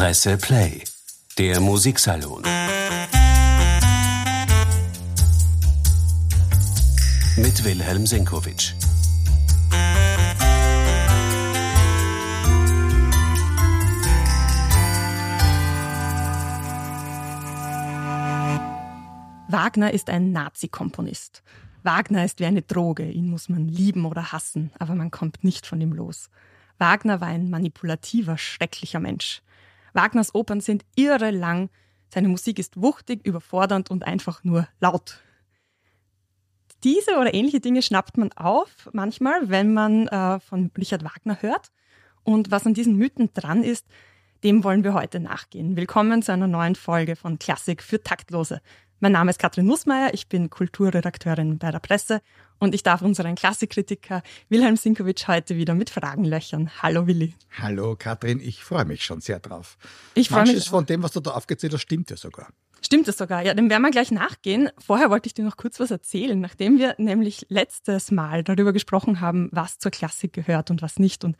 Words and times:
Presse 0.00 0.38
Play, 0.38 0.82
der 1.36 1.60
Musiksalon. 1.60 2.42
Mit 7.36 7.62
Wilhelm 7.62 8.06
Senkowitsch. 8.06 8.72
Wagner 19.48 19.92
ist 19.92 20.08
ein 20.08 20.32
Nazi-Komponist. 20.32 21.42
Wagner 21.82 22.24
ist 22.24 22.40
wie 22.40 22.46
eine 22.46 22.62
Droge, 22.62 23.04
ihn 23.10 23.28
muss 23.28 23.50
man 23.50 23.68
lieben 23.68 24.06
oder 24.06 24.32
hassen, 24.32 24.72
aber 24.78 24.94
man 24.94 25.10
kommt 25.10 25.44
nicht 25.44 25.66
von 25.66 25.78
ihm 25.78 25.92
los. 25.92 26.30
Wagner 26.78 27.20
war 27.20 27.28
ein 27.28 27.50
manipulativer, 27.50 28.38
schrecklicher 28.38 28.98
Mensch. 28.98 29.42
Wagners 29.92 30.34
Opern 30.34 30.60
sind 30.60 30.84
irre 30.96 31.30
lang, 31.30 31.70
seine 32.12 32.28
Musik 32.28 32.58
ist 32.58 32.80
wuchtig, 32.80 33.24
überfordernd 33.24 33.90
und 33.90 34.04
einfach 34.04 34.42
nur 34.44 34.66
laut. 34.80 35.20
Diese 36.82 37.18
oder 37.18 37.34
ähnliche 37.34 37.60
Dinge 37.60 37.82
schnappt 37.82 38.16
man 38.16 38.32
auf 38.32 38.88
manchmal, 38.92 39.50
wenn 39.50 39.74
man 39.74 40.08
äh, 40.08 40.40
von 40.40 40.70
Richard 40.76 41.04
Wagner 41.04 41.40
hört. 41.42 41.70
Und 42.22 42.50
was 42.50 42.66
an 42.66 42.74
diesen 42.74 42.96
Mythen 42.96 43.32
dran 43.32 43.62
ist, 43.62 43.86
dem 44.44 44.64
wollen 44.64 44.84
wir 44.84 44.94
heute 44.94 45.20
nachgehen. 45.20 45.76
Willkommen 45.76 46.22
zu 46.22 46.32
einer 46.32 46.46
neuen 46.46 46.74
Folge 46.74 47.16
von 47.16 47.38
Klassik 47.38 47.82
für 47.82 48.02
Taktlose. 48.02 48.60
Mein 48.98 49.12
Name 49.12 49.30
ist 49.30 49.38
Katrin 49.38 49.66
Nussmeier, 49.66 50.12
ich 50.12 50.28
bin 50.28 50.50
Kulturredakteurin 50.50 51.58
bei 51.58 51.70
der 51.70 51.78
Presse 51.78 52.20
und 52.58 52.74
ich 52.74 52.82
darf 52.82 53.02
unseren 53.02 53.34
Klassikkritiker 53.34 54.22
Wilhelm 54.48 54.76
Sinkowitsch 54.76 55.26
heute 55.26 55.56
wieder 55.56 55.74
mit 55.74 55.90
Fragen 55.90 56.24
löchern. 56.24 56.70
Hallo 56.82 57.06
Willi. 57.06 57.34
Hallo 57.58 57.96
Katrin, 57.98 58.40
ich 58.40 58.62
freue 58.62 58.84
mich 58.84 59.04
schon 59.04 59.20
sehr 59.20 59.40
drauf. 59.40 59.78
Ich 60.14 60.28
freue 60.28 60.44
mich. 60.44 60.68
von 60.68 60.86
dem, 60.86 61.02
was 61.02 61.12
du 61.12 61.20
da 61.20 61.32
aufgezählt 61.32 61.72
hast, 61.72 61.82
stimmt 61.82 62.10
ja 62.10 62.16
sogar. 62.16 62.48
Stimmt 62.82 63.08
es 63.08 63.18
sogar, 63.18 63.42
ja, 63.42 63.52
dem 63.52 63.68
werden 63.68 63.82
wir 63.82 63.90
gleich 63.90 64.10
nachgehen. 64.10 64.70
Vorher 64.78 65.10
wollte 65.10 65.26
ich 65.26 65.34
dir 65.34 65.44
noch 65.44 65.58
kurz 65.58 65.80
was 65.80 65.90
erzählen, 65.90 66.40
nachdem 66.40 66.78
wir 66.78 66.94
nämlich 66.96 67.44
letztes 67.50 68.10
Mal 68.10 68.42
darüber 68.42 68.72
gesprochen 68.72 69.20
haben, 69.20 69.50
was 69.52 69.78
zur 69.78 69.90
Klassik 69.90 70.32
gehört 70.32 70.70
und 70.70 70.80
was 70.80 70.98
nicht 70.98 71.24
und 71.24 71.36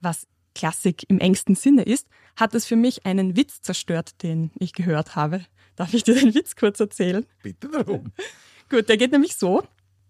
was 0.00 0.26
Klassik 0.54 1.04
im 1.08 1.18
engsten 1.18 1.54
Sinne 1.54 1.82
ist, 1.82 2.08
hat 2.36 2.54
es 2.54 2.66
für 2.66 2.76
mich 2.76 3.06
einen 3.06 3.36
Witz 3.36 3.62
zerstört, 3.62 4.22
den 4.22 4.50
ich 4.58 4.72
gehört 4.72 5.16
habe. 5.16 5.44
Darf 5.76 5.94
ich 5.94 6.04
dir 6.04 6.14
den 6.14 6.34
Witz 6.34 6.56
kurz 6.56 6.80
erzählen? 6.80 7.26
Bitte 7.42 7.68
darum. 7.68 8.12
Gut, 8.68 8.88
der 8.88 8.96
geht 8.96 9.12
nämlich 9.12 9.36
so. 9.36 9.62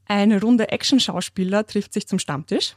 Eine 0.06 0.40
Runde 0.40 0.70
Action-Schauspieler 0.70 1.66
trifft 1.66 1.92
sich 1.92 2.06
zum 2.06 2.18
Stammtisch 2.18 2.74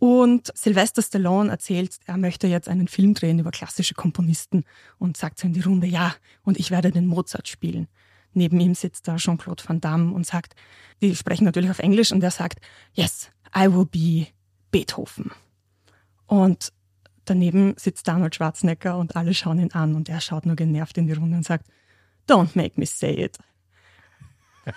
und 0.00 0.50
Sylvester 0.56 1.02
Stallone 1.02 1.50
erzählt, 1.50 1.98
er 2.06 2.16
möchte 2.16 2.46
jetzt 2.46 2.68
einen 2.68 2.88
Film 2.88 3.12
drehen 3.12 3.38
über 3.38 3.50
klassische 3.50 3.94
Komponisten 3.94 4.64
und 4.98 5.18
sagt 5.18 5.38
so 5.38 5.46
in 5.46 5.52
die 5.52 5.60
Runde, 5.60 5.86
ja, 5.86 6.14
und 6.42 6.58
ich 6.58 6.70
werde 6.70 6.90
den 6.90 7.06
Mozart 7.06 7.48
spielen. 7.48 7.86
Neben 8.32 8.58
ihm 8.60 8.74
sitzt 8.74 9.06
da 9.06 9.16
Jean-Claude 9.16 9.62
Van 9.66 9.80
Damme 9.80 10.14
und 10.14 10.26
sagt, 10.26 10.54
die 11.02 11.14
sprechen 11.14 11.44
natürlich 11.44 11.70
auf 11.70 11.80
Englisch 11.80 12.12
und 12.12 12.22
er 12.22 12.30
sagt, 12.30 12.60
yes, 12.94 13.30
I 13.54 13.66
will 13.72 13.84
be 13.84 14.28
Beethoven. 14.70 15.32
Und 16.30 16.72
daneben 17.24 17.74
sitzt 17.76 18.08
Arnold 18.08 18.36
Schwarzenegger 18.36 18.96
und 18.96 19.16
alle 19.16 19.34
schauen 19.34 19.58
ihn 19.58 19.72
an 19.72 19.96
und 19.96 20.08
er 20.08 20.20
schaut 20.20 20.46
nur 20.46 20.54
genervt 20.54 20.96
in 20.96 21.08
die 21.08 21.12
Runde 21.12 21.36
und 21.36 21.44
sagt, 21.44 21.66
don't 22.28 22.50
make 22.54 22.78
me 22.78 22.86
say 22.86 23.12
it. 23.12 23.36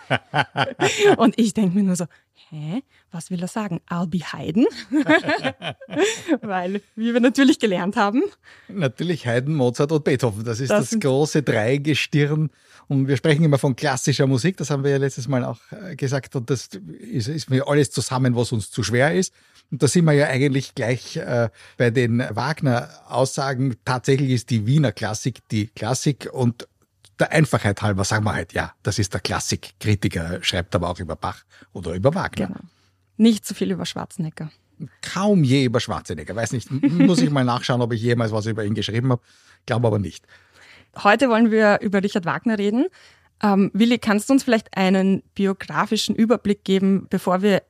und 1.17 1.37
ich 1.37 1.53
denke 1.53 1.75
mir 1.75 1.83
nur 1.83 1.95
so, 1.95 2.05
hä, 2.49 2.83
was 3.11 3.29
will 3.29 3.41
er 3.41 3.47
sagen? 3.47 3.81
I'll 3.89 4.07
be 4.07 4.19
Haydn? 4.19 4.65
Weil, 6.41 6.81
wie 6.95 7.13
wir 7.13 7.19
natürlich 7.19 7.59
gelernt 7.59 7.95
haben. 7.95 8.23
Natürlich 8.67 9.25
Haydn, 9.25 9.55
Mozart 9.55 9.91
und 9.91 10.03
Beethoven. 10.03 10.43
Das 10.43 10.59
ist 10.59 10.69
das, 10.69 10.91
das 10.91 10.99
große 10.99 11.43
Dreigestirn. 11.43 12.49
Und 12.87 13.07
wir 13.07 13.17
sprechen 13.17 13.43
immer 13.43 13.57
von 13.57 13.75
klassischer 13.75 14.27
Musik. 14.27 14.57
Das 14.57 14.69
haben 14.69 14.83
wir 14.83 14.91
ja 14.91 14.97
letztes 14.97 15.27
Mal 15.27 15.43
auch 15.45 15.59
äh, 15.71 15.95
gesagt. 15.95 16.35
Und 16.35 16.49
das 16.49 16.69
ist, 16.99 17.27
ist 17.27 17.49
mir 17.49 17.67
alles 17.67 17.91
zusammen, 17.91 18.35
was 18.35 18.51
uns 18.51 18.71
zu 18.71 18.83
schwer 18.83 19.13
ist. 19.13 19.33
Und 19.71 19.81
da 19.81 19.87
sind 19.87 20.05
wir 20.05 20.13
ja 20.13 20.27
eigentlich 20.27 20.75
gleich 20.75 21.17
äh, 21.17 21.49
bei 21.77 21.89
den 21.89 22.19
Wagner-Aussagen. 22.19 23.75
Tatsächlich 23.85 24.31
ist 24.31 24.49
die 24.49 24.67
Wiener 24.67 24.91
Klassik 24.91 25.39
die 25.49 25.67
Klassik 25.67 26.29
und 26.31 26.67
der 27.19 27.31
Einfachheit 27.31 27.81
halber 27.81 28.03
sagen 28.03 28.25
wir 28.25 28.33
halt, 28.33 28.53
ja, 28.53 28.73
das 28.83 28.99
ist 28.99 29.13
der 29.13 29.21
Klassikkritiker, 29.21 30.39
schreibt 30.41 30.75
aber 30.75 30.89
auch 30.89 30.99
über 30.99 31.15
Bach 31.15 31.43
oder 31.71 31.93
über 31.93 32.13
Wagner. 32.15 32.47
Genau. 32.47 32.59
Nicht 33.17 33.45
zu 33.45 33.53
viel 33.53 33.71
über 33.71 33.85
Schwarzenegger. 33.85 34.51
Kaum 35.01 35.43
je 35.43 35.65
über 35.65 35.79
Schwarzenegger. 35.79 36.35
Weiß 36.35 36.51
nicht, 36.51 36.69
muss 36.71 37.21
ich 37.21 37.29
mal 37.29 37.45
nachschauen, 37.45 37.81
ob 37.81 37.93
ich 37.93 38.01
jemals 38.01 38.31
was 38.31 38.47
über 38.47 38.65
ihn 38.65 38.73
geschrieben 38.73 39.11
habe. 39.11 39.21
Glaube 39.65 39.87
aber 39.87 39.99
nicht. 39.99 40.25
Heute 41.03 41.29
wollen 41.29 41.51
wir 41.51 41.79
über 41.81 42.03
Richard 42.03 42.25
Wagner 42.25 42.57
reden. 42.57 42.87
Ähm, 43.41 43.71
Willi, 43.73 43.99
kannst 43.99 44.29
du 44.29 44.33
uns 44.33 44.43
vielleicht 44.43 44.75
einen 44.75 45.23
biografischen 45.35 46.15
Überblick 46.15 46.63
geben, 46.63 47.07
bevor 47.09 47.41
wir 47.41 47.63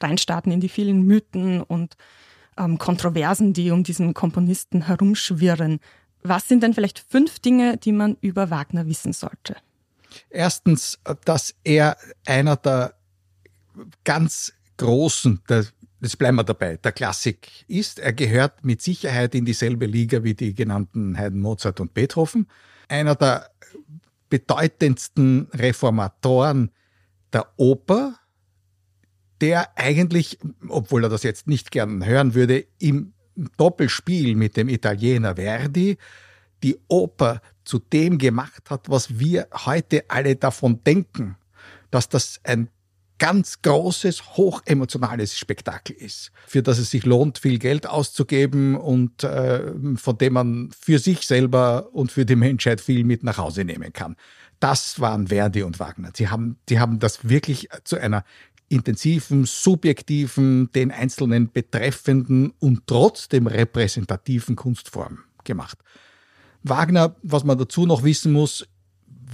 reinstarten 0.00 0.52
in 0.52 0.60
die 0.60 0.68
vielen 0.68 1.02
Mythen 1.02 1.62
und 1.62 1.96
ähm, 2.56 2.78
Kontroversen, 2.78 3.52
die 3.52 3.70
um 3.70 3.84
diesen 3.84 4.14
Komponisten 4.14 4.86
herumschwirren? 4.86 5.80
Was 6.22 6.48
sind 6.48 6.62
denn 6.62 6.74
vielleicht 6.74 6.98
fünf 6.98 7.38
Dinge, 7.38 7.76
die 7.76 7.92
man 7.92 8.16
über 8.20 8.50
Wagner 8.50 8.86
wissen 8.86 9.12
sollte? 9.12 9.56
Erstens, 10.28 10.98
dass 11.24 11.54
er 11.64 11.96
einer 12.26 12.56
der 12.56 12.94
ganz 14.04 14.52
großen, 14.76 15.40
der, 15.48 15.66
jetzt 16.00 16.18
bleiben 16.18 16.36
wir 16.36 16.44
dabei, 16.44 16.76
der 16.76 16.92
Klassik 16.92 17.48
ist. 17.68 17.98
Er 17.98 18.12
gehört 18.12 18.64
mit 18.64 18.82
Sicherheit 18.82 19.34
in 19.34 19.44
dieselbe 19.44 19.86
Liga 19.86 20.22
wie 20.24 20.34
die 20.34 20.54
genannten 20.54 21.16
Haydn, 21.16 21.40
Mozart 21.40 21.80
und 21.80 21.94
Beethoven. 21.94 22.48
Einer 22.88 23.14
der 23.14 23.50
bedeutendsten 24.28 25.48
Reformatoren 25.52 26.70
der 27.32 27.46
Oper, 27.56 28.16
der 29.40 29.76
eigentlich, 29.78 30.38
obwohl 30.68 31.04
er 31.04 31.10
das 31.10 31.22
jetzt 31.22 31.46
nicht 31.46 31.70
gern 31.70 32.04
hören 32.04 32.34
würde, 32.34 32.66
im 32.78 33.12
Doppelspiel 33.56 34.34
mit 34.34 34.56
dem 34.56 34.68
Italiener 34.68 35.36
Verdi 35.36 35.96
die 36.62 36.78
Oper 36.88 37.40
zu 37.64 37.78
dem 37.78 38.18
gemacht 38.18 38.70
hat, 38.70 38.88
was 38.90 39.18
wir 39.18 39.48
heute 39.64 40.04
alle 40.08 40.36
davon 40.36 40.82
denken, 40.84 41.36
dass 41.90 42.08
das 42.08 42.40
ein 42.44 42.68
ganz 43.18 43.60
großes, 43.60 44.36
hochemotionales 44.36 45.36
Spektakel 45.36 45.94
ist, 45.94 46.32
für 46.46 46.62
das 46.62 46.78
es 46.78 46.90
sich 46.90 47.04
lohnt, 47.04 47.38
viel 47.38 47.58
Geld 47.58 47.86
auszugeben 47.86 48.76
und 48.76 49.22
äh, 49.22 49.72
von 49.96 50.18
dem 50.18 50.32
man 50.32 50.70
für 50.78 50.98
sich 50.98 51.26
selber 51.26 51.90
und 51.92 52.10
für 52.10 52.24
die 52.24 52.34
Menschheit 52.34 52.80
viel 52.80 53.04
mit 53.04 53.22
nach 53.22 53.36
Hause 53.36 53.64
nehmen 53.64 53.92
kann. 53.92 54.16
Das 54.58 55.00
waren 55.00 55.28
Verdi 55.28 55.62
und 55.62 55.80
Wagner. 55.80 56.10
Sie 56.14 56.28
haben, 56.28 56.58
die 56.68 56.80
haben 56.80 56.98
das 56.98 57.28
wirklich 57.28 57.68
zu 57.84 57.96
einer 57.96 58.24
intensiven, 58.70 59.44
subjektiven, 59.44 60.70
den 60.72 60.92
Einzelnen 60.92 61.50
betreffenden 61.50 62.52
und 62.60 62.86
trotzdem 62.86 63.48
repräsentativen 63.48 64.54
Kunstform 64.54 65.18
gemacht. 65.44 65.78
Wagner, 66.62 67.16
was 67.22 67.44
man 67.44 67.58
dazu 67.58 67.84
noch 67.84 68.04
wissen 68.04 68.32
muss, 68.32 68.66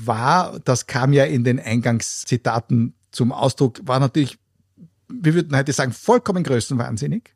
war, 0.05 0.59
das 0.61 0.87
kam 0.87 1.13
ja 1.13 1.25
in 1.25 1.45
den 1.45 1.61
Eingangszitaten 1.61 2.95
zum 3.11 3.31
Ausdruck, 3.31 3.81
war 3.85 4.01
natürlich, 4.01 4.39
wir 5.09 5.35
würden 5.35 5.57
heute 5.57 5.73
sagen, 5.73 5.93
vollkommen 5.93 6.43
größenwahnsinnig. 6.43 7.35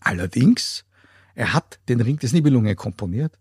Allerdings, 0.00 0.84
er 1.34 1.52
hat 1.52 1.78
den 1.90 2.00
Ring 2.00 2.18
des 2.18 2.32
Nibelungen 2.32 2.74
komponiert 2.74 3.38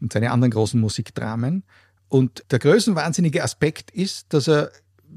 und 0.00 0.12
seine 0.12 0.30
anderen 0.30 0.52
großen 0.52 0.80
Musikdramen. 0.80 1.64
Und 2.08 2.44
der 2.50 2.60
größenwahnsinnige 2.60 3.42
Aspekt 3.42 3.90
ist, 3.90 4.32
dass 4.32 4.48
er 4.48 4.70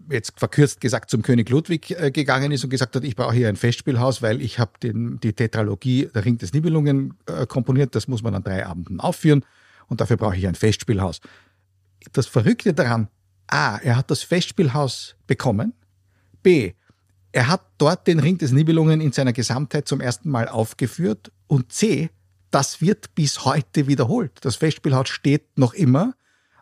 jetzt 0.10 0.40
verkürzt 0.40 0.82
gesagt 0.82 1.10
zum 1.10 1.22
König 1.22 1.50
Ludwig 1.50 1.92
äh, 1.92 2.12
gegangen 2.12 2.52
ist 2.52 2.64
und 2.64 2.70
gesagt 2.70 2.96
hat, 2.96 3.04
ich 3.04 3.16
brauche 3.16 3.34
hier 3.34 3.50
ein 3.50 3.56
Festspielhaus, 3.56 4.22
weil 4.22 4.42
ich 4.42 4.60
habe 4.60 4.72
die 4.82 5.34
Tetralogie 5.34 6.10
Der 6.14 6.26
Ring 6.26 6.38
des 6.38 6.54
Nibelungen 6.54 7.16
äh, 7.26 7.46
komponiert, 7.46 7.96
das 7.96 8.08
muss 8.08 8.24
man 8.24 8.36
an 8.36 8.44
drei 8.44 8.66
Abenden 8.66 9.00
aufführen 9.00 9.46
und 9.88 10.02
dafür 10.02 10.18
brauche 10.18 10.36
ich 10.36 10.48
ein 10.48 10.56
Festspielhaus. 10.56 11.22
Das 12.12 12.28
Verrückte 12.28 12.74
daran, 12.74 13.08
a, 13.48 13.78
er 13.78 13.96
hat 13.96 14.12
das 14.12 14.24
Festspielhaus 14.24 15.16
bekommen, 15.28 15.74
b, 16.42 16.74
er 17.32 17.48
hat 17.48 17.62
dort 17.78 18.06
den 18.08 18.20
Ring 18.20 18.38
des 18.38 18.52
Nibelungen 18.52 19.02
in 19.02 19.12
seiner 19.12 19.34
Gesamtheit 19.34 19.88
zum 19.88 20.02
ersten 20.02 20.30
Mal 20.30 20.48
aufgeführt 20.48 21.32
und 21.48 21.72
c, 21.72 22.10
das 22.52 22.82
wird 22.82 23.16
bis 23.16 23.46
heute 23.46 23.88
wiederholt. 23.88 24.34
Das 24.42 24.56
Festspielhaus 24.56 25.10
steht 25.10 25.58
noch 25.58 25.74
immer 25.74 26.14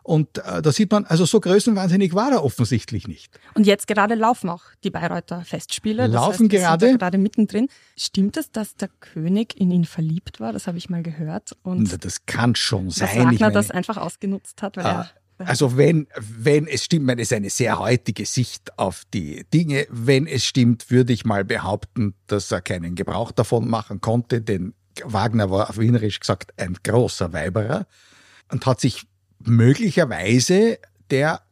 und 0.02 0.38
äh, 0.38 0.62
da 0.62 0.72
sieht 0.72 0.90
man, 0.90 1.04
also 1.04 1.24
so 1.24 1.38
größenwahnsinnig 1.40 2.14
war 2.14 2.32
er 2.32 2.44
offensichtlich 2.44 3.06
nicht. 3.06 3.38
Und 3.54 3.66
jetzt 3.66 3.86
gerade 3.86 4.14
laufen 4.14 4.48
auch 4.48 4.64
die 4.82 4.90
Bayreuther 4.90 5.44
Festspiele. 5.44 6.04
Das 6.04 6.12
laufen 6.12 6.50
heißt, 6.50 6.50
gerade. 6.50 6.86
Sind 6.88 6.98
gerade 6.98 7.18
mittendrin. 7.18 7.68
Stimmt 7.96 8.36
es, 8.36 8.50
dass 8.50 8.74
der 8.74 8.88
König 9.00 9.58
in 9.60 9.70
ihn 9.70 9.84
verliebt 9.84 10.40
war? 10.40 10.52
Das 10.52 10.66
habe 10.66 10.78
ich 10.78 10.90
mal 10.90 11.02
gehört. 11.02 11.56
Und 11.62 12.04
das 12.04 12.26
kann 12.26 12.54
schon 12.54 12.90
sein. 12.90 13.08
Dass 13.08 13.16
Wagner 13.16 13.40
meine, 13.40 13.52
das 13.52 13.70
einfach 13.70 13.96
ausgenutzt 13.96 14.62
hat, 14.62 14.76
weil 14.76 14.86
ah, 14.86 15.00
er 15.02 15.10
also 15.46 15.76
wenn, 15.76 16.06
wenn 16.18 16.66
es 16.66 16.84
stimmt, 16.84 17.06
meine, 17.06 17.22
es 17.22 17.30
ist 17.32 17.36
eine 17.36 17.50
sehr 17.50 17.78
heutige 17.78 18.26
Sicht 18.26 18.78
auf 18.78 19.02
die 19.12 19.44
Dinge. 19.52 19.86
Wenn 19.90 20.26
es 20.26 20.44
stimmt, 20.44 20.90
würde 20.90 21.12
ich 21.12 21.24
mal 21.24 21.44
behaupten, 21.44 22.14
dass 22.26 22.52
er 22.52 22.60
keinen 22.60 22.94
Gebrauch 22.94 23.32
davon 23.32 23.68
machen 23.68 24.00
konnte, 24.00 24.40
denn 24.40 24.74
Wagner 25.04 25.50
war 25.50 25.70
auf 25.70 25.78
Wienerisch 25.78 26.20
gesagt 26.20 26.52
ein 26.58 26.76
großer 26.82 27.32
Weiberer 27.32 27.86
und 28.50 28.66
hat 28.66 28.80
sich 28.80 29.06
möglicherweise 29.46 30.78
der, 31.10 31.42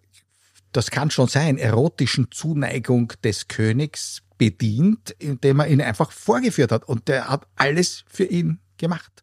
das 0.72 0.90
kann 0.90 1.10
schon 1.10 1.28
sein, 1.28 1.58
erotischen 1.58 2.30
Zuneigung 2.30 3.12
des 3.24 3.48
Königs 3.48 4.22
bedient, 4.38 5.14
indem 5.18 5.60
er 5.60 5.68
ihn 5.68 5.82
einfach 5.82 6.12
vorgeführt 6.12 6.72
hat. 6.72 6.88
Und 6.88 7.08
der 7.08 7.28
hat 7.28 7.46
alles 7.56 8.04
für 8.08 8.24
ihn 8.24 8.60
gemacht 8.78 9.22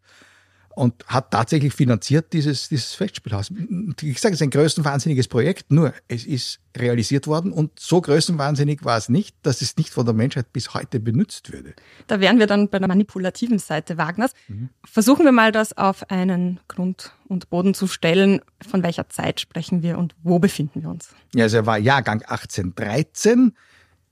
und 0.77 0.93
hat 1.07 1.31
tatsächlich 1.31 1.73
finanziert 1.73 2.33
dieses, 2.33 2.69
dieses 2.69 2.93
Festspielhaus. 2.93 3.51
Wie 3.51 4.13
gesagt, 4.13 4.35
es 4.35 4.41
ist 4.41 4.43
ein 4.43 4.51
größenwahnsinniges 4.51 5.27
Projekt, 5.27 5.71
nur 5.71 5.91
es 6.07 6.23
ist 6.23 6.59
realisiert 6.77 7.25
worden 7.25 7.51
und 7.51 7.79
so 7.79 7.99
größenwahnsinnig 7.99 8.85
war 8.85 8.95
es 8.95 9.09
nicht, 9.09 9.35
dass 9.41 9.61
es 9.61 9.75
nicht 9.77 9.89
von 9.89 10.05
der 10.05 10.13
Menschheit 10.13 10.53
bis 10.53 10.75
heute 10.75 10.99
benutzt 10.99 11.51
würde. 11.51 11.73
Da 12.05 12.19
wären 12.19 12.37
wir 12.37 12.45
dann 12.45 12.69
bei 12.69 12.77
der 12.77 12.87
manipulativen 12.87 13.57
Seite 13.57 13.97
Wagners. 13.97 14.33
Mhm. 14.47 14.69
Versuchen 14.85 15.25
wir 15.25 15.31
mal 15.31 15.51
das 15.51 15.75
auf 15.75 16.11
einen 16.11 16.59
Grund 16.67 17.11
und 17.27 17.49
Boden 17.49 17.73
zu 17.73 17.87
stellen. 17.87 18.41
Von 18.69 18.83
welcher 18.83 19.09
Zeit 19.09 19.39
sprechen 19.39 19.81
wir 19.81 19.97
und 19.97 20.13
wo 20.21 20.37
befinden 20.37 20.83
wir 20.83 20.89
uns? 20.89 21.09
Ja, 21.33 21.45
also 21.45 21.57
er 21.57 21.65
war 21.65 21.79
Jahrgang 21.79 22.21
1813, 22.21 23.53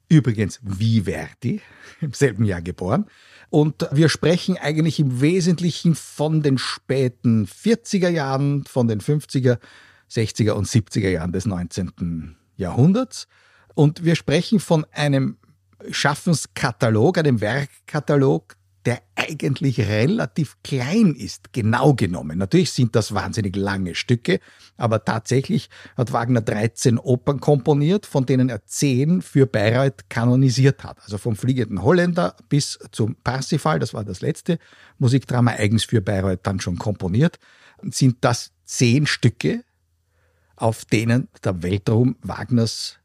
übrigens 0.09 0.59
wie 0.63 1.01
Verdi, 1.01 1.61
im 2.01 2.13
selben 2.13 2.45
Jahr 2.45 2.61
geboren. 2.61 3.05
Und 3.49 3.87
wir 3.91 4.09
sprechen 4.09 4.57
eigentlich 4.57 4.99
im 4.99 5.21
Wesentlichen 5.21 5.95
von 5.95 6.41
den 6.41 6.57
späten 6.57 7.45
40er 7.45 8.09
Jahren, 8.09 8.65
von 8.65 8.87
den 8.87 9.01
50er, 9.01 9.59
60er 10.11 10.51
und 10.51 10.67
70er 10.67 11.09
Jahren 11.09 11.31
des 11.31 11.45
19. 11.45 12.35
Jahrhunderts. 12.57 13.27
Und 13.73 14.03
wir 14.03 14.15
sprechen 14.15 14.59
von 14.59 14.85
einem 14.91 15.37
Schaffenskatalog, 15.91 17.17
einem 17.17 17.41
Werkkatalog, 17.41 18.55
der 18.85 19.01
eigentlich 19.15 19.79
relativ 19.79 20.57
klein 20.63 21.15
ist, 21.15 21.53
genau 21.53 21.95
genommen. 21.95 22.37
Natürlich 22.37 22.71
sind 22.71 22.95
das 22.95 23.13
wahnsinnig 23.13 23.55
lange 23.55 23.95
Stücke, 23.95 24.39
aber 24.77 25.03
tatsächlich 25.03 25.69
hat 25.97 26.13
Wagner 26.13 26.41
13 26.41 26.99
Opern 26.99 27.39
komponiert, 27.39 28.05
von 28.05 28.27
denen 28.27 28.49
er 28.49 28.65
10 28.65 29.23
für 29.23 29.47
Bayreuth 29.47 30.09
kanonisiert 30.09 30.83
hat. 30.83 30.99
Also 31.01 31.17
vom 31.17 31.35
Fliegenden 31.35 31.81
Holländer 31.81 32.35
bis 32.47 32.77
zum 32.91 33.15
Parsifal, 33.15 33.79
das 33.79 33.93
war 33.93 34.03
das 34.03 34.21
letzte 34.21 34.59
Musikdrama 34.99 35.51
eigens 35.51 35.85
für 35.85 36.01
Bayreuth 36.01 36.41
dann 36.43 36.59
schon 36.59 36.77
komponiert, 36.77 37.39
sind 37.81 38.17
das 38.21 38.51
10 38.65 39.07
Stücke, 39.07 39.63
auf 40.55 40.85
denen 40.85 41.27
der 41.43 41.63
Weltruhm 41.63 42.17
Wagners 42.21 42.99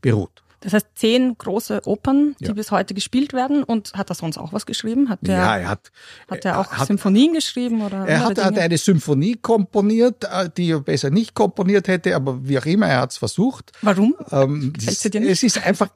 beruht. 0.00 0.43
Das 0.64 0.72
heißt, 0.72 0.86
zehn 0.94 1.36
große 1.36 1.82
Opern, 1.84 2.34
die 2.40 2.46
ja. 2.46 2.52
bis 2.54 2.70
heute 2.70 2.94
gespielt 2.94 3.34
werden. 3.34 3.62
Und 3.62 3.92
hat 3.92 4.10
er 4.10 4.14
sonst 4.14 4.38
auch 4.38 4.54
was 4.54 4.64
geschrieben? 4.64 5.10
Hat 5.10 5.18
der, 5.20 5.36
ja, 5.36 5.56
er 5.58 5.68
hat. 5.68 5.92
Hat 6.28 6.44
er 6.46 6.58
auch 6.58 6.72
hat, 6.72 6.86
Symphonien 6.86 7.34
geschrieben? 7.34 7.82
Oder 7.82 8.06
er 8.08 8.20
hat, 8.20 8.42
hat, 8.42 8.58
eine 8.58 8.78
Symphonie 8.78 9.36
komponiert, 9.36 10.24
äh, 10.24 10.48
die 10.56 10.70
er 10.70 10.80
besser 10.80 11.10
nicht 11.10 11.34
komponiert 11.34 11.86
hätte, 11.86 12.16
aber 12.16 12.48
wie 12.48 12.58
auch 12.58 12.64
immer, 12.64 12.86
er 12.86 13.02
hat 13.02 13.10
es 13.10 13.18
versucht. 13.18 13.72
Warum? 13.82 14.14
Ähm, 14.30 14.72
es, 14.78 15.04
es 15.04 15.42
ist 15.42 15.66
einfach, 15.66 15.90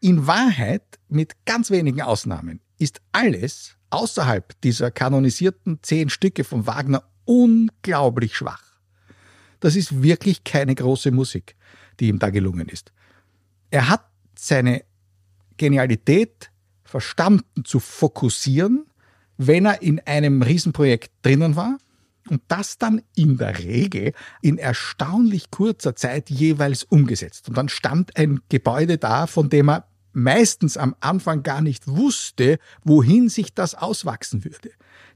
in 0.00 0.26
Wahrheit, 0.26 0.82
mit 1.08 1.34
ganz 1.44 1.70
wenigen 1.70 2.00
Ausnahmen, 2.00 2.60
ist 2.78 3.02
alles 3.12 3.76
außerhalb 3.90 4.58
dieser 4.62 4.90
kanonisierten 4.90 5.80
zehn 5.82 6.08
Stücke 6.08 6.44
von 6.44 6.66
Wagner 6.66 7.04
unglaublich 7.26 8.34
schwach. 8.34 8.62
Das 9.60 9.76
ist 9.76 10.02
wirklich 10.02 10.42
keine 10.44 10.74
große 10.74 11.10
Musik, 11.10 11.54
die 11.98 12.08
ihm 12.08 12.18
da 12.18 12.30
gelungen 12.30 12.68
ist. 12.68 12.92
Er 13.70 13.88
hat 13.88 14.04
seine 14.36 14.84
Genialität 15.56 16.50
verstanden 16.84 17.64
zu 17.64 17.78
fokussieren, 17.78 18.86
wenn 19.36 19.64
er 19.64 19.82
in 19.82 20.00
einem 20.00 20.42
Riesenprojekt 20.42 21.12
drinnen 21.22 21.56
war 21.56 21.78
und 22.28 22.42
das 22.48 22.78
dann 22.78 23.02
in 23.14 23.38
der 23.38 23.58
Regel 23.58 24.12
in 24.42 24.58
erstaunlich 24.58 25.50
kurzer 25.50 25.94
Zeit 25.94 26.30
jeweils 26.30 26.84
umgesetzt. 26.84 27.48
Und 27.48 27.56
dann 27.56 27.68
stand 27.68 28.16
ein 28.16 28.40
Gebäude 28.48 28.98
da, 28.98 29.26
von 29.26 29.48
dem 29.48 29.70
er 29.70 29.86
meistens 30.12 30.76
am 30.76 30.96
Anfang 31.00 31.42
gar 31.42 31.60
nicht 31.60 31.86
wusste, 31.86 32.58
wohin 32.84 33.28
sich 33.28 33.54
das 33.54 33.74
auswachsen 33.74 34.44
würde 34.44 34.70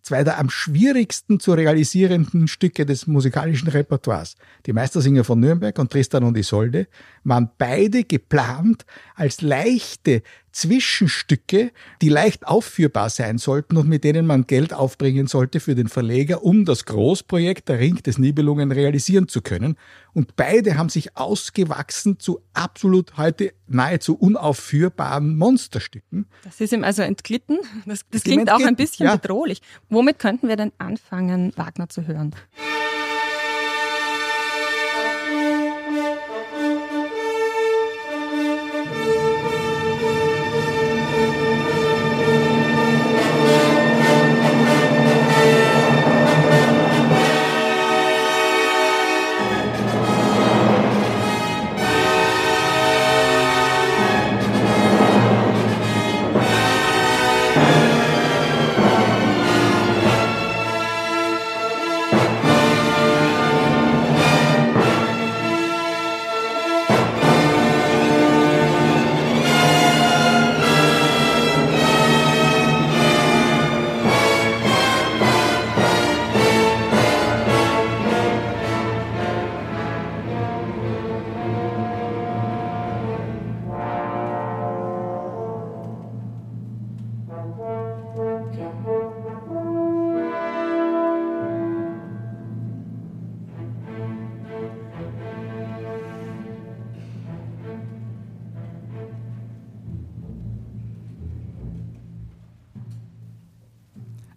zwei 0.05 0.23
der 0.23 0.39
am 0.39 0.51
schwierigsten 0.51 1.41
zu 1.41 1.55
realisierenden 1.55 2.47
Stücke 2.47 2.85
des 2.87 3.06
musikalischen 3.06 3.69
Repertoires. 3.69 4.37
Die 4.67 4.73
Meistersinger 4.73 5.25
von 5.25 5.41
Nürnberg 5.41 5.77
und 5.79 5.91
Tristan 5.91 6.25
und 6.25 6.37
Isolde 6.37 6.87
waren 7.25 7.51
beide 7.56 8.05
geplant 8.05 8.85
als 9.15 9.41
leichte 9.41 10.23
Zwischenstücke, 10.55 11.73
die 12.01 12.09
leicht 12.09 12.47
aufführbar 12.47 13.11
sein 13.11 13.39
sollten 13.39 13.77
und 13.77 13.89
mit 13.89 14.05
denen 14.05 14.25
man 14.25 14.47
Geld 14.47 14.73
aufbringen 14.73 15.27
sollte 15.27 15.59
für 15.59 15.75
den 15.75 15.89
Verleger, 15.89 16.45
um 16.45 16.65
das 16.65 16.85
Großprojekt 16.85 17.69
Der 17.69 17.81
Ring 17.81 17.97
des 17.97 18.19
Nibelungen 18.19 18.71
realisieren 18.71 19.27
zu 19.27 19.43
können. 19.43 19.77
Und 20.12 20.37
beide 20.37 20.79
haben 20.79 20.91
sich 20.91 21.17
ausgewachsen 21.17 22.21
zu 22.21 22.41
absolut 22.53 23.17
heute 23.17 23.53
nahezu 23.67 24.15
unaufführbaren 24.15 25.37
Monsterstücken. 25.37 26.27
Das 26.45 26.61
ist 26.61 26.73
ihm 26.73 26.85
also 26.85 27.03
entglitten. 27.03 27.59
Das, 27.85 28.03
das 28.11 28.23
klingt 28.23 28.51
auch 28.51 28.65
ein 28.65 28.77
bisschen 28.77 29.06
ja. 29.06 29.17
bedrohlich. 29.17 29.61
Womit 29.89 30.21
könnten 30.21 30.47
wir 30.49 30.56
denn 30.56 30.71
anfangen, 30.79 31.53
Wagner 31.56 31.89
zu 31.89 32.06
hören? 32.06 32.33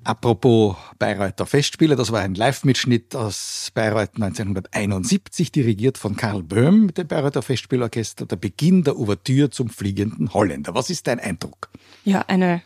Apropos 0.07 0.77
Bayreuther 0.99 1.45
Festspiele, 1.45 1.97
das 1.97 2.13
war 2.13 2.21
ein 2.21 2.33
Live-Mitschnitt 2.33 3.13
aus 3.13 3.71
Bayreuth 3.73 4.15
1971, 4.15 5.51
dirigiert 5.51 5.97
von 5.97 6.15
Karl 6.15 6.43
Böhm 6.43 6.85
mit 6.85 6.97
dem 6.97 7.09
Bayreuther 7.09 7.41
Festspielorchester, 7.41 8.25
der 8.25 8.37
Beginn 8.37 8.85
der 8.85 8.97
Ouvertüre 8.97 9.49
zum 9.49 9.67
fliegenden 9.69 10.33
Holländer. 10.33 10.73
Was 10.73 10.89
ist 10.89 11.07
dein 11.07 11.19
Eindruck? 11.19 11.69
Ja, 12.05 12.21
eine 12.29 12.61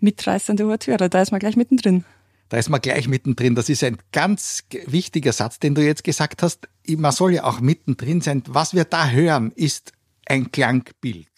mitreißende 0.00 0.64
Ouvertüre, 0.64 1.08
da 1.08 1.22
ist 1.22 1.30
man 1.30 1.38
gleich 1.38 1.54
mittendrin. 1.54 2.04
Da 2.48 2.56
ist 2.56 2.68
man 2.68 2.80
gleich 2.80 3.06
mittendrin. 3.06 3.54
Das 3.54 3.68
ist 3.68 3.84
ein 3.84 3.98
ganz 4.10 4.64
wichtiger 4.86 5.32
Satz, 5.32 5.60
den 5.60 5.76
du 5.76 5.84
jetzt 5.84 6.02
gesagt 6.02 6.42
hast. 6.42 6.66
Man 6.88 7.12
soll 7.12 7.34
ja 7.34 7.44
auch 7.44 7.60
mittendrin 7.60 8.22
sein. 8.22 8.42
Was 8.48 8.74
wir 8.74 8.82
da 8.82 9.08
hören, 9.10 9.52
ist 9.54 9.92
ein 10.26 10.50
Klangbild. 10.50 11.28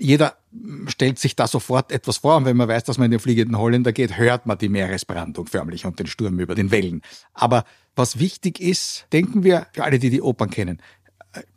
Jeder 0.00 0.36
stellt 0.86 1.18
sich 1.18 1.36
da 1.36 1.46
sofort 1.46 1.92
etwas 1.92 2.18
vor. 2.18 2.36
Und 2.36 2.44
wenn 2.44 2.56
man 2.56 2.68
weiß, 2.68 2.84
dass 2.84 2.98
man 2.98 3.06
in 3.06 3.10
den 3.12 3.20
fliegenden 3.20 3.58
Holländer 3.58 3.92
geht, 3.92 4.16
hört 4.16 4.46
man 4.46 4.58
die 4.58 4.68
Meeresbrandung 4.68 5.46
förmlich 5.46 5.84
und 5.86 5.98
den 5.98 6.06
Sturm 6.06 6.38
über 6.38 6.54
den 6.54 6.70
Wellen. 6.70 7.02
Aber 7.34 7.64
was 7.94 8.18
wichtig 8.18 8.60
ist, 8.60 9.06
denken 9.12 9.44
wir, 9.44 9.66
für 9.72 9.84
alle, 9.84 9.98
die 9.98 10.10
die 10.10 10.22
Opern 10.22 10.50
kennen, 10.50 10.80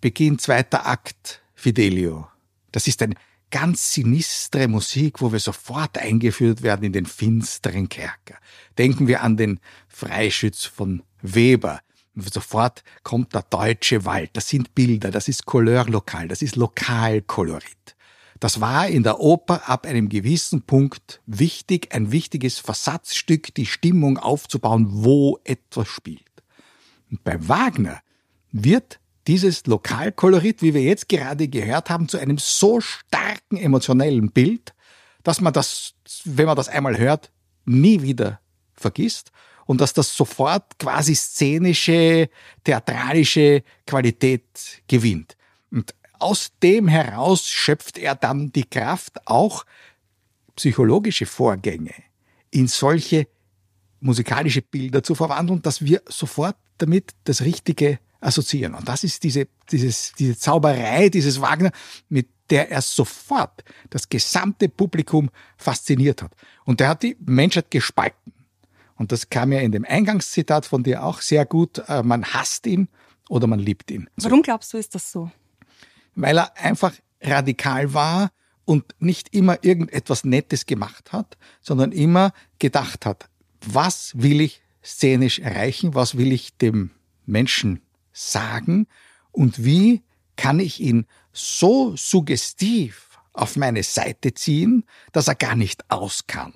Beginn 0.02 0.40
zweiter 0.40 0.86
Akt, 0.86 1.42
Fidelio. 1.56 2.28
Das 2.72 2.88
ist 2.88 3.02
eine 3.02 3.16
ganz 3.52 3.94
sinistre 3.94 4.68
Musik, 4.68 5.22
wo 5.22 5.32
wir 5.32 5.40
sofort 5.40 5.98
eingeführt 5.98 6.62
werden 6.62 6.84
in 6.84 6.94
den 6.94 7.06
finsteren 7.06 7.90
Kerker. 7.90 8.38
Denken 8.78 9.08
wir 9.08 9.24
an 9.24 9.38
den 9.38 9.60
Freischütz 9.88 10.66
von 10.66 11.04
Weber. 11.22 11.82
Sofort 12.16 12.84
kommt 13.04 13.34
der 13.34 13.44
deutsche 13.44 14.06
Wald. 14.06 14.32
Das 14.34 14.50
sind 14.50 14.76
Bilder, 14.76 15.12
das 15.12 15.28
ist 15.28 15.46
Couleurlokal, 15.46 16.28
das 16.28 16.42
ist 16.42 16.56
Lokalkolorit. 16.56 17.96
Das 18.40 18.62
war 18.62 18.88
in 18.88 19.04
der 19.04 19.20
Oper 19.20 19.68
ab 19.68 19.86
einem 19.86 20.08
gewissen 20.08 20.62
Punkt 20.62 21.22
wichtig, 21.26 21.94
ein 21.94 22.12
wichtiges 22.12 22.60
Versatzstück, 22.60 23.54
die 23.54 23.66
Stimmung 23.66 24.18
aufzubauen, 24.18 24.88
wo 24.90 25.40
etwas 25.44 25.90
spielt. 25.90 26.24
Und 27.12 27.24
bei 27.24 27.48
Wagner 27.48 28.02
wird 28.52 29.00
dieses 29.28 29.66
Lokalkolorit, 29.66 30.62
wie 30.62 30.74
wir 30.74 30.82
jetzt 30.82 31.10
gerade 31.10 31.48
gehört 31.50 31.90
haben, 31.90 32.08
zu 32.08 32.18
einem 32.18 32.38
so 32.38 32.80
starken 32.80 33.58
emotionellen 33.58 34.32
Bild, 34.32 34.74
dass 35.24 35.42
man 35.42 35.54
das, 35.54 35.94
wenn 36.24 36.46
man 36.46 36.56
das 36.56 36.70
einmal 36.70 36.98
hört, 36.98 37.32
nie 37.66 38.02
wieder 38.02 38.40
vergisst 38.74 39.32
und 39.66 39.82
dass 39.82 39.94
das 39.94 40.16
sofort 40.16 40.80
quasi 40.80 41.14
szenische, 41.14 42.30
theatralische 42.64 43.64
Qualität 43.86 44.82
gewinnt. 44.88 45.36
Aus 46.20 46.52
dem 46.62 46.88
heraus 46.88 47.48
schöpft 47.48 47.98
er 47.98 48.16
dann 48.16 48.52
die 48.52 48.66
Kraft, 48.66 49.26
auch 49.26 49.66
psychologische 50.56 51.26
Vorgänge 51.26 51.94
in 52.52 52.68
solche 52.68 53.28
musikalische 54.02 54.62
Bilder 54.62 55.04
zu 55.04 55.16
verwandeln, 55.16 55.62
dass 55.62 55.84
wir 55.84 56.02
sofort 56.08 56.56
damit 56.78 57.14
das 57.24 57.42
Richtige 57.42 58.00
assoziieren. 58.22 58.74
Und 58.74 58.88
das 58.88 59.04
ist 59.04 59.24
diese, 59.24 59.48
dieses, 59.72 60.14
diese 60.18 60.38
Zauberei 60.38 61.10
dieses 61.10 61.40
Wagner, 61.42 61.72
mit 62.10 62.28
der 62.50 62.72
er 62.72 62.82
sofort 62.82 63.64
das 63.90 64.10
gesamte 64.10 64.70
Publikum 64.70 65.30
fasziniert 65.58 66.24
hat. 66.24 66.32
Und 66.66 66.80
der 66.80 66.90
hat 66.90 67.04
die 67.04 67.16
Menschheit 67.20 67.70
gespalten. 67.70 68.34
Und 68.96 69.12
das 69.12 69.30
kam 69.30 69.52
ja 69.54 69.60
in 69.60 69.72
dem 69.72 69.86
Eingangszitat 69.86 70.66
von 70.66 70.84
dir 70.84 71.04
auch 71.04 71.22
sehr 71.22 71.46
gut. 71.46 71.82
Äh, 71.88 72.04
man 72.04 72.26
hasst 72.26 72.68
ihn 72.68 72.90
oder 73.30 73.48
man 73.48 73.60
liebt 73.60 73.92
ihn. 73.92 74.10
Warum 74.18 74.42
glaubst 74.42 74.74
du, 74.74 74.78
ist 74.78 74.94
das 74.96 75.12
so? 75.12 75.32
Weil 76.22 76.38
er 76.38 76.58
einfach 76.58 76.94
radikal 77.22 77.94
war 77.94 78.32
und 78.66 78.96
nicht 79.00 79.34
immer 79.34 79.64
irgendetwas 79.64 80.24
Nettes 80.24 80.66
gemacht 80.66 81.12
hat, 81.12 81.38
sondern 81.62 81.92
immer 81.92 82.34
gedacht 82.60 83.06
hat, 83.06 83.30
was 83.62 84.12
will 84.16 84.42
ich 84.42 84.62
szenisch 84.84 85.40
erreichen, 85.40 85.96
was 85.96 86.18
will 86.18 86.32
ich 86.32 86.58
dem 86.58 86.92
Menschen 87.26 87.82
sagen 88.12 88.88
und 89.32 89.64
wie 89.64 90.02
kann 90.36 90.60
ich 90.60 90.80
ihn 90.80 91.06
so 91.34 91.96
suggestiv 91.96 93.10
auf 93.34 93.56
meine 93.56 93.84
Seite 93.84 94.34
ziehen, 94.34 94.84
dass 95.12 95.28
er 95.28 95.36
gar 95.36 95.56
nicht 95.56 95.90
aus 95.90 96.28
kann. 96.28 96.54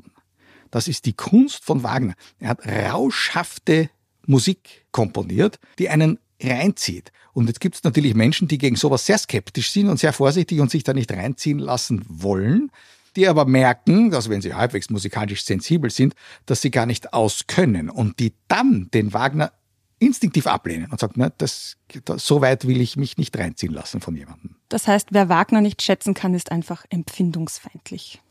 Das 0.72 0.88
ist 0.88 1.06
die 1.06 1.14
Kunst 1.14 1.64
von 1.64 1.84
Wagner. 1.84 2.16
Er 2.40 2.50
hat 2.50 2.66
rauschhafte 2.68 3.90
Musik 4.26 4.86
komponiert, 4.92 5.60
die 5.80 5.90
einen 5.90 6.20
reinzieht. 6.44 7.12
Und 7.34 7.48
jetzt 7.48 7.60
gibt 7.60 7.76
es 7.76 7.84
natürlich 7.84 8.14
Menschen, 8.14 8.48
die 8.48 8.58
gegen 8.58 8.76
sowas 8.76 9.06
sehr 9.06 9.18
skeptisch 9.18 9.72
sind 9.72 9.90
und 9.90 10.00
sehr 10.00 10.14
vorsichtig 10.14 10.60
und 10.60 10.70
sich 10.70 10.84
da 10.84 10.94
nicht 10.94 11.12
reinziehen 11.12 11.60
lassen 11.60 12.06
wollen, 12.08 12.72
die 13.16 13.28
aber 13.28 13.46
merken, 13.46 14.12
dass 14.12 14.30
wenn 14.30 14.42
sie 14.42 14.54
halbwegs 14.54 14.90
musikalisch 14.90 15.44
sensibel 15.44 15.90
sind, 15.90 16.16
dass 16.46 16.62
sie 16.62 16.72
gar 16.72 16.86
nicht 16.86 17.14
auskönnen 17.14 17.90
und 17.90 18.20
die 18.20 18.34
dann 18.48 18.90
den 18.94 19.14
Wagner 19.14 19.52
instinktiv 20.00 20.48
ablehnen 20.48 20.92
und 20.92 21.00
sagen, 21.00 21.20
ne, 21.20 21.32
das, 21.38 21.78
das, 22.06 22.26
so 22.26 22.42
weit 22.42 22.68
will 22.68 22.82
ich 22.82 22.98
mich 22.98 23.18
nicht 23.18 23.38
reinziehen 23.38 23.74
lassen 23.74 24.02
von 24.02 24.16
jemandem. 24.16 24.56
Das 24.70 24.88
heißt, 24.88 25.10
wer 25.12 25.30
Wagner 25.30 25.62
nicht 25.62 25.82
schätzen 25.82 26.14
kann, 26.14 26.34
ist 26.34 26.52
einfach 26.52 26.86
empfindungsfeindlich. 26.90 28.22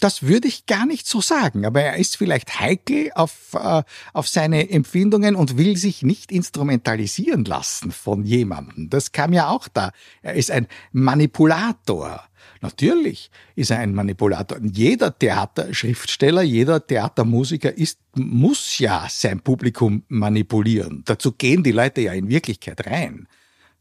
Das 0.00 0.22
würde 0.22 0.48
ich 0.48 0.66
gar 0.66 0.86
nicht 0.86 1.06
so 1.06 1.20
sagen, 1.20 1.64
aber 1.64 1.82
er 1.82 1.96
ist 1.96 2.16
vielleicht 2.16 2.60
heikel 2.60 3.10
auf, 3.14 3.54
äh, 3.54 3.82
auf 4.12 4.28
seine 4.28 4.70
Empfindungen 4.70 5.36
und 5.36 5.56
will 5.56 5.76
sich 5.76 6.02
nicht 6.02 6.32
instrumentalisieren 6.32 7.44
lassen 7.44 7.90
von 7.90 8.24
jemandem. 8.24 8.90
Das 8.90 9.12
kam 9.12 9.32
ja 9.32 9.48
auch 9.48 9.68
da. 9.68 9.92
Er 10.22 10.34
ist 10.34 10.50
ein 10.50 10.66
Manipulator. 10.92 12.24
Natürlich 12.60 13.30
ist 13.54 13.70
er 13.70 13.78
ein 13.78 13.94
Manipulator. 13.94 14.58
Jeder 14.62 15.16
Theaterschriftsteller, 15.16 16.42
jeder 16.42 16.84
Theatermusiker 16.84 17.76
ist, 17.76 17.98
muss 18.14 18.78
ja 18.78 19.06
sein 19.08 19.40
Publikum 19.40 20.02
manipulieren. 20.08 21.02
Dazu 21.04 21.32
gehen 21.32 21.62
die 21.62 21.72
Leute 21.72 22.00
ja 22.00 22.12
in 22.12 22.28
Wirklichkeit 22.28 22.86
rein. 22.86 23.28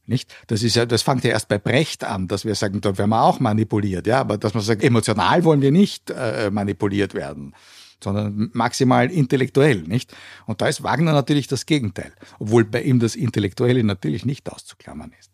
Nicht? 0.08 0.34
Das 0.48 0.64
ist 0.64 0.76
ja, 0.76 0.86
das 0.86 1.02
fängt 1.02 1.26
ja 1.26 1.32
erst 1.32 1.50
bei 1.50 1.58
Brecht 1.58 2.06
an, 2.06 2.28
dass 2.30 2.46
wir 2.46 2.56
sagen, 2.56 2.80
da 2.80 2.98
werden 2.98 3.10
wir 3.10 3.22
auch 3.22 3.42
manipuliert, 3.42 4.08
ja, 4.08 4.22
aber 4.22 4.38
dass 4.38 4.54
man 4.54 4.64
sagt, 4.64 4.82
emotional 4.82 5.44
wollen 5.44 5.62
wir 5.62 5.72
nicht 5.72 6.10
äh, 6.10 6.50
manipuliert 6.50 7.14
werden, 7.14 7.54
sondern 8.02 8.50
maximal 8.54 9.12
intellektuell, 9.12 9.82
nicht? 9.82 10.16
Und 10.46 10.62
da 10.62 10.68
ist 10.68 10.82
Wagner 10.82 11.12
natürlich 11.12 11.48
das 11.48 11.66
Gegenteil, 11.66 12.14
obwohl 12.40 12.64
bei 12.64 12.82
ihm 12.84 13.00
das 13.00 13.16
Intellektuelle 13.16 13.84
natürlich 13.84 14.26
nicht 14.26 14.50
auszuklammern 14.50 15.12
ist. 15.20 15.30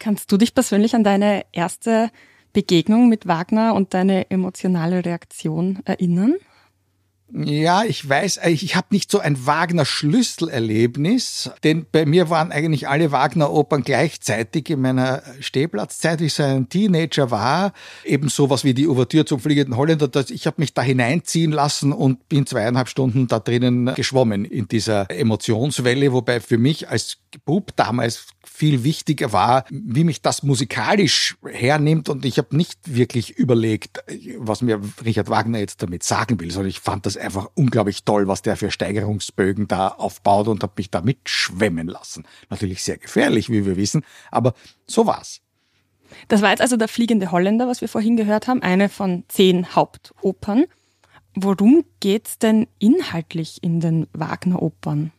Kannst 0.00 0.32
du 0.32 0.36
dich 0.36 0.54
persönlich 0.54 0.96
an 0.96 1.04
deine 1.04 1.44
erste 1.52 2.10
Begegnung 2.52 3.08
mit 3.08 3.28
Wagner 3.28 3.74
und 3.74 3.94
deine 3.94 4.30
emotionale 4.30 5.04
Reaktion 5.04 5.80
erinnern? 5.84 6.34
Ja, 7.32 7.82
ich 7.82 8.08
weiß, 8.08 8.38
ich 8.46 8.76
habe 8.76 8.86
nicht 8.90 9.10
so 9.10 9.18
ein 9.18 9.46
Wagner-Schlüsselerlebnis, 9.46 11.50
denn 11.64 11.84
bei 11.90 12.06
mir 12.06 12.30
waren 12.30 12.52
eigentlich 12.52 12.86
alle 12.88 13.10
Wagner-Opern 13.10 13.82
gleichzeitig 13.82 14.70
in 14.70 14.80
meiner 14.80 15.24
Stehplatzzeit, 15.40 16.20
wie 16.20 16.26
ich 16.26 16.34
so 16.34 16.44
ein 16.44 16.68
Teenager 16.68 17.32
war, 17.32 17.72
eben 18.04 18.28
sowas 18.28 18.62
wie 18.62 18.74
die 18.74 18.86
Ouvertüre 18.86 19.24
zum 19.24 19.40
Fliegenden 19.40 19.76
Holländer. 19.76 20.08
Ich 20.28 20.46
habe 20.46 20.60
mich 20.60 20.72
da 20.72 20.82
hineinziehen 20.82 21.50
lassen 21.50 21.92
und 21.92 22.28
bin 22.28 22.46
zweieinhalb 22.46 22.88
Stunden 22.88 23.26
da 23.26 23.40
drinnen 23.40 23.92
geschwommen 23.96 24.44
in 24.44 24.68
dieser 24.68 25.10
Emotionswelle, 25.10 26.12
wobei 26.12 26.38
für 26.40 26.58
mich 26.58 26.88
als 26.88 27.16
Bub 27.44 27.72
damals 27.74 28.28
viel 28.56 28.84
wichtiger 28.84 29.32
war, 29.32 29.66
wie 29.68 30.02
mich 30.02 30.22
das 30.22 30.42
musikalisch 30.42 31.36
hernimmt 31.44 32.08
und 32.08 32.24
ich 32.24 32.38
habe 32.38 32.56
nicht 32.56 32.78
wirklich 32.86 33.36
überlegt, 33.36 34.02
was 34.38 34.62
mir 34.62 34.80
Richard 35.04 35.28
Wagner 35.28 35.58
jetzt 35.58 35.82
damit 35.82 36.02
sagen 36.02 36.40
will, 36.40 36.50
sondern 36.50 36.70
ich 36.70 36.80
fand 36.80 37.04
das 37.04 37.18
einfach 37.18 37.50
unglaublich 37.54 38.04
toll, 38.04 38.28
was 38.28 38.40
der 38.40 38.56
für 38.56 38.70
Steigerungsbögen 38.70 39.68
da 39.68 39.88
aufbaut 39.88 40.48
und 40.48 40.62
habe 40.62 40.72
mich 40.78 40.90
da 40.90 41.02
mitschwemmen 41.02 41.86
lassen. 41.86 42.24
Natürlich 42.48 42.82
sehr 42.82 42.96
gefährlich, 42.96 43.50
wie 43.50 43.66
wir 43.66 43.76
wissen, 43.76 44.02
aber 44.30 44.54
so 44.86 45.06
war's. 45.06 45.42
Das 46.28 46.40
war 46.40 46.48
jetzt 46.48 46.62
also 46.62 46.78
der 46.78 46.88
Fliegende 46.88 47.32
Holländer, 47.32 47.68
was 47.68 47.82
wir 47.82 47.88
vorhin 47.88 48.16
gehört 48.16 48.48
haben, 48.48 48.62
eine 48.62 48.88
von 48.88 49.24
zehn 49.28 49.74
Hauptopern. 49.74 50.64
Worum 51.34 51.84
geht's 52.00 52.38
denn 52.38 52.68
inhaltlich 52.78 53.62
in 53.62 53.80
den 53.80 54.06
Wagner-Opern? 54.14 55.12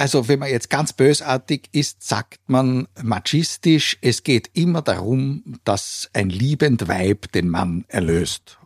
Also 0.00 0.28
wenn 0.28 0.38
man 0.38 0.48
jetzt 0.48 0.70
ganz 0.70 0.94
bösartig 0.94 1.68
ist, 1.72 2.02
sagt 2.08 2.40
man 2.46 2.88
machistisch, 3.02 3.98
es 4.00 4.22
geht 4.22 4.48
immer 4.54 4.80
darum, 4.80 5.58
dass 5.64 6.08
ein 6.14 6.30
liebend 6.30 6.88
Weib 6.88 7.30
den 7.32 7.50
Mann 7.50 7.84
erlöst 7.86 8.58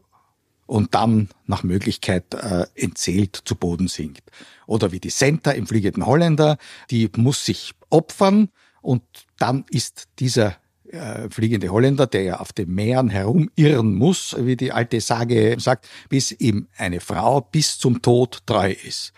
und 0.67 0.95
dann 0.95 1.31
nach 1.47 1.64
Möglichkeit 1.64 2.35
äh, 2.35 2.67
entzählt 2.76 3.37
zu 3.45 3.57
Boden 3.57 3.88
sinkt. 3.88 4.31
Oder 4.69 4.93
wie 4.93 5.00
die 5.00 5.11
Senta 5.11 5.50
im 5.50 5.67
Fliegenden 5.67 6.07
Holländer, 6.07 6.57
die 6.93 7.11
muss 7.17 7.45
sich 7.45 7.73
opfern 7.91 8.50
und 8.81 9.03
dann 9.37 9.64
ist 9.71 10.05
dieser 10.21 10.55
äh, 10.87 11.29
fliegende 11.31 11.71
Holländer, 11.71 12.07
der 12.07 12.23
ja 12.23 12.38
auf 12.38 12.53
den 12.53 12.73
Meeren 12.73 13.11
herumirren 13.11 13.97
muss, 13.97 14.37
wie 14.38 14.55
die 14.55 14.71
alte 14.71 15.00
Sage 15.00 15.57
sagt, 15.59 15.88
bis 16.09 16.31
ihm 16.31 16.69
eine 16.76 17.00
Frau 17.00 17.41
bis 17.41 17.76
zum 17.76 18.03
Tod 18.03 18.47
treu 18.47 18.71
ist. 18.71 19.12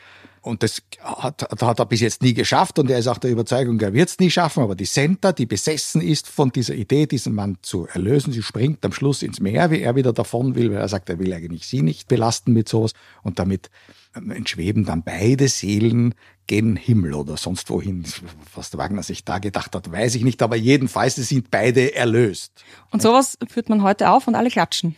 Und 0.47 0.63
das 0.63 0.81
hat, 1.01 1.43
hat 1.61 1.81
er 1.81 1.87
bis 1.87 2.01
jetzt 2.01 2.23
nie 2.23 2.33
geschafft 2.33 2.79
und 2.79 2.89
er 2.89 3.01
ist 3.01 3.09
auch 3.09 3.19
der 3.19 3.33
Überzeugung, 3.33 3.81
er 3.81 3.93
wird 3.93 4.11
es 4.11 4.19
nie 4.21 4.31
schaffen. 4.31 4.63
Aber 4.63 4.77
die 4.77 4.85
Senta, 4.85 5.33
die 5.33 5.45
besessen 5.45 6.01
ist 6.01 6.29
von 6.29 6.53
dieser 6.53 6.77
Idee, 6.77 7.07
diesen 7.07 7.35
Mann 7.35 7.59
zu 7.63 7.89
erlösen, 7.89 8.33
sie 8.33 8.45
springt 8.45 8.85
am 8.85 8.93
Schluss 8.93 9.25
ins 9.25 9.41
Meer, 9.41 9.73
wie 9.73 9.81
er 9.81 9.97
wieder 9.97 10.13
davon 10.13 10.55
will, 10.55 10.71
weil 10.71 10.79
er 10.79 10.89
sagt, 10.89 11.11
er 11.11 11.19
will 11.19 11.33
eigentlich 11.33 11.67
sie 11.67 11.83
nicht 11.83 12.07
belasten 12.07 12.53
mit 12.53 12.69
sowas. 12.69 12.93
Und 13.25 13.41
damit 13.41 13.71
ähm, 14.15 14.31
entschweben 14.31 14.85
dann 14.85 15.03
beide 15.03 15.49
Seelen 15.49 16.15
gen 16.47 16.77
Himmel 16.77 17.15
oder 17.15 17.37
sonst 17.37 17.69
wohin. 17.69 18.05
Was 18.55 18.71
der 18.71 18.79
Wagner 18.79 19.03
sich 19.03 19.25
da 19.25 19.41
gedacht 19.41 19.75
hat, 19.75 19.91
weiß 19.91 20.15
ich 20.15 20.23
nicht. 20.23 20.43
Aber 20.43 20.55
jedenfalls, 20.55 21.17
sie 21.17 21.25
sind 21.25 21.51
beide 21.51 21.93
erlöst. 21.97 22.53
Und 22.93 23.03
sowas 23.03 23.37
führt 23.49 23.69
man 23.69 23.83
heute 23.83 24.11
auf 24.11 24.29
und 24.29 24.37
alle 24.37 24.51
klatschen. 24.51 24.95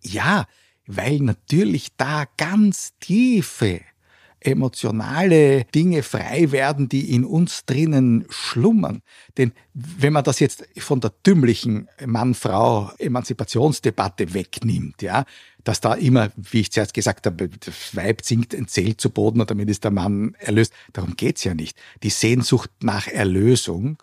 Ja, 0.00 0.46
weil 0.86 1.18
natürlich 1.18 1.88
da 1.98 2.24
ganz 2.38 2.94
tiefe 3.00 3.82
emotionale 4.46 5.64
Dinge 5.74 6.02
frei 6.02 6.52
werden, 6.52 6.88
die 6.88 7.12
in 7.12 7.24
uns 7.24 7.66
drinnen 7.66 8.24
schlummern. 8.28 9.02
Denn 9.36 9.52
wenn 9.74 10.12
man 10.12 10.22
das 10.24 10.40
jetzt 10.40 10.66
von 10.78 11.00
der 11.00 11.12
dümmlichen 11.26 11.88
Mann-Frau-Emanzipationsdebatte 12.04 14.34
wegnimmt, 14.34 15.00
ja, 15.02 15.24
dass 15.64 15.80
da 15.80 15.94
immer, 15.94 16.30
wie 16.36 16.60
ich 16.60 16.70
zuerst 16.70 16.94
gesagt 16.94 17.26
habe, 17.26 17.48
das 17.48 17.96
Weib 17.96 18.24
sinkt 18.24 18.54
entzählt 18.54 19.00
zu 19.00 19.10
Boden 19.10 19.40
und 19.40 19.50
damit 19.50 19.68
ist 19.68 19.82
der 19.82 19.90
Mann 19.90 20.36
erlöst. 20.38 20.72
Darum 20.92 21.16
geht's 21.16 21.42
ja 21.42 21.54
nicht. 21.54 21.76
Die 22.04 22.10
Sehnsucht 22.10 22.70
nach 22.82 23.08
Erlösung, 23.08 24.00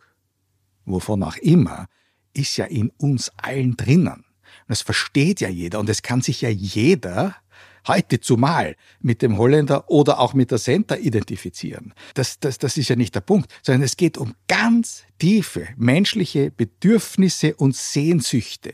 wovon 0.86 1.24
auch 1.24 1.38
immer, 1.38 1.88
ist 2.34 2.58
ja 2.58 2.66
in 2.66 2.90
uns 2.98 3.32
allen 3.38 3.78
drinnen. 3.78 4.26
Und 4.64 4.70
das 4.70 4.82
versteht 4.82 5.40
ja 5.40 5.48
jeder 5.48 5.80
und 5.80 5.88
es 5.90 6.02
kann 6.02 6.22
sich 6.22 6.42
ja 6.42 6.50
jeder 6.50 7.38
heute 7.88 8.20
zumal 8.20 8.76
mit 9.02 9.22
dem 9.22 9.38
Holländer 9.38 9.90
oder 9.90 10.20
auch 10.20 10.34
mit 10.34 10.52
der 10.52 10.60
Center 10.60 11.00
identifizieren. 11.00 11.94
Das, 12.14 12.40
das, 12.40 12.58
das 12.58 12.78
ist 12.78 12.90
ja 12.90 12.96
nicht 12.96 13.16
der 13.16 13.22
Punkt, 13.22 13.52
sondern 13.62 13.84
es 13.84 13.98
geht 13.98 14.18
um 14.18 14.34
ganz 14.48 15.04
tiefe 15.20 15.68
menschliche 15.78 16.52
Bedürfnisse 16.52 17.56
und 17.56 17.76
Sehnsüchte, 17.76 18.74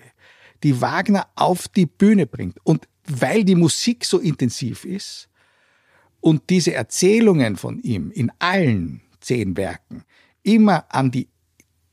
die 0.64 0.82
Wagner 0.82 1.28
auf 1.36 1.68
die 1.68 1.86
Bühne 1.86 2.26
bringt. 2.26 2.58
Und 2.64 2.88
weil 3.06 3.44
die 3.44 3.56
Musik 3.56 4.06
so 4.06 4.20
intensiv 4.20 4.86
ist 4.86 5.30
und 6.22 6.50
diese 6.50 6.74
Erzählungen 6.74 7.58
von 7.58 7.80
ihm 7.80 8.12
in 8.12 8.32
allen 8.40 9.02
zehn 9.20 9.58
Werken 9.58 10.04
immer 10.44 10.86
an 10.90 11.12
die 11.12 11.28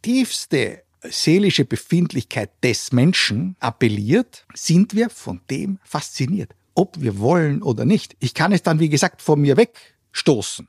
tiefste 0.02 0.82
seelische 1.02 1.64
Befindlichkeit 1.64 2.50
des 2.62 2.92
Menschen 2.92 3.56
appelliert, 3.60 4.46
sind 4.54 4.94
wir 4.94 5.10
von 5.10 5.40
dem 5.50 5.78
fasziniert, 5.84 6.54
ob 6.76 7.00
wir 7.00 7.18
wollen 7.18 7.62
oder 7.62 7.84
nicht. 7.84 8.16
Ich 8.20 8.34
kann 8.34 8.52
es 8.52 8.62
dann, 8.62 8.78
wie 8.78 8.88
gesagt, 8.88 9.22
von 9.22 9.40
mir 9.40 9.56
wegstoßen. 9.56 10.68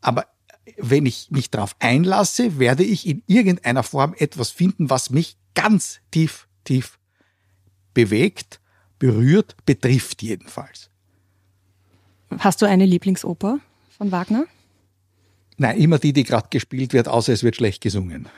Aber 0.00 0.26
wenn 0.78 1.04
ich 1.04 1.30
mich 1.30 1.50
darauf 1.50 1.76
einlasse, 1.80 2.58
werde 2.58 2.84
ich 2.84 3.06
in 3.06 3.22
irgendeiner 3.26 3.82
Form 3.82 4.14
etwas 4.16 4.50
finden, 4.50 4.88
was 4.88 5.10
mich 5.10 5.36
ganz 5.54 6.00
tief, 6.10 6.48
tief 6.64 6.98
bewegt, 7.92 8.60
berührt, 8.98 9.56
betrifft 9.66 10.22
jedenfalls. 10.22 10.88
Hast 12.38 12.62
du 12.62 12.66
eine 12.66 12.86
Lieblingsoper 12.86 13.58
von 13.98 14.12
Wagner? 14.12 14.44
Nein, 15.56 15.78
immer 15.78 15.98
die, 15.98 16.12
die 16.12 16.24
gerade 16.24 16.46
gespielt 16.50 16.92
wird, 16.92 17.08
außer 17.08 17.32
es 17.32 17.42
wird 17.42 17.56
schlecht 17.56 17.82
gesungen. 17.82 18.28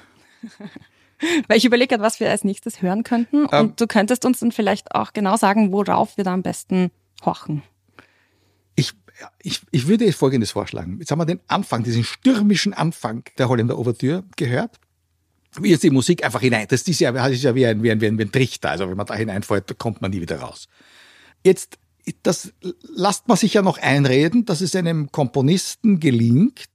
Weil 1.47 1.59
ich 1.59 1.65
überlege 1.65 2.01
was 2.01 2.19
wir 2.19 2.31
als 2.31 2.43
nächstes 2.43 2.83
hören 2.83 3.05
könnten. 3.05 3.45
Und 3.45 3.53
ähm, 3.53 3.73
du 3.77 3.87
könntest 3.87 4.25
uns 4.25 4.41
dann 4.41 4.51
vielleicht 4.51 4.95
auch 4.95 5.13
genau 5.13 5.37
sagen, 5.37 5.71
worauf 5.71 6.17
wir 6.17 6.25
da 6.25 6.33
am 6.33 6.43
besten 6.43 6.91
horchen. 7.25 7.63
Ich, 8.75 8.93
ich, 9.43 9.61
ich 9.71 9.87
würde 9.87 10.13
Folgendes 10.13 10.51
vorschlagen. 10.51 10.99
Jetzt 10.99 11.11
haben 11.11 11.19
wir 11.19 11.27
den 11.27 11.41
Anfang, 11.47 11.83
diesen 11.83 12.05
stürmischen 12.05 12.73
Anfang 12.73 13.25
der 13.39 13.49
Holländer 13.49 13.79
Ouvertüre 13.79 14.25
gehört. 14.37 14.79
Wie 15.59 15.71
jetzt 15.71 15.83
die 15.83 15.91
Musik 15.91 16.25
einfach 16.25 16.41
hinein. 16.41 16.67
Das 16.69 16.83
ist 16.83 17.01
ja, 17.01 17.13
das 17.13 17.33
ist 17.33 17.43
ja 17.43 17.55
wie, 17.55 17.67
ein, 17.67 17.83
wie, 17.83 17.91
ein, 17.91 18.01
wie 18.01 18.07
ein 18.07 18.33
Trichter. 18.33 18.71
Also 18.71 18.89
wenn 18.89 18.97
man 18.97 19.07
da 19.07 19.15
hineinfällt, 19.15 19.79
kommt 19.79 20.01
man 20.01 20.11
nie 20.11 20.21
wieder 20.21 20.41
raus. 20.41 20.67
Jetzt, 21.45 21.79
das 22.23 22.53
lasst 22.83 23.29
man 23.29 23.37
sich 23.37 23.55
ja 23.55 23.63
noch 23.63 23.79
einreden, 23.79 24.47
dass 24.47 24.63
es 24.63 24.75
einem 24.75 25.13
Komponisten 25.13 26.01
gelingt, 26.01 26.71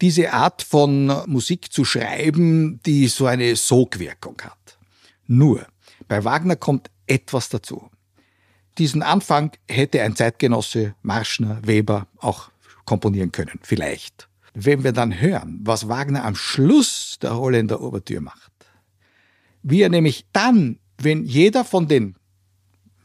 diese 0.00 0.32
Art 0.32 0.62
von 0.62 1.06
Musik 1.26 1.72
zu 1.72 1.84
schreiben, 1.84 2.80
die 2.84 3.06
so 3.08 3.26
eine 3.26 3.56
Sogwirkung 3.56 4.36
hat. 4.42 4.78
Nur, 5.26 5.66
bei 6.08 6.24
Wagner 6.24 6.56
kommt 6.56 6.90
etwas 7.06 7.48
dazu. 7.48 7.90
Diesen 8.78 9.02
Anfang 9.02 9.52
hätte 9.68 10.02
ein 10.02 10.16
Zeitgenosse 10.16 10.94
Marschner, 11.02 11.60
Weber 11.64 12.08
auch 12.18 12.50
komponieren 12.84 13.30
können, 13.30 13.60
vielleicht. 13.62 14.28
Wenn 14.52 14.84
wir 14.84 14.92
dann 14.92 15.20
hören, 15.20 15.60
was 15.62 15.88
Wagner 15.88 16.24
am 16.24 16.34
Schluss 16.34 17.18
der 17.22 17.36
Holländer 17.36 17.80
Ouvertüre 17.80 18.20
macht, 18.20 18.52
wie 19.62 19.82
er 19.82 19.88
nämlich 19.88 20.26
dann, 20.32 20.78
wenn 20.98 21.24
jeder 21.24 21.64
von 21.64 21.88
den 21.88 22.16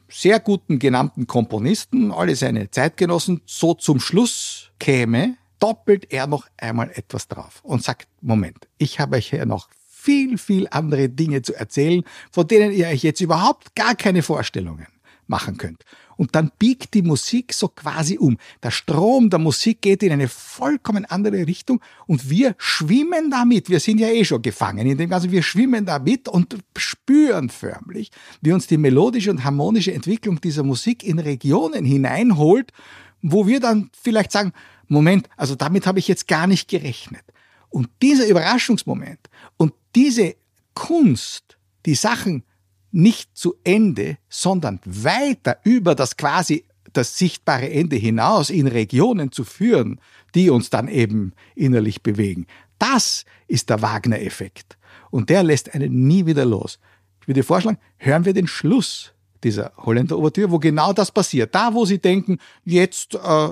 sehr 0.09 0.39
guten 0.39 0.79
genannten 0.79 1.27
Komponisten, 1.27 2.11
alle 2.11 2.35
seine 2.35 2.71
Zeitgenossen, 2.71 3.41
so 3.45 3.75
zum 3.75 3.99
Schluss 3.99 4.71
käme, 4.79 5.37
doppelt 5.59 6.11
er 6.11 6.25
noch 6.25 6.47
einmal 6.57 6.89
etwas 6.95 7.27
drauf 7.27 7.59
und 7.63 7.83
sagt, 7.83 8.07
Moment, 8.21 8.67
ich 8.79 8.99
habe 8.99 9.17
euch 9.17 9.29
hier 9.29 9.45
noch 9.45 9.69
viel, 9.87 10.37
viel 10.37 10.67
andere 10.71 11.09
Dinge 11.09 11.43
zu 11.43 11.53
erzählen, 11.53 12.03
von 12.31 12.47
denen 12.47 12.71
ihr 12.71 12.87
euch 12.87 13.03
jetzt 13.03 13.21
überhaupt 13.21 13.75
gar 13.75 13.95
keine 13.95 14.23
Vorstellungen 14.23 14.87
machen 15.29 15.57
könnt. 15.57 15.83
Und 16.17 16.35
dann 16.35 16.51
biegt 16.59 16.93
die 16.95 17.01
Musik 17.01 17.53
so 17.53 17.69
quasi 17.69 18.17
um. 18.17 18.37
Der 18.61 18.71
Strom 18.71 19.29
der 19.29 19.39
Musik 19.39 19.81
geht 19.81 20.03
in 20.03 20.11
eine 20.11 20.27
vollkommen 20.27 21.05
andere 21.05 21.47
Richtung 21.47 21.79
und 22.07 22.29
wir 22.29 22.55
schwimmen 22.57 23.31
damit. 23.31 23.69
Wir 23.69 23.79
sind 23.79 23.99
ja 23.99 24.09
eh 24.09 24.25
schon 24.25 24.41
gefangen 24.41 24.85
in 24.85 24.97
dem 24.97 25.09
Ganzen. 25.09 25.31
Wir 25.31 25.43
schwimmen 25.43 25.85
damit 25.85 26.27
und 26.27 26.57
spüren 26.75 27.49
förmlich, 27.49 28.11
wie 28.41 28.51
uns 28.51 28.67
die 28.67 28.77
melodische 28.77 29.31
und 29.31 29.45
harmonische 29.45 29.93
Entwicklung 29.93 30.41
dieser 30.41 30.63
Musik 30.63 31.03
in 31.03 31.19
Regionen 31.19 31.85
hineinholt, 31.85 32.73
wo 33.21 33.47
wir 33.47 33.61
dann 33.61 33.89
vielleicht 33.93 34.31
sagen, 34.33 34.51
Moment, 34.89 35.29
also 35.37 35.55
damit 35.55 35.85
habe 35.87 35.99
ich 35.99 36.07
jetzt 36.07 36.27
gar 36.27 36.47
nicht 36.47 36.67
gerechnet. 36.67 37.23
Und 37.69 37.87
dieser 38.01 38.27
Überraschungsmoment 38.27 39.29
und 39.57 39.73
diese 39.95 40.35
Kunst, 40.73 41.57
die 41.85 41.95
Sachen 41.95 42.43
nicht 42.91 43.37
zu 43.37 43.55
Ende, 43.63 44.17
sondern 44.29 44.79
weiter 44.85 45.57
über 45.63 45.95
das 45.95 46.17
quasi 46.17 46.65
das 46.93 47.17
sichtbare 47.17 47.69
Ende 47.69 47.95
hinaus 47.95 48.49
in 48.49 48.67
Regionen 48.67 49.31
zu 49.31 49.43
führen, 49.43 49.99
die 50.35 50.49
uns 50.49 50.69
dann 50.69 50.87
eben 50.87 51.33
innerlich 51.55 52.01
bewegen. 52.01 52.47
Das 52.79 53.25
ist 53.47 53.69
der 53.69 53.81
Wagner-Effekt. 53.81 54.77
Und 55.11 55.29
der 55.29 55.43
lässt 55.43 55.73
einen 55.73 56.07
nie 56.07 56.25
wieder 56.25 56.45
los. 56.45 56.79
Ich 57.21 57.27
würde 57.27 57.43
vorschlagen, 57.43 57.77
hören 57.97 58.25
wir 58.25 58.33
den 58.33 58.47
Schluss 58.47 59.13
dieser 59.43 59.71
Holländer 59.77 60.17
Ouvertüre, 60.17 60.51
wo 60.51 60.59
genau 60.59 60.93
das 60.93 61.11
passiert. 61.11 61.55
Da, 61.55 61.73
wo 61.73 61.85
sie 61.85 61.99
denken, 61.99 62.39
jetzt 62.65 63.15
äh, 63.15 63.49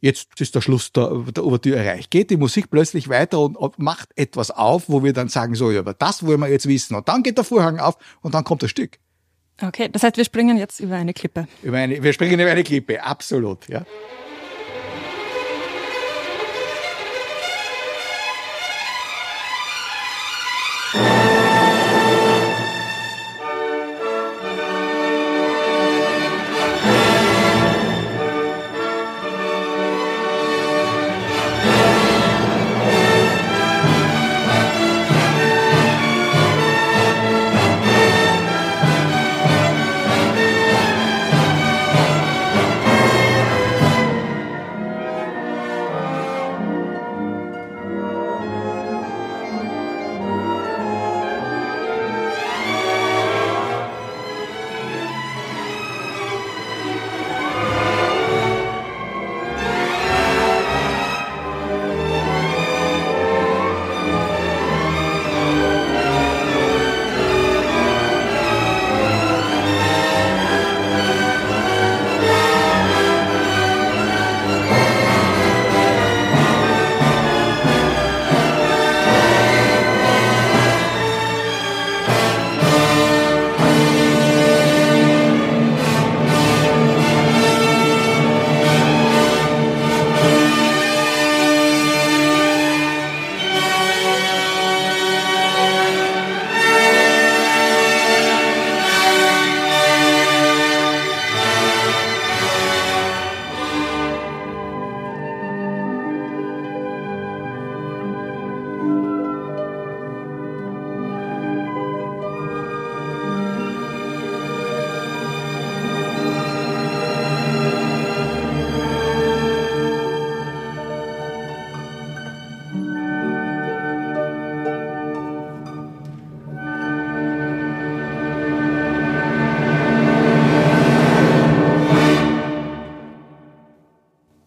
jetzt 0.00 0.40
ist 0.40 0.54
der 0.54 0.60
Schluss 0.60 0.92
der, 0.92 1.08
der 1.34 1.44
Ouvertüre 1.44 1.78
erreicht. 1.78 2.10
Geht 2.10 2.30
die 2.30 2.36
Musik 2.36 2.70
plötzlich 2.70 3.08
weiter 3.08 3.40
und, 3.40 3.56
und, 3.56 3.78
macht 3.78 4.10
etwas 4.16 4.50
auf, 4.50 4.88
wo 4.88 5.04
wir 5.04 5.12
dann 5.12 5.28
sagen, 5.28 5.54
so, 5.54 5.70
ja, 5.70 5.80
aber 5.80 5.94
das 5.94 6.26
wollen 6.26 6.40
wir 6.40 6.48
jetzt 6.48 6.66
wissen. 6.66 6.94
Und 6.94 7.08
dann 7.08 7.22
geht 7.22 7.36
der 7.36 7.44
Vorhang 7.44 7.78
auf 7.78 7.96
und 8.22 8.34
dann 8.34 8.44
kommt 8.44 8.62
das 8.62 8.70
Stück. 8.70 8.98
Okay, 9.62 9.88
das 9.90 10.02
heißt, 10.02 10.16
wir 10.16 10.24
springen 10.24 10.56
jetzt 10.56 10.80
über 10.80 10.96
eine 10.96 11.12
Klippe. 11.12 11.46
Über 11.62 11.76
eine, 11.76 12.02
wir 12.02 12.12
springen 12.12 12.40
über 12.40 12.50
eine 12.50 12.64
Klippe, 12.64 13.02
absolut, 13.02 13.68
ja. 13.68 13.84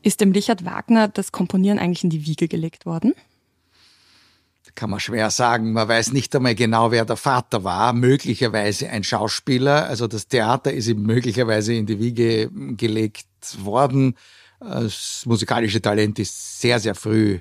Ist 0.04 0.22
dem 0.22 0.32
Richard 0.32 0.66
Wagner 0.66 1.08
das 1.08 1.32
Komponieren 1.32 1.80
eigentlich 1.80 2.04
in 2.04 2.12
die 2.12 2.26
Wiege 2.26 2.48
gelegt 2.48 2.86
worden? 2.86 3.14
kann 4.76 4.90
man 4.90 5.00
schwer 5.00 5.30
sagen. 5.30 5.74
Man 5.74 5.88
weiß 5.88 6.14
nicht 6.14 6.36
einmal 6.36 6.56
genau, 6.56 6.92
wer 6.92 7.06
der 7.06 7.18
Vater 7.18 7.64
war. 7.64 7.94
Möglicherweise 7.94 8.90
ein 8.90 9.04
Schauspieler. 9.04 9.88
Also 9.88 10.08
das 10.08 10.28
Theater 10.28 10.74
ist 10.74 10.88
ihm 10.88 11.04
möglicherweise 11.04 11.74
in 11.74 11.86
die 11.86 12.00
Wiege 12.00 12.50
gelegt 12.76 13.28
worden. 13.60 14.16
Das 14.60 15.24
musikalische 15.26 15.82
Talent 15.82 16.20
ist 16.20 16.62
sehr, 16.62 16.80
sehr 16.80 16.96
früh 16.96 17.40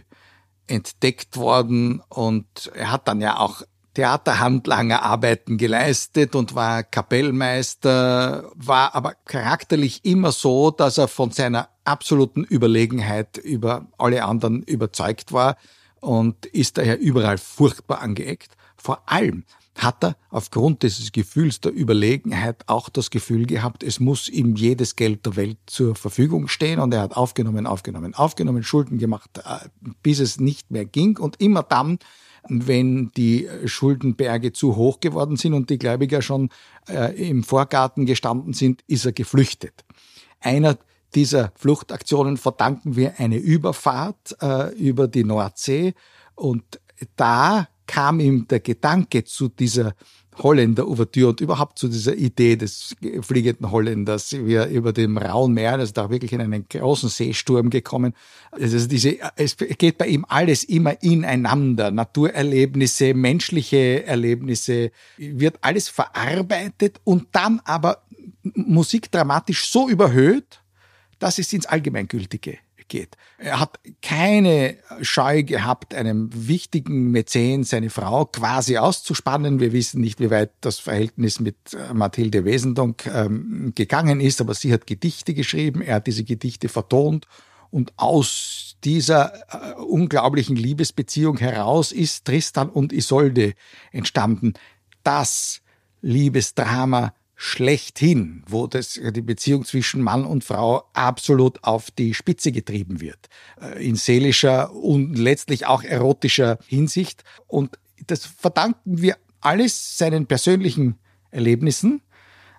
entdeckt 0.66 1.36
worden 1.36 2.02
und 2.08 2.70
er 2.74 2.92
hat 2.92 3.08
dann 3.08 3.20
ja 3.20 3.38
auch 3.38 3.62
Theaterhandlanger 3.94 5.02
Arbeiten 5.02 5.58
geleistet 5.58 6.34
und 6.34 6.54
war 6.54 6.82
Kapellmeister, 6.82 8.50
war 8.54 8.94
aber 8.94 9.14
charakterlich 9.26 10.04
immer 10.04 10.32
so, 10.32 10.70
dass 10.70 10.98
er 10.98 11.08
von 11.08 11.30
seiner 11.30 11.68
absoluten 11.84 12.44
Überlegenheit 12.44 13.36
über 13.36 13.86
alle 13.98 14.24
anderen 14.24 14.62
überzeugt 14.62 15.32
war 15.32 15.56
und 16.00 16.46
ist 16.46 16.78
daher 16.78 17.00
überall 17.00 17.38
furchtbar 17.38 18.00
angeeckt. 18.00 18.56
Vor 18.76 19.02
allem 19.06 19.44
hat 19.76 20.04
er 20.04 20.16
aufgrund 20.30 20.82
dieses 20.82 21.12
Gefühls 21.12 21.60
der 21.60 21.72
Überlegenheit 21.74 22.68
auch 22.68 22.88
das 22.88 23.10
Gefühl 23.10 23.46
gehabt, 23.46 23.82
es 23.82 24.00
muss 24.00 24.28
ihm 24.28 24.54
jedes 24.56 24.96
Geld 24.96 25.24
der 25.24 25.36
Welt 25.36 25.58
zur 25.66 25.94
Verfügung 25.94 26.48
stehen 26.48 26.78
und 26.78 26.92
er 26.92 27.00
hat 27.00 27.16
aufgenommen, 27.16 27.66
aufgenommen, 27.66 28.14
aufgenommen, 28.14 28.62
Schulden 28.62 28.98
gemacht, 28.98 29.30
äh, 29.38 29.68
bis 30.02 30.18
es 30.20 30.40
nicht 30.40 30.70
mehr 30.70 30.84
ging 30.84 31.18
und 31.18 31.40
immer 31.40 31.62
dann, 31.62 31.98
wenn 32.48 33.12
die 33.16 33.48
Schuldenberge 33.66 34.52
zu 34.52 34.76
hoch 34.76 35.00
geworden 35.00 35.36
sind 35.36 35.54
und 35.54 35.70
die 35.70 35.78
Gläubiger 35.78 36.22
schon 36.22 36.50
äh, 36.88 37.28
im 37.28 37.44
Vorgarten 37.44 38.06
gestanden 38.06 38.52
sind, 38.52 38.82
ist 38.86 39.04
er 39.06 39.12
geflüchtet. 39.12 39.84
Einer 40.40 40.78
dieser 41.14 41.52
Fluchtaktionen 41.56 42.36
verdanken 42.36 42.96
wir 42.96 43.18
eine 43.18 43.36
Überfahrt 43.36 44.36
äh, 44.40 44.74
über 44.74 45.08
die 45.08 45.24
Nordsee 45.24 45.94
und 46.34 46.80
da 47.16 47.68
kam 47.86 48.20
ihm 48.20 48.48
der 48.48 48.60
Gedanke 48.60 49.24
zu 49.24 49.48
dieser 49.48 49.94
Holländer-Ouvertüre 50.38 51.28
und 51.28 51.40
überhaupt 51.40 51.78
zu 51.78 51.88
dieser 51.88 52.14
Idee 52.14 52.56
des 52.56 52.96
fliegenden 53.20 53.70
Holländers, 53.70 54.32
wie 54.32 54.54
er 54.54 54.68
über 54.68 54.92
dem 54.92 55.18
rauen 55.18 55.52
Meer, 55.52 55.74
also 55.74 55.92
da 55.92 56.10
wirklich 56.10 56.32
in 56.32 56.40
einen 56.40 56.66
großen 56.68 57.08
Seesturm 57.08 57.70
gekommen. 57.70 58.14
Also 58.50 58.86
diese, 58.86 59.18
es 59.36 59.56
geht 59.56 59.98
bei 59.98 60.06
ihm 60.06 60.24
alles 60.28 60.64
immer 60.64 61.02
ineinander. 61.02 61.90
Naturerlebnisse, 61.90 63.14
menschliche 63.14 64.04
Erlebnisse, 64.04 64.90
wird 65.18 65.58
alles 65.60 65.88
verarbeitet 65.88 67.00
und 67.04 67.28
dann 67.32 67.60
aber 67.64 68.02
musikdramatisch 68.54 69.66
so 69.66 69.88
überhöht, 69.88 70.62
dass 71.18 71.38
es 71.38 71.52
ins 71.52 71.66
Allgemeingültige 71.66 72.58
geht. 72.88 73.16
Er 73.38 73.60
hat 73.60 73.78
keine 74.00 74.76
Scheu 75.00 75.42
gehabt, 75.42 75.94
einem 75.94 76.30
wichtigen 76.32 77.10
Mäzen 77.10 77.64
seine 77.64 77.90
Frau 77.90 78.26
quasi 78.26 78.78
auszuspannen. 78.78 79.60
Wir 79.60 79.72
wissen 79.72 80.00
nicht, 80.00 80.20
wie 80.20 80.30
weit 80.30 80.50
das 80.60 80.78
Verhältnis 80.78 81.40
mit 81.40 81.56
äh, 81.74 81.92
Mathilde 81.94 82.44
Wesendonck 82.44 83.06
ähm, 83.06 83.72
gegangen 83.74 84.20
ist, 84.20 84.40
aber 84.40 84.54
sie 84.54 84.72
hat 84.72 84.86
Gedichte 84.86 85.34
geschrieben, 85.34 85.82
er 85.82 85.96
hat 85.96 86.06
diese 86.06 86.24
Gedichte 86.24 86.68
vertont 86.68 87.26
und 87.70 87.92
aus 87.96 88.76
dieser 88.84 89.32
äh, 89.50 89.74
unglaublichen 89.80 90.56
Liebesbeziehung 90.56 91.38
heraus 91.38 91.90
ist 91.90 92.26
Tristan 92.26 92.68
und 92.68 92.92
Isolde 92.92 93.54
entstanden. 93.92 94.54
Das 95.02 95.62
Liebesdrama 96.02 97.14
schlechthin, 97.44 98.44
wo 98.46 98.68
das, 98.68 99.00
die 99.02 99.20
Beziehung 99.20 99.64
zwischen 99.64 100.00
Mann 100.00 100.24
und 100.24 100.44
Frau 100.44 100.84
absolut 100.92 101.64
auf 101.64 101.90
die 101.90 102.14
Spitze 102.14 102.52
getrieben 102.52 103.00
wird. 103.00 103.28
Äh, 103.60 103.84
in 103.84 103.96
seelischer 103.96 104.72
und 104.72 105.18
letztlich 105.18 105.66
auch 105.66 105.82
erotischer 105.82 106.58
Hinsicht. 106.68 107.24
Und 107.48 107.80
das 108.06 108.26
verdanken 108.26 109.02
wir 109.02 109.16
alles 109.40 109.98
seinen 109.98 110.26
persönlichen 110.26 111.00
Erlebnissen. 111.32 112.00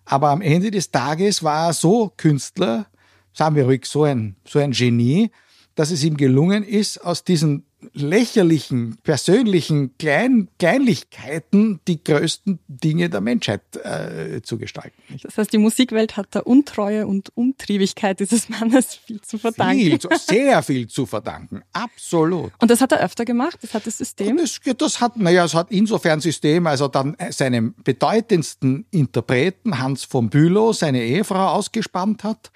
Aber 0.04 0.32
am 0.32 0.42
Ende 0.42 0.70
des 0.70 0.92
Tages 0.92 1.44
war 1.44 1.68
er 1.70 1.74
so 1.74 2.12
Künstler, 2.18 2.88
sagen 3.32 3.56
wir 3.56 3.64
ruhig, 3.64 3.86
so 3.86 4.04
ein, 4.04 4.36
so 4.46 4.60
ein 4.60 4.72
Genie, 4.72 5.32
dass 5.76 5.92
es 5.92 6.04
ihm 6.04 6.18
gelungen 6.18 6.62
ist, 6.62 6.98
aus 6.98 7.24
diesen 7.24 7.66
lächerlichen, 7.94 8.98
persönlichen 9.04 9.98
Klein 9.98 10.50
Kleinlichkeiten 10.60 11.80
die 11.88 12.04
größten 12.04 12.60
Dinge 12.68 13.10
der 13.10 13.22
Menschheit 13.22 13.62
äh, 13.84 14.42
zu 14.42 14.58
gestalten. 14.58 15.02
Das 15.22 15.38
heißt, 15.38 15.54
die 15.54 15.58
Musikwelt 15.58 16.18
hat 16.18 16.34
der 16.36 16.48
Untreue 16.48 17.08
und 17.08 17.32
Umtriebigkeit 17.36 18.20
dieses 18.20 18.50
Mannes 18.50 18.96
viel 18.96 19.22
zu 19.22 19.38
verdanken. 19.38 20.00
Viel, 20.00 20.00
sehr 20.20 20.64
viel 20.64 20.88
zu 20.88 21.06
verdanken, 21.06 21.64
absolut. 21.74 22.52
Und 22.60 22.72
das 22.72 22.82
hat 22.82 22.92
er 22.92 23.02
öfter 23.02 23.26
gemacht? 23.26 23.60
Das 23.62 23.74
hat 23.74 23.86
das 23.88 23.98
System? 23.98 24.38
Das, 24.38 24.60
das 24.78 25.02
hat, 25.02 25.18
naja, 25.18 25.46
es 25.46 25.54
hat 25.54 25.72
insofern 25.72 26.20
System, 26.22 26.68
also 26.68 26.88
dann 26.88 27.16
seinem 27.30 27.76
bedeutendsten 27.84 28.86
Interpreten 28.92 29.80
Hans 29.80 30.04
von 30.04 30.30
Bülow 30.30 30.74
seine 30.74 31.04
Ehefrau 31.04 31.48
ausgespannt 31.50 32.24
hat 32.24 32.52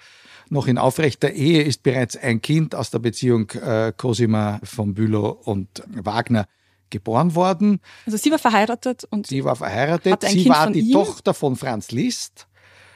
noch 0.50 0.66
in 0.66 0.78
aufrechter 0.78 1.30
Ehe 1.30 1.62
ist 1.62 1.82
bereits 1.82 2.16
ein 2.16 2.42
Kind 2.42 2.74
aus 2.74 2.90
der 2.90 2.98
Beziehung 2.98 3.50
äh, 3.50 3.92
Cosima 3.96 4.60
von 4.62 4.94
Bülow 4.94 5.28
und 5.44 5.82
Wagner 5.88 6.46
geboren 6.90 7.34
worden. 7.34 7.80
Also 8.06 8.16
sie 8.16 8.30
war 8.30 8.38
verheiratet 8.38 9.04
und 9.10 9.26
sie 9.26 9.44
war 9.44 9.56
verheiratet. 9.56 10.22
sie 10.22 10.44
kind 10.44 10.54
war 10.54 10.70
die 10.70 10.80
ihm? 10.80 10.92
Tochter 10.92 11.34
von 11.34 11.56
Franz 11.56 11.90
Liszt. 11.90 12.46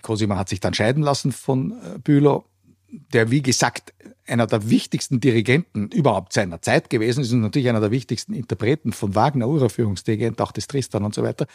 Cosima 0.03 0.37
hat 0.37 0.49
sich 0.49 0.61
dann 0.61 0.75
scheiden 0.75 1.03
lassen 1.03 1.33
von 1.33 1.73
äh, 1.73 1.99
Bülow, 1.99 2.45
der 2.91 3.31
wie 3.31 3.43
gesagt 3.43 3.95
einer 4.27 4.47
der 4.47 4.69
wichtigsten 4.69 5.21
Dirigenten 5.21 5.89
überhaupt 5.89 6.33
seiner 6.33 6.61
Zeit 6.63 6.91
gewesen 6.91 7.23
ist 7.23 7.33
und 7.33 7.41
natürlich 7.41 7.69
einer 7.69 7.81
der 7.81 7.91
wichtigsten 7.91 8.35
Interpreten 8.35 8.93
von 8.93 9.15
Wagner, 9.15 9.49
Uraufführungsdirigent, 9.49 10.41
auch 10.41 10.53
des 10.53 10.67
Tristan 10.67 11.05
und 11.05 11.15
so 11.15 11.23
weiter. 11.23 11.47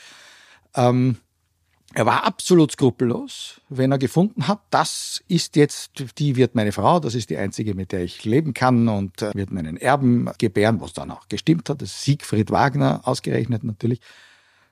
Ähm, 0.76 1.18
er 1.94 2.06
war 2.06 2.26
absolut 2.26 2.72
skrupellos, 2.72 3.62
wenn 3.70 3.92
er 3.92 3.98
gefunden 3.98 4.48
hat, 4.48 4.60
das 4.72 5.24
ist 5.28 5.56
jetzt, 5.56 5.92
die 6.18 6.36
wird 6.36 6.54
meine 6.54 6.74
Frau, 6.74 7.00
das 7.00 7.16
ist 7.16 7.30
die 7.30 7.38
einzige, 7.38 7.76
mit 7.76 7.92
der 7.92 8.04
ich 8.04 8.26
leben 8.26 8.54
kann 8.54 8.88
und 8.90 9.22
äh, 9.22 9.34
wird 9.34 9.52
meinen 9.52 9.78
Erben 9.78 10.30
gebären, 10.38 10.82
was 10.82 10.94
dann 10.94 11.12
auch 11.12 11.30
gestimmt 11.30 11.70
hat. 11.70 11.82
Das 11.82 12.04
Siegfried 12.04 12.52
Wagner 12.52 13.02
ausgerechnet 13.06 13.64
natürlich. 13.64 14.02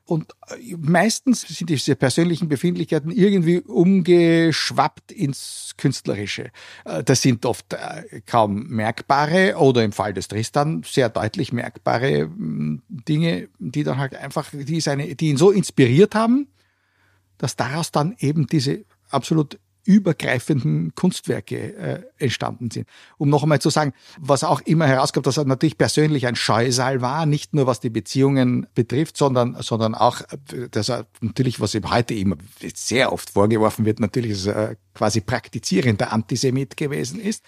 Und 0.04 0.34
äh, 0.50 0.76
meistens 0.78 1.42
sind 1.42 1.70
diese 1.70 1.96
persönlichen 1.96 2.50
Befindlichkeiten 2.50 3.12
irgendwie 3.12 3.62
umgeschwappt 3.62 5.14
ins 5.14 5.74
Künstlerische. 5.78 6.52
Äh, 6.84 7.02
das 7.06 7.22
sind 7.22 7.46
oft 7.46 7.78
kaum 8.26 8.68
merkbare 8.68 9.56
oder 9.56 9.86
im 9.86 9.94
Fall 9.94 10.14
des 10.14 10.28
Tristan 10.28 10.84
sehr 10.86 11.08
deutlich 11.08 11.54
merkbare 11.54 12.28
mm, 12.28 12.82
Dinge, 12.90 13.48
die 13.58 13.84
dann 13.84 14.00
halt 14.00 14.16
einfach, 14.16 14.50
die, 14.52 14.82
seine, 14.82 15.16
die 15.16 15.30
ihn 15.30 15.38
so 15.38 15.50
inspiriert 15.50 16.14
haben, 16.14 16.50
dass 17.38 17.56
daraus 17.56 17.92
dann 17.92 18.16
eben 18.20 18.48
diese 18.48 18.86
absolut 19.10 19.60
übergreifenden 19.86 20.94
Kunstwerke 20.96 21.76
äh, 21.76 22.02
entstanden 22.18 22.72
sind. 22.72 22.88
Um 23.18 23.30
noch 23.30 23.44
einmal 23.44 23.62
zu 23.62 23.70
sagen, 23.70 23.94
was 24.20 24.44
auch 24.44 24.62
immer 24.62 24.88
herauskommt, 24.88 25.28
dass 25.28 25.38
er 25.38 25.46
natürlich 25.46 25.78
persönlich 25.78 26.26
ein 26.26 26.36
Scheusal 26.36 27.02
war, 27.02 27.28
nicht 27.28 27.54
nur 27.54 27.68
was 27.68 27.80
die 27.80 27.92
Beziehungen 27.92 28.66
betrifft, 28.74 29.16
sondern, 29.16 29.56
sondern 29.62 29.94
auch, 29.94 30.22
dass 30.72 30.90
er 30.90 31.06
natürlich, 31.22 31.60
was 31.60 31.76
ihm 31.76 31.90
heute 31.92 32.16
immer 32.16 32.36
sehr 32.74 33.14
oft 33.14 33.30
vorgeworfen 33.30 33.86
wird, 33.86 34.00
natürlich, 34.00 34.32
dass 34.32 34.48
er 34.48 34.76
quasi 34.96 35.22
praktizierender 35.22 36.12
Antisemit 36.12 36.78
gewesen 36.78 37.20
ist. 37.20 37.44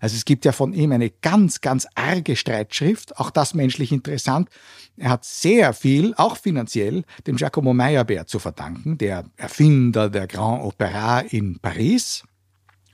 Also 0.00 0.16
es 0.16 0.24
gibt 0.24 0.44
ja 0.44 0.52
von 0.52 0.72
ihm 0.72 0.92
eine 0.92 1.10
ganz, 1.10 1.60
ganz 1.60 1.86
arge 1.94 2.36
Streitschrift, 2.36 3.18
auch 3.18 3.30
das 3.30 3.54
menschlich 3.54 3.92
interessant. 3.92 4.48
Er 4.96 5.10
hat 5.10 5.24
sehr 5.24 5.72
viel, 5.72 6.14
auch 6.16 6.36
finanziell, 6.36 7.04
dem 7.26 7.36
Giacomo 7.36 7.72
Meyerbeer 7.72 8.26
zu 8.26 8.38
verdanken, 8.38 8.98
der 8.98 9.24
Erfinder 9.36 10.10
der 10.10 10.26
Grand 10.26 10.62
Opera 10.62 11.20
in 11.20 11.58
Paris, 11.60 12.24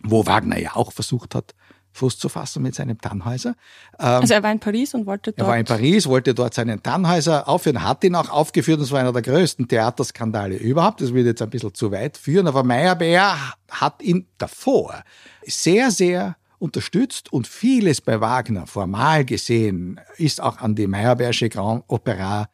wo 0.02 0.26
Wagner 0.26 0.58
ja 0.58 0.76
auch 0.76 0.92
versucht 0.92 1.34
hat, 1.34 1.54
Fuß 1.94 2.18
zu 2.18 2.28
fassen 2.28 2.60
mit 2.62 2.74
seinem 2.74 3.00
Tannhäuser. 3.00 3.54
Ähm, 4.00 4.06
also 4.06 4.34
er 4.34 4.42
war 4.42 4.50
in 4.50 4.58
Paris 4.58 4.94
und 4.94 5.06
wollte 5.06 5.30
dort... 5.30 5.38
Er 5.38 5.46
war 5.46 5.56
in 5.56 5.64
Paris, 5.64 6.08
wollte 6.08 6.34
dort 6.34 6.52
seinen 6.52 6.82
Tannhäuser 6.82 7.48
aufführen, 7.48 7.84
hat 7.84 8.02
ihn 8.02 8.16
auch 8.16 8.30
aufgeführt 8.30 8.78
und 8.78 8.84
es 8.84 8.90
war 8.90 8.98
einer 8.98 9.12
der 9.12 9.22
größten 9.22 9.68
Theaterskandale 9.68 10.56
überhaupt. 10.56 11.00
Das 11.00 11.14
würde 11.14 11.30
jetzt 11.30 11.42
ein 11.42 11.50
bisschen 11.50 11.72
zu 11.72 11.92
weit 11.92 12.16
führen, 12.16 12.48
aber 12.48 12.64
Meyerbeer 12.64 13.36
hat 13.70 14.02
ihn 14.02 14.26
davor 14.38 15.04
sehr, 15.46 15.92
sehr 15.92 16.36
unterstützt 16.64 17.30
und 17.32 17.46
vieles 17.46 18.00
bei 18.00 18.20
Wagner 18.20 18.66
formal 18.66 19.24
gesehen 19.26 20.00
ist 20.16 20.40
auch 20.40 20.58
an 20.58 20.74
die 20.74 20.86
Meyerbeersche 20.86 21.50
Grand 21.50 21.84
Opera 21.88 22.48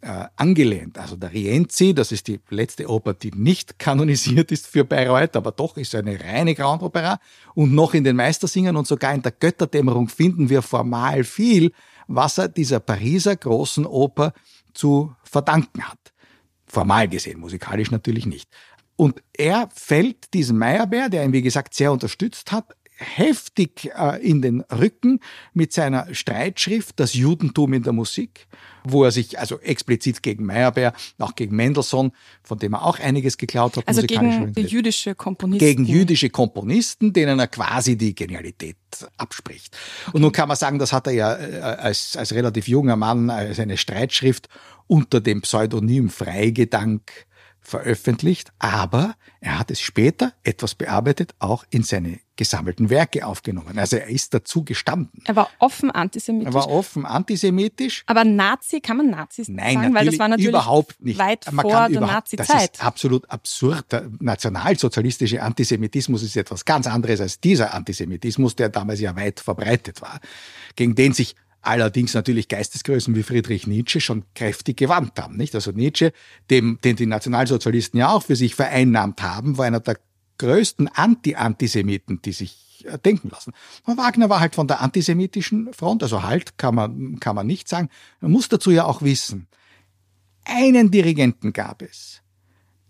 äh, 0.00 0.26
angelehnt. 0.36 0.98
Also 0.98 1.14
der 1.14 1.32
Rienzi, 1.32 1.94
das 1.94 2.10
ist 2.10 2.26
die 2.26 2.40
letzte 2.50 2.90
Oper, 2.90 3.14
die 3.14 3.30
nicht 3.30 3.78
kanonisiert 3.78 4.50
ist 4.50 4.66
für 4.66 4.84
Bayreuth, 4.84 5.36
aber 5.36 5.52
doch 5.52 5.76
ist 5.76 5.94
eine 5.94 6.20
reine 6.20 6.54
Grand 6.56 6.82
Opera. 6.82 7.20
Und 7.54 7.72
noch 7.72 7.94
in 7.94 8.02
den 8.02 8.16
Meistersingern 8.16 8.76
und 8.76 8.88
sogar 8.88 9.14
in 9.14 9.22
der 9.22 9.32
Götterdämmerung 9.32 10.08
finden 10.08 10.50
wir 10.50 10.60
formal 10.60 11.22
viel, 11.22 11.70
was 12.08 12.38
er 12.38 12.48
dieser 12.48 12.80
Pariser 12.80 13.36
großen 13.36 13.86
Oper 13.86 14.34
zu 14.74 15.14
verdanken 15.22 15.84
hat. 15.84 16.12
Formal 16.66 17.08
gesehen, 17.08 17.38
musikalisch 17.38 17.92
natürlich 17.92 18.26
nicht. 18.26 18.50
Und 18.96 19.22
er 19.32 19.68
fällt 19.72 20.34
diesem 20.34 20.58
Meyerbeer, 20.58 21.08
der 21.08 21.24
ihn 21.24 21.32
wie 21.32 21.42
gesagt 21.42 21.74
sehr 21.74 21.92
unterstützt 21.92 22.52
hat, 22.52 22.74
heftig 22.96 23.90
äh, 23.96 24.22
in 24.22 24.42
den 24.42 24.60
Rücken 24.62 25.20
mit 25.52 25.72
seiner 25.72 26.14
Streitschrift 26.14 26.98
Das 27.00 27.14
Judentum 27.14 27.72
in 27.72 27.82
der 27.82 27.92
Musik, 27.92 28.46
wo 28.84 29.04
er 29.04 29.10
sich 29.10 29.38
also 29.38 29.58
explizit 29.60 30.22
gegen 30.22 30.44
Meyerbeer, 30.44 30.92
auch 31.18 31.34
gegen 31.34 31.56
Mendelssohn, 31.56 32.12
von 32.42 32.58
dem 32.58 32.74
er 32.74 32.84
auch 32.84 32.98
einiges 33.00 33.36
geklaut 33.36 33.76
hat. 33.76 33.88
Also 33.88 34.02
gegen 34.02 34.52
jüdische 34.56 35.14
Komponisten. 35.14 35.66
Gegen 35.66 35.84
jüdische 35.84 36.30
Komponisten, 36.30 37.12
denen 37.12 37.38
er 37.38 37.48
quasi 37.48 37.96
die 37.96 38.14
Genialität 38.14 38.76
abspricht. 39.16 39.76
Und 40.12 40.22
nun 40.22 40.32
kann 40.32 40.48
man 40.48 40.56
sagen, 40.56 40.78
das 40.78 40.92
hat 40.92 41.06
er 41.06 41.12
ja 41.14 41.34
äh, 41.34 41.60
als, 41.60 42.16
als 42.16 42.32
relativ 42.32 42.68
junger 42.68 42.96
Mann 42.96 43.30
als 43.30 43.58
eine 43.58 43.76
Streitschrift 43.76 44.48
unter 44.86 45.20
dem 45.20 45.40
Pseudonym 45.40 46.10
Freigedank 46.10 47.26
veröffentlicht, 47.64 48.52
aber 48.58 49.14
er 49.40 49.58
hat 49.58 49.70
es 49.70 49.80
später 49.80 50.32
etwas 50.42 50.74
bearbeitet, 50.74 51.34
auch 51.38 51.64
in 51.70 51.82
seine 51.82 52.20
gesammelten 52.36 52.90
Werke 52.90 53.26
aufgenommen. 53.26 53.78
Also 53.78 53.96
er 53.96 54.08
ist 54.08 54.34
dazu 54.34 54.64
gestanden. 54.64 55.22
Er 55.24 55.36
war 55.36 55.48
offen 55.60 55.90
antisemitisch. 55.90 56.50
Er 56.50 56.54
war 56.54 56.68
offen 56.68 57.06
antisemitisch. 57.06 58.02
Aber 58.06 58.24
Nazi, 58.24 58.80
kann 58.80 58.96
man 58.96 59.10
Nazis 59.10 59.48
Nein, 59.48 59.74
sagen? 59.74 59.94
Weil 59.94 60.06
das 60.06 60.18
war 60.18 60.28
natürlich 60.28 60.48
überhaupt 60.48 61.02
nicht. 61.02 61.18
weit 61.18 61.50
man 61.52 61.62
vor 61.62 61.88
der 61.88 62.00
Nazi-Zeit. 62.00 62.48
Das 62.48 62.64
ist 62.64 62.84
absolut 62.84 63.30
absurd. 63.30 63.92
Der 63.92 64.10
nationalsozialistische 64.18 65.42
Antisemitismus 65.42 66.22
ist 66.22 66.36
etwas 66.36 66.64
ganz 66.64 66.86
anderes 66.86 67.20
als 67.20 67.40
dieser 67.40 67.72
Antisemitismus, 67.72 68.56
der 68.56 68.68
damals 68.68 69.00
ja 69.00 69.14
weit 69.16 69.40
verbreitet 69.40 70.02
war, 70.02 70.20
gegen 70.76 70.94
den 70.94 71.12
sich 71.12 71.36
allerdings 71.66 72.14
natürlich 72.14 72.48
Geistesgrößen 72.48 73.14
wie 73.14 73.22
Friedrich 73.22 73.66
Nietzsche 73.66 74.00
schon 74.00 74.24
kräftig 74.34 74.76
gewandt 74.76 75.18
haben. 75.20 75.36
Nicht? 75.36 75.54
Also 75.54 75.70
Nietzsche, 75.72 76.12
dem, 76.50 76.78
den 76.82 76.96
die 76.96 77.06
Nationalsozialisten 77.06 77.98
ja 77.98 78.10
auch 78.10 78.22
für 78.22 78.36
sich 78.36 78.54
vereinnahmt 78.54 79.22
haben, 79.22 79.58
war 79.58 79.66
einer 79.66 79.80
der 79.80 79.98
größten 80.38 80.88
Anti-Antisemiten, 80.88 82.20
die 82.22 82.32
sich 82.32 82.84
äh, 82.86 82.98
denken 82.98 83.28
lassen. 83.30 83.52
Und 83.84 83.96
Wagner 83.96 84.28
war 84.28 84.40
halt 84.40 84.54
von 84.54 84.68
der 84.68 84.80
antisemitischen 84.80 85.72
Front, 85.72 86.02
also 86.02 86.22
halt 86.22 86.58
kann 86.58 86.74
man, 86.74 87.20
kann 87.20 87.36
man 87.36 87.46
nicht 87.46 87.68
sagen. 87.68 87.88
Man 88.20 88.32
muss 88.32 88.48
dazu 88.48 88.70
ja 88.70 88.84
auch 88.84 89.02
wissen, 89.02 89.46
einen 90.44 90.90
Dirigenten 90.90 91.52
gab 91.52 91.82
es, 91.82 92.22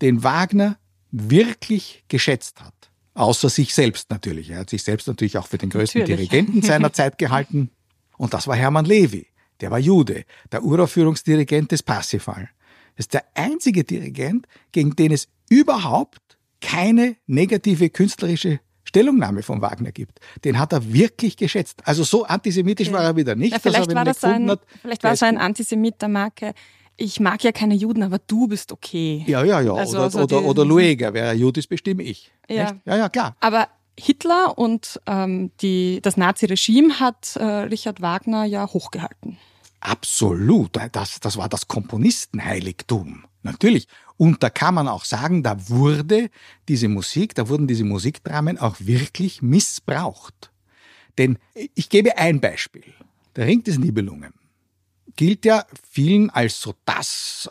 den 0.01 0.23
Wagner 0.23 0.77
wirklich 1.11 2.03
geschätzt 2.07 2.61
hat. 2.61 2.73
Außer 3.13 3.47
sich 3.47 3.73
selbst 3.73 4.09
natürlich. 4.09 4.49
Er 4.49 4.59
hat 4.59 4.69
sich 4.69 4.83
selbst 4.83 5.07
natürlich 5.07 5.37
auch 5.37 5.47
für 5.47 5.57
den 5.57 5.69
größten 5.69 6.01
natürlich. 6.01 6.29
Dirigenten 6.29 6.61
seiner 6.61 6.91
Zeit 6.91 7.17
gehalten. 7.17 7.69
Und 8.17 8.33
das 8.33 8.47
war 8.47 8.55
Hermann 8.55 8.85
Levi. 8.85 9.27
Der 9.61 9.71
war 9.71 9.79
Jude, 9.79 10.25
der 10.51 10.63
Uraufführungsdirigent 10.63 11.71
des 11.71 11.83
Parsifal. 11.83 12.49
Das 12.95 13.05
ist 13.05 13.13
der 13.13 13.25
einzige 13.33 13.83
Dirigent, 13.83 14.47
gegen 14.71 14.95
den 14.95 15.11
es 15.11 15.27
überhaupt 15.49 16.37
keine 16.61 17.15
negative 17.27 17.89
künstlerische 17.89 18.59
Stellungnahme 18.83 19.43
von 19.43 19.61
Wagner 19.61 19.91
gibt. 19.91 20.19
Den 20.43 20.57
hat 20.59 20.71
er 20.71 20.93
wirklich 20.93 21.37
geschätzt. 21.37 21.81
Also 21.85 22.03
so 22.03 22.25
antisemitisch 22.25 22.87
ja. 22.87 22.93
war 22.93 23.03
er 23.03 23.15
wieder 23.15 23.35
nicht. 23.35 23.51
Ja, 23.51 23.59
vielleicht 23.59 23.93
war 23.93 24.05
das 24.05 24.23
ein, 24.23 24.49
hat, 24.49 24.61
vielleicht 24.81 25.03
war 25.03 25.15
so 25.15 25.25
ein 25.25 25.37
Antisemit 25.37 26.01
der 26.01 26.09
Marke. 26.09 26.53
Ich 26.97 27.19
mag 27.19 27.43
ja 27.43 27.51
keine 27.51 27.75
Juden, 27.75 28.03
aber 28.03 28.19
du 28.19 28.47
bist 28.47 28.71
okay. 28.71 29.25
Ja, 29.27 29.43
ja, 29.43 29.59
ja. 29.59 29.73
Also, 29.73 29.97
oder, 29.97 30.03
also 30.05 30.19
oder, 30.21 30.43
oder 30.43 30.65
Lueger. 30.65 31.13
Wer 31.13 31.33
Jud 31.33 31.59
bestimme 31.67 32.03
ich. 32.03 32.31
Ja. 32.47 32.77
ja, 32.85 32.97
ja, 32.97 33.09
klar. 33.09 33.35
Aber 33.41 33.67
Hitler 33.97 34.57
und 34.57 34.99
ähm, 35.07 35.51
die, 35.61 35.99
das 36.01 36.17
Naziregime 36.17 36.99
hat 36.99 37.35
äh, 37.35 37.43
Richard 37.43 38.01
Wagner 38.01 38.45
ja 38.45 38.67
hochgehalten. 38.67 39.37
Absolut. 39.79 40.77
Das, 40.91 41.19
das 41.19 41.37
war 41.37 41.47
das 41.47 41.67
Komponistenheiligtum. 41.67 43.25
Natürlich. 43.43 43.87
Und 44.17 44.41
da 44.41 44.49
kann 44.49 44.73
man 44.73 44.87
auch 44.87 45.05
sagen, 45.05 45.43
da 45.43 45.69
wurde 45.69 46.29
diese 46.67 46.87
Musik, 46.87 47.35
da 47.35 47.47
wurden 47.47 47.67
diese 47.67 47.83
Musikdramen 47.83 48.57
auch 48.57 48.77
wirklich 48.79 49.41
missbraucht. 49.41 50.51
Denn 51.17 51.37
ich 51.75 51.89
gebe 51.89 52.17
ein 52.17 52.41
Beispiel. 52.41 52.83
Der 53.35 53.45
Ring 53.45 53.63
des 53.63 53.77
Nibelungen 53.77 54.33
gilt 55.15 55.45
ja 55.45 55.65
vielen 55.89 56.29
als 56.29 56.59
so 56.59 56.73
das 56.85 57.49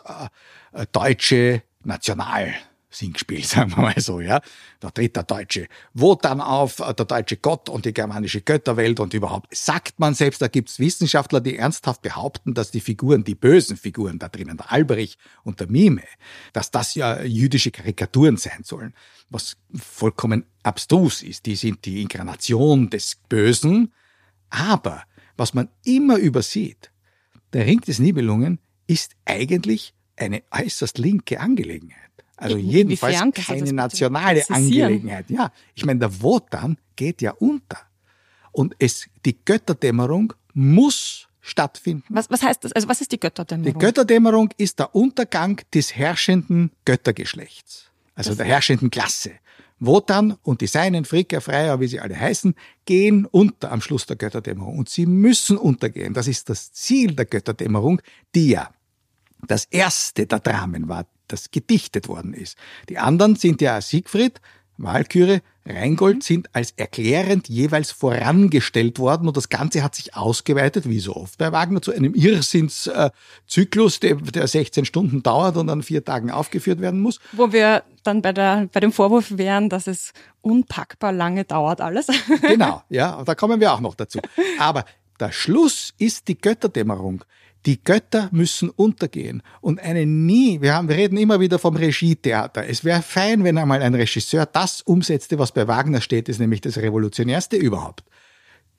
äh, 0.73 0.85
deutsche 0.91 1.63
National 1.83 2.53
Singspiel, 2.95 3.43
sagen 3.45 3.71
wir 3.75 3.81
mal 3.83 3.99
so, 3.99 4.21
ja. 4.21 4.41
Da 4.79 4.89
tritt 4.89 5.15
der 5.15 5.23
deutsche 5.23 5.67
Wotan 5.93 6.41
auf, 6.41 6.79
äh, 6.79 6.93
der 6.93 7.05
deutsche 7.05 7.37
Gott 7.37 7.69
und 7.69 7.85
die 7.85 7.93
germanische 7.93 8.41
Götterwelt 8.41 8.99
und 8.99 9.13
überhaupt. 9.13 9.55
Sagt 9.55 9.99
man 9.99 10.13
selbst, 10.13 10.41
da 10.41 10.47
gibt's 10.47 10.79
Wissenschaftler, 10.79 11.41
die 11.41 11.57
ernsthaft 11.57 12.01
behaupten, 12.01 12.53
dass 12.53 12.71
die 12.71 12.81
Figuren, 12.81 13.23
die 13.23 13.35
bösen 13.35 13.77
Figuren 13.77 14.19
da 14.19 14.29
drinnen, 14.29 14.57
der 14.57 14.71
Alberich 14.71 15.17
und 15.43 15.59
der 15.59 15.69
Mime, 15.69 16.03
dass 16.53 16.71
das 16.71 16.95
ja 16.95 17.21
jüdische 17.23 17.71
Karikaturen 17.71 18.37
sein 18.37 18.63
sollen. 18.63 18.93
Was 19.29 19.57
vollkommen 19.73 20.45
abstrus 20.63 21.23
ist. 21.23 21.45
Die 21.45 21.55
sind 21.55 21.85
die 21.85 22.01
Inkarnation 22.01 22.89
des 22.89 23.15
Bösen. 23.29 23.93
Aber 24.49 25.03
was 25.37 25.53
man 25.53 25.69
immer 25.83 26.17
übersieht, 26.17 26.91
der 27.53 27.65
Ring 27.65 27.81
des 27.81 27.99
Nibelungen 27.99 28.59
ist 28.87 29.15
eigentlich 29.25 29.93
eine 30.17 30.43
äußerst 30.51 30.97
linke 30.97 31.39
Angelegenheit. 31.39 31.99
Also 32.37 32.57
jedenfalls 32.57 33.21
keine 33.33 33.73
nationale 33.73 34.43
Angelegenheit. 34.49 35.29
Ja, 35.29 35.51
ich 35.73 35.85
meine, 35.85 35.99
der 35.99 36.21
Wotan 36.21 36.77
geht 36.95 37.21
ja 37.21 37.31
unter. 37.31 37.79
Und 38.51 38.75
es, 38.79 39.07
die 39.25 39.37
Götterdämmerung 39.43 40.33
muss 40.53 41.27
stattfinden. 41.41 42.05
Was, 42.09 42.29
was 42.29 42.41
heißt 42.41 42.63
das? 42.63 42.71
Also 42.71 42.87
was 42.87 43.01
ist 43.01 43.11
die 43.11 43.19
Götterdämmerung? 43.19 43.73
Die 43.73 43.85
Götterdämmerung 43.85 44.49
ist 44.57 44.79
der 44.79 44.95
Untergang 44.95 45.61
des 45.73 45.95
herrschenden 45.95 46.71
Göttergeschlechts. 46.85 47.91
Also 48.15 48.31
das 48.31 48.37
der 48.37 48.47
herrschenden 48.47 48.89
Klasse. 48.89 49.31
Wotan 49.79 50.37
und 50.41 50.61
die 50.61 50.67
Seinen, 50.67 51.05
Fricker, 51.05 51.41
Freier, 51.41 51.79
wie 51.79 51.87
sie 51.87 51.99
alle 51.99 52.17
heißen, 52.17 52.55
gehen 52.85 53.25
unter 53.25 53.71
am 53.71 53.81
Schluss 53.81 54.05
der 54.05 54.15
Götterdämmerung. 54.15 54.79
Und 54.79 54.89
sie 54.89 55.05
müssen 55.05 55.57
untergehen. 55.57 56.13
Das 56.13 56.27
ist 56.27 56.49
das 56.49 56.71
Ziel 56.71 57.13
der 57.13 57.25
Götterdämmerung, 57.25 58.01
die 58.33 58.49
ja 58.49 58.71
das 59.45 59.65
erste 59.65 60.25
der 60.25 60.39
Dramen 60.39 60.87
war, 60.87 61.05
das 61.27 61.51
gedichtet 61.51 62.07
worden 62.07 62.33
ist. 62.33 62.57
Die 62.89 62.97
anderen 62.97 63.35
sind 63.35 63.61
ja 63.61 63.81
Siegfried, 63.81 64.41
Walküre, 64.77 65.41
Rheingold 65.67 66.21
sind 66.21 66.53
als 66.53 66.73
erklärend 66.77 67.49
jeweils 67.49 67.91
vorangestellt 67.91 68.99
worden 68.99 69.27
und 69.27 69.35
das 69.35 69.49
Ganze 69.49 69.81
hat 69.81 69.95
sich 69.95 70.15
ausgeweitet, 70.15 70.87
wie 70.87 70.99
so 70.99 71.15
oft 71.15 71.39
bei 71.39 71.51
Wagner, 71.51 71.81
zu 71.81 71.91
einem 71.91 72.13
Irrsinnszyklus, 72.13 73.99
der, 73.99 74.15
der 74.15 74.47
16 74.47 74.85
Stunden 74.85 75.23
dauert 75.23 75.57
und 75.57 75.69
an 75.69 75.81
vier 75.81 76.03
Tagen 76.03 76.29
aufgeführt 76.29 76.81
werden 76.81 76.99
muss. 76.99 77.19
Wo 77.31 77.51
wir 77.51 77.83
dann 78.03 78.21
bei, 78.21 78.31
der, 78.31 78.69
bei 78.71 78.79
dem 78.79 78.91
Vorwurf 78.91 79.37
wären, 79.37 79.69
dass 79.69 79.87
es 79.87 80.13
unpackbar 80.41 81.11
lange 81.11 81.45
dauert 81.45 81.81
alles. 81.81 82.07
genau, 82.41 82.83
ja, 82.89 83.23
da 83.23 83.33
kommen 83.33 83.59
wir 83.59 83.73
auch 83.73 83.81
noch 83.81 83.95
dazu. 83.95 84.19
Aber 84.59 84.85
der 85.19 85.31
Schluss 85.31 85.93
ist 85.97 86.27
die 86.27 86.37
Götterdämmerung. 86.37 87.23
Die 87.65 87.83
Götter 87.83 88.29
müssen 88.31 88.69
untergehen. 88.69 89.41
Und 89.59 89.79
eine 89.79 90.05
nie, 90.05 90.61
wir, 90.61 90.75
haben, 90.75 90.87
wir 90.87 90.97
reden 90.97 91.17
immer 91.17 91.39
wieder 91.39 91.57
vom 91.57 91.75
Regietheater. 91.75 92.67
Es 92.67 92.83
wäre 92.83 93.01
fein, 93.01 93.43
wenn 93.43 93.57
einmal 93.57 93.81
ein 93.81 93.95
Regisseur 93.95 94.45
das 94.45 94.81
umsetzte, 94.81 95.39
was 95.39 95.51
bei 95.51 95.67
Wagner 95.67 96.01
steht, 96.01 96.29
ist 96.29 96.39
nämlich 96.39 96.61
das 96.61 96.77
Revolutionärste 96.77 97.57
überhaupt. 97.57 98.03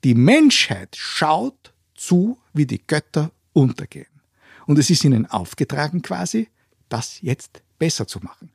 Die 0.03 0.15
Menschheit 0.15 0.95
schaut 0.95 1.73
zu, 1.95 2.37
wie 2.53 2.65
die 2.65 2.81
Götter 2.85 3.31
untergehen. 3.53 4.07
Und 4.67 4.79
es 4.79 4.89
ist 4.89 5.03
ihnen 5.03 5.25
aufgetragen 5.25 6.01
quasi, 6.01 6.49
das 6.87 7.21
jetzt 7.21 7.61
besser 7.79 8.07
zu 8.07 8.19
machen. 8.19 8.51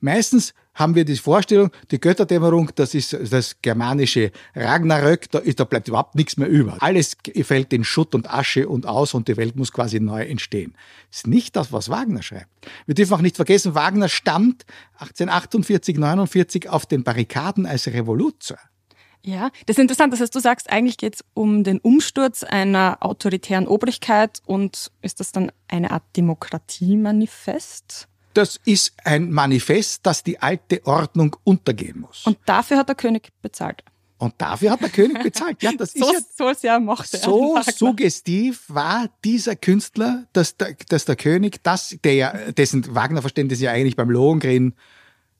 Meistens 0.00 0.54
haben 0.76 0.94
wir 0.94 1.04
die 1.04 1.16
Vorstellung, 1.16 1.70
die 1.90 1.98
Götterdämmerung, 1.98 2.70
das 2.74 2.94
ist 2.94 3.16
das 3.32 3.56
germanische 3.62 4.30
Ragnarök, 4.54 5.30
da, 5.30 5.40
da 5.40 5.64
bleibt 5.64 5.88
überhaupt 5.88 6.14
nichts 6.14 6.36
mehr 6.36 6.48
über. 6.48 6.76
Alles 6.80 7.16
fällt 7.42 7.72
in 7.72 7.82
Schutt 7.82 8.14
und 8.14 8.32
Asche 8.32 8.68
und 8.68 8.86
aus 8.86 9.14
und 9.14 9.26
die 9.26 9.36
Welt 9.36 9.56
muss 9.56 9.72
quasi 9.72 9.98
neu 9.98 10.22
entstehen. 10.22 10.74
Das 11.08 11.18
ist 11.18 11.26
nicht 11.26 11.56
das, 11.56 11.72
was 11.72 11.88
Wagner 11.88 12.22
schreibt. 12.22 12.50
Wir 12.84 12.94
dürfen 12.94 13.14
auch 13.14 13.22
nicht 13.22 13.36
vergessen, 13.36 13.74
Wagner 13.74 14.08
stand 14.08 14.66
1848, 14.98 15.96
49 15.96 16.68
auf 16.68 16.84
den 16.84 17.02
Barrikaden 17.02 17.64
als 17.64 17.86
Revoluzer. 17.88 18.58
Ja, 19.22 19.50
das 19.66 19.76
ist 19.76 19.80
interessant. 19.80 20.12
Das 20.12 20.20
heißt, 20.20 20.34
du 20.34 20.40
sagst, 20.40 20.70
eigentlich 20.70 20.98
geht 20.98 21.16
es 21.16 21.24
um 21.34 21.64
den 21.64 21.80
Umsturz 21.80 22.44
einer 22.44 22.98
autoritären 23.00 23.66
Obrigkeit 23.66 24.40
und 24.46 24.92
ist 25.02 25.18
das 25.18 25.32
dann 25.32 25.50
eine 25.66 25.90
Art 25.90 26.04
Demokratiemanifest? 26.16 28.08
Das 28.36 28.60
ist 28.66 28.92
ein 29.02 29.32
Manifest, 29.32 30.04
dass 30.04 30.22
die 30.22 30.38
alte 30.38 30.84
Ordnung 30.86 31.34
untergehen 31.42 32.00
muss. 32.00 32.26
Und 32.26 32.36
dafür 32.44 32.76
hat 32.76 32.88
der 32.88 32.94
König 32.94 33.32
bezahlt. 33.40 33.82
Und 34.18 34.34
dafür 34.38 34.72
hat 34.72 34.82
der 34.82 34.90
König 34.90 35.22
bezahlt. 35.22 35.62
Ja, 35.62 35.72
das 35.72 35.92
so, 35.92 36.06
ist 36.12 36.38
ja, 36.38 36.52
so 36.52 36.58
sehr 36.58 36.78
mochte 36.78 37.16
So 37.16 37.58
suggestiv 37.74 38.64
war 38.68 39.08
dieser 39.24 39.56
Künstler, 39.56 40.26
dass 40.34 40.56
der, 40.58 40.76
dass 40.88 41.06
der 41.06 41.16
König, 41.16 41.62
das, 41.62 41.96
der 42.04 42.14
ja, 42.14 42.32
dessen 42.52 42.94
Wagner-Verständnis 42.94 43.60
ja 43.60 43.72
eigentlich 43.72 43.96
beim 43.96 44.10
Lohengrin 44.10 44.74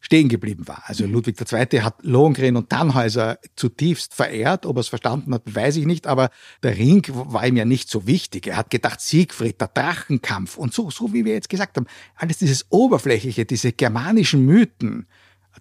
stehen 0.07 0.29
geblieben 0.29 0.69
war. 0.69 0.85
Also 0.87 1.05
Ludwig 1.05 1.37
II. 1.41 1.81
hat 1.81 1.97
Lohengrin 2.03 2.55
und 2.55 2.71
Tannhäuser 2.71 3.41
zutiefst 3.57 4.15
verehrt. 4.15 4.65
Ob 4.65 4.77
er 4.77 4.81
es 4.81 4.89
verstanden 4.89 5.35
hat, 5.35 5.43
weiß 5.53 5.79
ich 5.79 5.85
nicht. 5.85 6.07
Aber 6.07 6.31
der 6.63 6.79
Ring 6.79 7.05
war 7.11 7.45
ihm 7.45 7.57
ja 7.57 7.65
nicht 7.65 7.91
so 7.91 8.07
wichtig. 8.07 8.47
Er 8.47 8.57
hat 8.57 8.71
gedacht, 8.71 9.01
Siegfried, 9.01 9.61
der 9.61 9.67
Drachenkampf 9.67 10.59
und 10.59 10.73
so, 10.73 10.91
so 10.91 11.13
wie 11.13 11.25
wir 11.25 11.33
jetzt 11.33 11.49
gesagt 11.49 11.77
haben, 11.77 11.87
alles 12.15 12.39
dieses 12.39 12.67
Oberflächliche, 12.71 13.47
diese 13.47 13.73
germanischen 13.73 14.47
Mythen, 14.47 15.09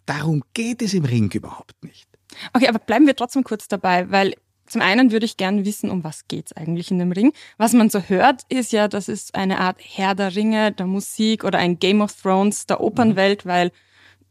darum 0.05 0.43
geht 0.53 0.84
es 0.84 0.93
im 0.93 1.05
Ring 1.05 1.31
überhaupt 1.31 1.84
nicht. 1.84 2.08
Okay, 2.53 2.67
aber 2.67 2.77
bleiben 2.77 3.08
wir 3.08 3.15
trotzdem 3.15 3.43
kurz 3.43 3.67
dabei, 3.67 4.12
weil 4.12 4.36
zum 4.67 4.81
einen 4.81 5.12
würde 5.12 5.25
ich 5.25 5.38
gerne 5.38 5.65
wissen, 5.65 5.89
um 5.89 6.03
was 6.03 6.27
geht's 6.27 6.53
eigentlich 6.53 6.91
in 6.91 6.99
dem 6.99 7.12
Ring. 7.12 7.34
Was 7.58 7.73
man 7.73 7.89
so 7.89 7.99
hört, 7.99 8.43
ist 8.49 8.71
ja, 8.71 8.88
das 8.88 9.10
ist 9.10 9.34
eine 9.34 9.60
Art 9.60 9.79
Herr 9.81 10.13
der 10.13 10.36
Ringe 10.36 10.71
der 10.71 10.86
Musik 10.86 11.43
oder 11.43 11.58
ein 11.58 11.79
Game 11.79 12.01
of 12.01 12.13
Thrones 12.21 12.67
der 12.67 12.79
Opernwelt, 12.79 13.45
mhm. 13.45 13.49
weil 13.49 13.71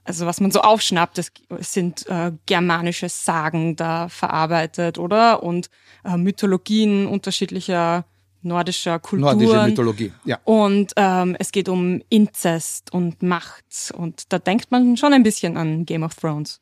also 0.04 0.26
was 0.26 0.40
man 0.40 0.50
so 0.50 0.60
aufschnappt, 0.60 1.18
das 1.18 1.32
sind 1.60 2.06
äh, 2.08 2.32
germanische 2.46 3.08
Sagen 3.08 3.76
da 3.76 4.08
verarbeitet, 4.08 4.98
oder? 4.98 5.42
Und 5.42 5.70
äh, 6.04 6.16
Mythologien 6.16 7.06
unterschiedlicher 7.06 8.04
nordischer 8.44 8.98
Kulturen. 8.98 9.38
Nordische 9.38 9.68
Mythologie, 9.68 10.12
ja. 10.24 10.38
Und 10.44 10.92
ähm, 10.96 11.36
es 11.38 11.50
geht 11.50 11.68
um 11.68 12.02
Inzest 12.10 12.92
und 12.92 13.22
Macht. 13.22 13.92
Und 13.96 14.32
da 14.32 14.38
denkt 14.38 14.70
man 14.70 14.96
schon 14.96 15.12
ein 15.12 15.22
bisschen 15.22 15.56
an 15.56 15.86
Game 15.86 16.02
of 16.02 16.14
Thrones. 16.14 16.60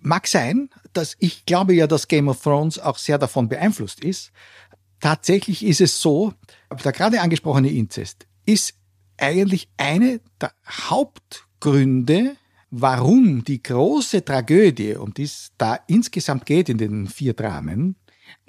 Mag 0.00 0.26
sein, 0.26 0.70
dass 0.92 1.16
ich 1.18 1.44
glaube 1.44 1.74
ja, 1.74 1.86
dass 1.86 2.08
Game 2.08 2.28
of 2.28 2.40
Thrones 2.40 2.78
auch 2.78 2.96
sehr 2.96 3.18
davon 3.18 3.48
beeinflusst 3.48 4.02
ist. 4.02 4.30
Tatsächlich 5.00 5.64
ist 5.64 5.80
es 5.80 6.00
so, 6.00 6.32
der 6.84 6.92
gerade 6.92 7.20
angesprochene 7.20 7.70
Inzest 7.70 8.26
ist 8.46 8.74
eigentlich 9.18 9.68
eine 9.76 10.20
der 10.40 10.52
Hauptgründe, 10.66 12.36
warum 12.72 13.44
die 13.44 13.62
große 13.62 14.24
Tragödie, 14.24 14.96
um 14.96 15.14
die 15.14 15.24
es 15.24 15.52
da 15.58 15.78
insgesamt 15.86 16.46
geht 16.46 16.68
in 16.68 16.78
den 16.78 17.06
vier 17.06 17.34
Dramen, 17.34 17.96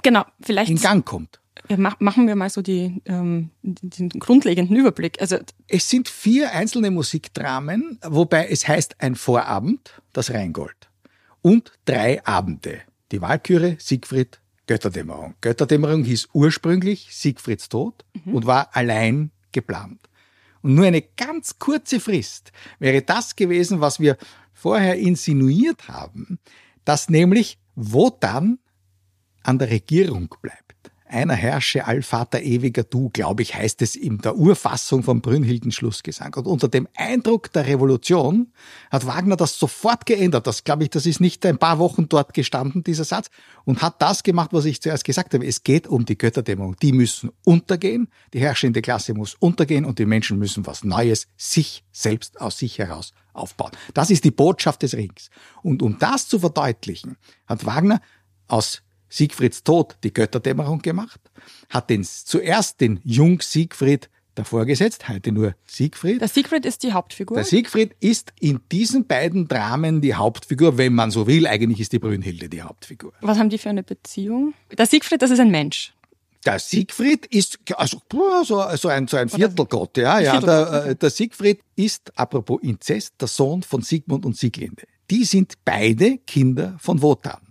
genau, 0.01 0.25
vielleicht 0.41 0.71
in 0.71 0.79
Gang 0.79 1.05
kommt. 1.05 1.39
Machen 1.77 2.27
wir 2.27 2.35
mal 2.35 2.49
so 2.49 2.61
die, 2.61 3.01
ähm, 3.05 3.51
den 3.61 4.09
grundlegenden 4.09 4.75
Überblick. 4.75 5.21
Also 5.21 5.37
es 5.67 5.89
sind 5.89 6.09
vier 6.09 6.51
einzelne 6.51 6.89
Musikdramen, 6.89 7.99
wobei 8.03 8.47
es 8.47 8.67
heißt 8.67 8.95
ein 8.99 9.15
Vorabend, 9.15 10.01
das 10.13 10.31
Rheingold, 10.31 10.89
und 11.41 11.71
drei 11.85 12.25
Abende, 12.25 12.81
die 13.11 13.21
Walküre, 13.21 13.75
Siegfried, 13.79 14.39
Götterdämmerung. 14.67 15.35
Götterdämmerung 15.41 16.05
hieß 16.05 16.29
ursprünglich 16.33 17.09
Siegfrieds 17.11 17.69
Tod 17.69 18.03
mhm. 18.25 18.35
und 18.35 18.45
war 18.45 18.75
allein 18.75 19.31
geplant. 19.51 19.99
Und 20.63 20.75
nur 20.75 20.85
eine 20.85 21.01
ganz 21.01 21.59
kurze 21.59 21.99
Frist 21.99 22.51
wäre 22.79 23.01
das 23.01 23.35
gewesen, 23.35 23.81
was 23.81 23.99
wir 23.99 24.17
vorher 24.53 24.95
insinuiert 24.95 25.87
haben, 25.89 26.39
dass 26.85 27.09
nämlich 27.09 27.59
Wotan 27.75 28.59
an 29.43 29.59
der 29.59 29.69
Regierung 29.69 30.33
bleibt 30.41 30.62
einer 31.13 31.35
herrsche, 31.35 31.85
Allvater, 31.85 32.41
ewiger 32.41 32.83
Du, 32.83 33.09
glaube 33.09 33.43
ich, 33.43 33.55
heißt 33.55 33.81
es 33.81 33.95
in 33.95 34.17
der 34.17 34.35
Urfassung 34.35 35.03
vom 35.03 35.21
Brünnhilden 35.21 35.71
Schlussgesang. 35.71 36.33
Und 36.33 36.47
unter 36.47 36.67
dem 36.67 36.87
Eindruck 36.95 37.51
der 37.53 37.67
Revolution 37.67 38.51
hat 38.91 39.05
Wagner 39.05 39.35
das 39.35 39.57
sofort 39.57 40.05
geändert. 40.05 40.47
Das, 40.47 40.63
glaube 40.63 40.83
ich, 40.83 40.89
das 40.89 41.05
ist 41.05 41.19
nicht 41.19 41.45
ein 41.45 41.57
paar 41.57 41.79
Wochen 41.79 42.09
dort 42.09 42.33
gestanden, 42.33 42.83
dieser 42.83 43.03
Satz, 43.03 43.29
und 43.63 43.81
hat 43.81 44.01
das 44.01 44.23
gemacht, 44.23 44.49
was 44.53 44.65
ich 44.65 44.81
zuerst 44.81 45.05
gesagt 45.05 45.33
habe. 45.33 45.45
Es 45.45 45.63
geht 45.63 45.87
um 45.87 46.05
die 46.05 46.17
Götterdämmerung. 46.17 46.75
Die 46.81 46.91
müssen 46.91 47.31
untergehen, 47.45 48.09
die 48.33 48.39
herrschende 48.39 48.81
Klasse 48.81 49.13
muss 49.13 49.35
untergehen 49.35 49.85
und 49.85 49.99
die 49.99 50.05
Menschen 50.05 50.39
müssen 50.39 50.65
was 50.65 50.83
Neues 50.83 51.27
sich 51.37 51.83
selbst 51.91 52.41
aus 52.41 52.57
sich 52.57 52.79
heraus 52.79 53.13
aufbauen. 53.33 53.71
Das 53.93 54.09
ist 54.09 54.23
die 54.23 54.31
Botschaft 54.31 54.81
des 54.83 54.93
Rings. 54.95 55.29
Und 55.61 55.81
um 55.81 55.97
das 55.97 56.27
zu 56.27 56.39
verdeutlichen, 56.39 57.17
hat 57.47 57.65
Wagner 57.65 58.01
aus 58.47 58.82
Siegfrieds 59.13 59.63
Tod 59.63 59.95
die 60.03 60.11
Götterdämmerung 60.11 60.79
gemacht, 60.81 61.21
hat 61.69 61.91
den, 61.91 62.03
zuerst 62.03 62.81
den 62.81 62.99
Jung 63.03 63.41
Siegfried 63.41 64.09
davor 64.33 64.65
gesetzt, 64.65 65.07
heute 65.07 65.31
nur 65.31 65.53
Siegfried. 65.67 66.19
Der 66.19 66.27
Siegfried 66.27 66.65
ist 66.65 66.81
die 66.81 66.93
Hauptfigur? 66.93 67.37
Der 67.37 67.45
Siegfried 67.45 67.95
ist 67.99 68.33
in 68.39 68.61
diesen 68.71 69.05
beiden 69.05 69.47
Dramen 69.47 70.01
die 70.01 70.15
Hauptfigur, 70.15 70.79
wenn 70.79 70.95
man 70.95 71.11
so 71.11 71.27
will. 71.27 71.45
Eigentlich 71.45 71.79
ist 71.79 71.91
die 71.91 71.99
Brünnhilde 71.99 72.49
die 72.49 72.63
Hauptfigur. 72.63 73.13
Was 73.21 73.37
haben 73.37 73.51
die 73.51 73.59
für 73.59 73.69
eine 73.69 73.83
Beziehung? 73.83 74.55
Der 74.75 74.87
Siegfried, 74.87 75.21
das 75.21 75.29
ist 75.29 75.39
ein 75.39 75.51
Mensch. 75.51 75.93
Der 76.43 76.57
Siegfried 76.57 77.27
ist 77.27 77.59
also 77.75 78.01
so, 78.43 78.65
so 78.75 78.87
ein, 78.87 79.07
so 79.07 79.17
ein 79.17 79.29
Viertelgott, 79.29 79.95
ja, 79.95 80.19
ja. 80.21 80.41
Der, 80.41 80.85
äh, 80.87 80.95
der 80.95 81.11
Siegfried 81.11 81.61
ist, 81.75 82.11
apropos 82.17 82.63
Inzest, 82.63 83.13
der 83.21 83.27
Sohn 83.27 83.61
von 83.61 83.83
Sigmund 83.83 84.25
und 84.25 84.35
Sieglinde. 84.35 84.87
Die 85.11 85.23
sind 85.23 85.53
beide 85.63 86.17
Kinder 86.17 86.75
von 86.79 87.03
Wotan. 87.03 87.42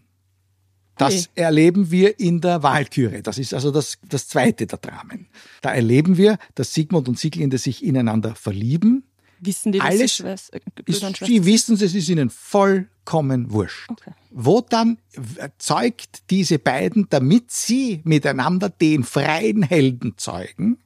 Das 0.96 1.28
okay. 1.28 1.42
erleben 1.42 1.90
wir 1.90 2.20
in 2.20 2.40
der 2.40 2.62
Walküre. 2.62 3.22
Das 3.22 3.38
ist 3.38 3.54
also 3.54 3.70
das, 3.70 3.98
das 4.06 4.28
zweite 4.28 4.66
der 4.66 4.78
Dramen. 4.78 5.26
Da 5.62 5.72
erleben 5.72 6.16
wir, 6.16 6.38
dass 6.54 6.74
Sigmund 6.74 7.08
und 7.08 7.18
Sieglinde 7.18 7.58
sich 7.58 7.82
ineinander 7.84 8.34
verlieben. 8.34 9.04
Wissen 9.40 9.72
die, 9.72 9.78
dass 9.78 9.88
Alles, 9.88 10.16
sie 10.16 10.22
Schwester, 10.22 10.60
ist, 10.86 11.26
Sie 11.26 11.44
wissen 11.44 11.74
es, 11.74 11.82
es 11.82 11.94
ist 11.94 12.08
ihnen 12.08 12.30
vollkommen 12.30 13.50
wurscht. 13.50 13.90
Okay. 13.90 14.12
Wotan 14.30 14.98
zeugt 15.58 16.30
diese 16.30 16.58
beiden, 16.58 17.08
damit 17.08 17.50
sie 17.50 18.02
miteinander 18.04 18.68
den 18.68 19.02
freien 19.02 19.62
Helden 19.62 20.14
zeugen, 20.16 20.78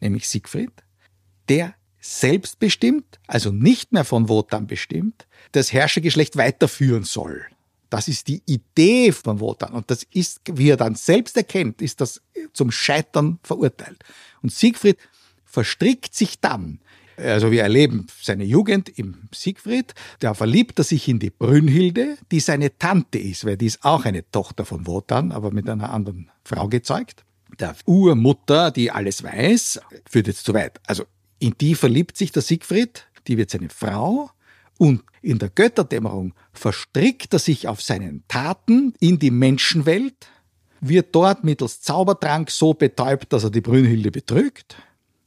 nämlich 0.00 0.28
Siegfried, 0.28 0.72
der 1.48 1.74
selbstbestimmt, 2.00 3.18
also 3.26 3.50
nicht 3.50 3.92
mehr 3.92 4.04
von 4.04 4.28
Wotan 4.28 4.66
bestimmt, 4.66 5.26
das 5.52 5.72
Herrschergeschlecht 5.72 6.36
weiterführen 6.36 7.04
soll. 7.04 7.46
Das 7.90 8.08
ist 8.08 8.28
die 8.28 8.42
Idee 8.46 9.12
von 9.12 9.40
Wotan. 9.40 9.72
Und 9.72 9.90
das 9.90 10.02
ist, 10.02 10.40
wie 10.52 10.70
er 10.70 10.76
dann 10.76 10.94
selbst 10.94 11.36
erkennt, 11.36 11.80
ist 11.82 12.00
das 12.00 12.20
zum 12.52 12.70
Scheitern 12.70 13.38
verurteilt. 13.42 14.02
Und 14.42 14.52
Siegfried 14.52 14.98
verstrickt 15.44 16.14
sich 16.14 16.40
dann, 16.40 16.80
also 17.16 17.50
wir 17.50 17.62
erleben 17.62 18.06
seine 18.20 18.44
Jugend 18.44 18.98
im 18.98 19.28
Siegfried, 19.32 19.94
da 20.18 20.34
verliebt 20.34 20.78
er 20.78 20.84
sich 20.84 21.08
in 21.08 21.18
die 21.18 21.30
Brünnhilde, 21.30 22.18
die 22.30 22.40
seine 22.40 22.76
Tante 22.76 23.18
ist, 23.18 23.44
weil 23.44 23.56
die 23.56 23.66
ist 23.66 23.84
auch 23.84 24.04
eine 24.04 24.30
Tochter 24.30 24.64
von 24.64 24.86
Wotan, 24.86 25.32
aber 25.32 25.50
mit 25.50 25.68
einer 25.68 25.92
anderen 25.92 26.30
Frau 26.44 26.68
gezeugt. 26.68 27.24
Der 27.58 27.74
Urmutter, 27.86 28.70
die 28.70 28.90
alles 28.90 29.22
weiß, 29.22 29.80
führt 30.08 30.26
jetzt 30.26 30.44
zu 30.44 30.52
weit. 30.52 30.78
Also 30.86 31.04
in 31.38 31.54
die 31.58 31.74
verliebt 31.74 32.16
sich 32.16 32.32
der 32.32 32.42
Siegfried, 32.42 33.06
die 33.28 33.38
wird 33.38 33.50
seine 33.50 33.70
Frau 33.70 34.30
und 34.78 35.02
in 35.22 35.38
der 35.38 35.48
Götterdämmerung 35.48 36.34
verstrickt 36.52 37.32
er 37.32 37.38
sich 37.38 37.68
auf 37.68 37.82
seinen 37.82 38.24
Taten 38.28 38.94
in 39.00 39.18
die 39.18 39.30
Menschenwelt, 39.30 40.28
wird 40.80 41.14
dort 41.14 41.44
mittels 41.44 41.80
Zaubertrank 41.80 42.50
so 42.50 42.74
betäubt, 42.74 43.32
dass 43.32 43.44
er 43.44 43.50
die 43.50 43.60
Brünnhilde 43.60 44.10
betrügt, 44.10 44.76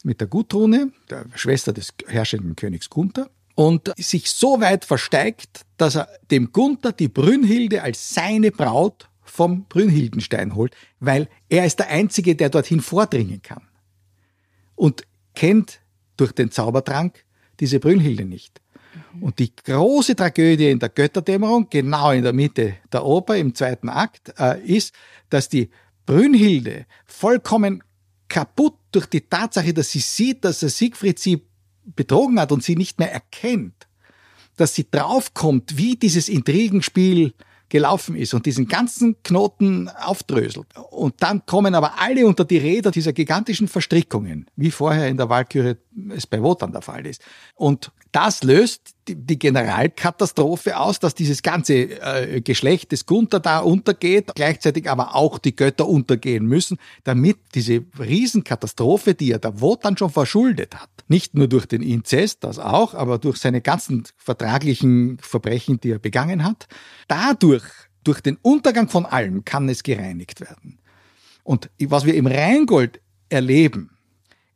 mit 0.04 0.22
der 0.22 0.28
Gudrune, 0.28 0.92
der 1.10 1.26
Schwester 1.36 1.74
des 1.74 1.94
herrschenden 2.08 2.56
Königs 2.56 2.90
Gunther, 2.90 3.30
und 3.56 3.92
sich 3.98 4.30
so 4.30 4.62
weit 4.62 4.86
versteigt, 4.86 5.66
dass 5.76 5.96
er 5.96 6.08
dem 6.32 6.54
Gunther 6.54 6.94
die 6.94 7.10
Brünnhilde 7.10 7.82
als 7.82 8.14
seine 8.14 8.52
Braut 8.52 9.10
vom 9.22 9.66
Brünnhildenstein 9.66 10.56
holt, 10.56 10.76
weil 11.00 11.28
er 11.50 11.66
ist 11.66 11.80
der 11.80 11.90
Einzige, 11.90 12.36
der 12.36 12.50
dorthin 12.50 12.80
vordringen 12.80 13.42
kann. 13.42 13.68
Und 14.76 15.04
kennt 15.36 15.82
durch 16.16 16.32
den 16.32 16.52
Zaubertrank 16.52 17.26
diese 17.60 17.80
Brünnhilde 17.80 18.24
nicht. 18.24 18.62
Und 19.22 19.40
die 19.40 19.56
große 19.56 20.16
Tragödie 20.16 20.70
in 20.70 20.80
der 20.80 20.90
Götterdämmerung, 20.90 21.68
genau 21.70 22.12
in 22.12 22.24
der 22.24 22.34
Mitte 22.34 22.76
der 22.92 23.06
Oper 23.06 23.38
im 23.38 23.56
zweiten 23.56 23.90
Akt, 23.90 24.34
äh, 24.38 24.62
ist, 24.62 24.94
dass 25.30 25.50
die 25.50 25.70
Brünnhilde 26.06 26.86
vollkommen 27.06 27.84
kaputt 28.28 28.76
durch 28.92 29.08
die 29.08 29.22
Tatsache, 29.22 29.74
dass 29.74 29.92
sie 29.92 30.00
sieht, 30.00 30.46
dass 30.46 30.60
der 30.60 30.70
Siegfried 30.70 31.20
sie 31.20 31.42
betrogen 31.96 32.40
hat 32.40 32.52
und 32.52 32.64
sie 32.64 32.76
nicht 32.76 33.00
mehr 33.00 33.12
erkennt, 33.12 33.88
dass 34.58 34.76
sie 34.76 34.88
draufkommt, 34.90 35.78
wie 35.78 35.96
dieses 35.96 36.30
Intrigenspiel 36.30 37.34
gelaufen 37.70 38.16
ist 38.16 38.34
und 38.34 38.46
diesen 38.46 38.68
ganzen 38.68 39.22
Knoten 39.24 39.90
aufdröselt. 39.90 40.68
Und 40.90 41.16
dann 41.20 41.46
kommen 41.46 41.76
aber 41.76 42.00
alle 42.00 42.26
unter 42.26 42.44
die 42.44 42.58
Räder 42.58 42.92
dieser 42.92 43.14
gigantischen 43.14 43.68
Verstrickungen, 43.68 44.48
wie 44.56 44.72
vorher 44.72 45.08
in 45.08 45.18
der 45.18 45.30
Wahlküre 45.30 45.78
es 46.16 46.28
bei 46.28 46.42
Wotan 46.42 46.72
der 46.72 46.82
Fall 46.82 47.06
ist. 47.06 47.22
Und 47.56 47.92
das 48.12 48.44
löst 48.44 48.96
die 49.08 49.40
Generalkatastrophe 49.40 50.80
aus, 50.80 51.00
dass 51.00 51.16
dieses 51.16 51.42
ganze 51.42 51.74
äh, 51.74 52.42
Geschlecht 52.42 52.92
des 52.92 53.06
Gunther 53.06 53.40
da 53.40 53.60
untergeht, 53.60 54.32
gleichzeitig 54.36 54.90
aber 54.90 55.16
auch 55.16 55.38
die 55.38 55.56
Götter 55.56 55.88
untergehen 55.88 56.46
müssen, 56.46 56.78
damit 57.04 57.38
diese 57.56 57.84
Riesenkatastrophe, 58.00 59.14
die 59.14 59.32
er 59.32 59.40
der 59.40 59.62
Wotan 59.62 59.98
schon 59.98 60.10
verschuldet 60.10 60.76
hat, 60.76 60.90
nicht 61.08 61.36
nur 61.36 61.48
durch 61.48 61.66
den 61.66 61.82
Inzest, 61.82 62.44
das 62.44 62.60
auch, 62.60 62.94
aber 62.94 63.18
durch 63.18 63.38
seine 63.38 63.62
ganzen 63.62 64.04
vertraglichen 64.18 65.18
Verbrechen, 65.20 65.80
die 65.80 65.92
er 65.92 66.00
begangen 66.00 66.44
hat, 66.44 66.68
dadurch, 67.08 67.64
durch 68.04 68.22
den 68.22 68.38
Untergang 68.42 68.88
von 68.90 69.06
allem 69.06 69.44
kann 69.44 69.68
es 69.70 69.84
gereinigt 69.84 70.40
werden. 70.40 70.80
Und 71.44 71.70
was 71.80 72.06
wir 72.06 72.16
im 72.16 72.28
Rheingold 72.28 73.02
erleben, 73.30 73.92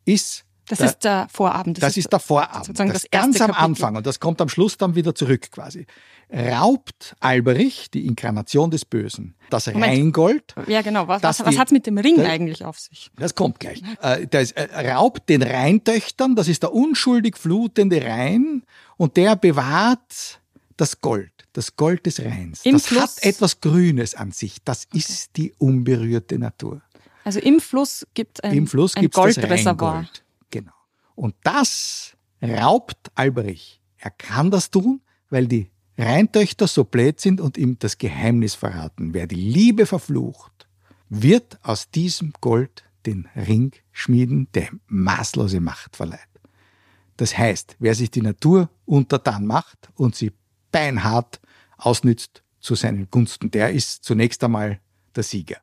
ist 0.05 0.45
das 0.67 0.79
da, 0.79 0.85
ist 0.85 0.99
der 1.03 1.27
Vorabend. 1.31 1.77
Das, 1.77 1.89
das 1.89 1.97
ist, 1.97 2.11
der 2.11 2.19
Vorabend. 2.19 2.65
Sozusagen 2.65 2.93
das, 2.93 3.01
das 3.03 3.11
ganz 3.11 3.41
am 3.41 3.47
Kapitel. 3.47 3.63
Anfang 3.63 3.95
und 3.97 4.05
das 4.05 4.19
kommt 4.19 4.39
am 4.41 4.49
Schluss 4.49 4.77
dann 4.77 4.95
wieder 4.95 5.13
zurück 5.13 5.51
quasi. 5.51 5.85
Raubt 6.31 7.15
Alberich, 7.19 7.91
die 7.91 8.05
Inkarnation 8.07 8.71
des 8.71 8.85
Bösen, 8.85 9.35
das 9.49 9.67
Moment. 9.67 9.85
Rheingold. 9.85 10.55
Ja, 10.67 10.81
genau. 10.81 11.07
Was, 11.07 11.21
was, 11.21 11.45
was 11.45 11.57
hat's 11.57 11.71
mit 11.71 11.85
dem 11.85 11.97
Ring 11.97 12.15
der, 12.15 12.29
eigentlich 12.29 12.63
auf 12.63 12.79
sich? 12.79 13.11
Das 13.17 13.35
kommt 13.35 13.59
gleich. 13.59 13.83
Äh, 14.01 14.25
das 14.27 14.51
äh, 14.51 14.91
raubt 14.91 15.29
den 15.29 15.43
Rheintöchtern, 15.43 16.35
das 16.35 16.47
ist 16.47 16.63
der 16.63 16.73
unschuldig 16.73 17.37
flutende 17.37 18.01
Rhein 18.01 18.63
und 18.97 19.17
der 19.17 19.35
bewahrt 19.35 20.39
das 20.77 21.01
Gold, 21.01 21.31
das 21.53 21.75
Gold 21.75 22.05
des 22.05 22.19
Rheins, 22.19 22.61
Im 22.63 22.73
das 22.73 22.87
Fluss. 22.87 23.01
hat 23.01 23.23
etwas 23.23 23.61
Grünes 23.61 24.15
an 24.15 24.31
sich. 24.31 24.57
Das 24.63 24.85
ist 24.93 25.35
die 25.35 25.53
unberührte 25.57 26.39
Natur. 26.39 26.81
Also 27.23 27.39
im 27.39 27.59
Fluss 27.59 28.05
gibt 28.13 28.43
ein, 28.43 28.53
Im 28.53 28.67
Fluss 28.67 28.95
ein 28.95 29.05
es 29.05 29.11
das 29.11 29.21
Goldreservoir. 29.21 29.93
Rheingold. 29.93 30.22
Und 31.15 31.35
das 31.43 32.15
raubt 32.41 33.11
Alberich. 33.15 33.81
Er 33.97 34.11
kann 34.11 34.51
das 34.51 34.69
tun, 34.69 35.01
weil 35.29 35.47
die 35.47 35.69
Rheintöchter 35.97 36.67
so 36.67 36.83
blöd 36.83 37.19
sind 37.19 37.39
und 37.39 37.57
ihm 37.57 37.77
das 37.79 37.97
Geheimnis 37.97 38.55
verraten. 38.55 39.13
Wer 39.13 39.27
die 39.27 39.35
Liebe 39.35 39.85
verflucht, 39.85 40.67
wird 41.09 41.59
aus 41.63 41.89
diesem 41.91 42.33
Gold 42.41 42.83
den 43.05 43.27
Ring 43.35 43.73
schmieden, 43.91 44.47
der 44.53 44.71
ihm 44.71 44.79
maßlose 44.87 45.59
Macht 45.59 45.95
verleiht. 45.95 46.19
Das 47.17 47.37
heißt, 47.37 47.75
wer 47.79 47.93
sich 47.93 48.09
die 48.09 48.21
Natur 48.21 48.69
untertan 48.85 49.45
macht 49.45 49.89
und 49.95 50.15
sie 50.15 50.31
beinhart 50.71 51.39
ausnützt 51.77 52.43
zu 52.59 52.75
seinen 52.75 53.09
Gunsten, 53.11 53.51
der 53.51 53.71
ist 53.71 54.03
zunächst 54.03 54.43
einmal 54.43 54.79
der 55.15 55.23
Sieger. 55.23 55.57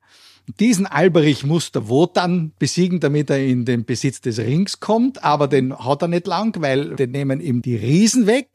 Diesen 0.59 0.87
Alberich 0.87 1.45
muss 1.45 1.71
der 1.73 1.89
Wotan 1.89 2.53
besiegen, 2.59 2.99
damit 3.01 3.31
er 3.31 3.39
in 3.45 3.65
den 3.65 3.85
Besitz 3.85 4.21
des 4.21 4.39
Rings 4.39 4.81
kommt, 4.81 5.23
aber 5.23 5.49
den 5.49 5.77
hat 5.79 6.03
er 6.03 6.09
nicht 6.09 6.27
lang, 6.27 6.61
weil 6.61 6.97
den 6.97 7.11
nehmen 7.13 7.41
ihm 7.41 7.63
die 7.63 7.77
Riesen 7.77 8.27
weg. 8.27 8.49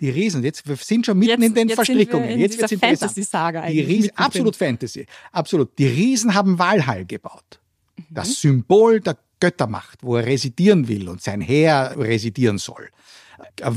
Die 0.00 0.10
Riesen, 0.10 0.42
jetzt 0.42 0.66
wir 0.68 0.76
sind 0.76 1.06
schon 1.06 1.18
mitten 1.18 1.40
Jetzt- 1.42 1.48
in 1.48 1.54
den 1.54 1.68
jetzt 1.68 1.76
sind 1.86 1.88
wir 1.98 2.06
Verstrickungen. 2.06 2.28
in 2.30 2.40
jetzt 2.40 2.58
wird's 2.58 2.72
interessant. 2.72 2.98
Fantasy-Saga 3.00 3.60
Die 3.60 3.66
eigentlich 3.66 3.86
Riesen, 3.86 4.00
mittendrin. 4.02 4.26
absolut 4.26 4.56
Fantasy, 4.56 5.06
absolut. 5.32 5.78
Die 5.78 5.86
Riesen 5.86 6.34
haben 6.34 6.58
Walhall 6.58 7.04
gebaut. 7.04 7.60
Mhm. 7.96 8.02
Das 8.10 8.40
Symbol 8.40 9.00
der 9.00 9.16
Göttermacht, 9.40 9.98
wo 10.02 10.16
er 10.16 10.26
residieren 10.26 10.88
will 10.88 11.08
und 11.08 11.22
sein 11.22 11.40
Heer 11.40 11.94
residieren 11.98 12.58
soll. 12.58 12.88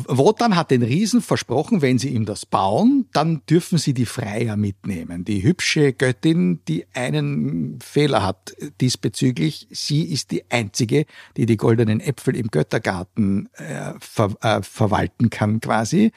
Wotan 0.07 0.55
hat 0.55 0.71
den 0.71 0.83
Riesen 0.83 1.21
versprochen, 1.21 1.81
wenn 1.81 1.97
sie 1.97 2.09
ihm 2.09 2.25
das 2.25 2.45
bauen, 2.45 3.07
dann 3.13 3.41
dürfen 3.49 3.77
sie 3.77 3.93
die 3.93 4.05
Freier 4.05 4.55
mitnehmen. 4.55 5.25
Die 5.25 5.43
hübsche 5.43 5.93
Göttin, 5.93 6.61
die 6.67 6.85
einen 6.93 7.79
Fehler 7.81 8.23
hat 8.23 8.55
diesbezüglich. 8.81 9.67
Sie 9.71 10.03
ist 10.03 10.31
die 10.31 10.49
einzige, 10.51 11.05
die 11.37 11.45
die 11.45 11.57
goldenen 11.57 11.99
Äpfel 11.99 12.35
im 12.35 12.47
Göttergarten 12.47 13.49
äh, 13.53 13.93
ver 13.99 14.35
äh, 14.41 14.61
verwalten 14.61 15.29
kann 15.29 15.59
quasi, 15.61 16.11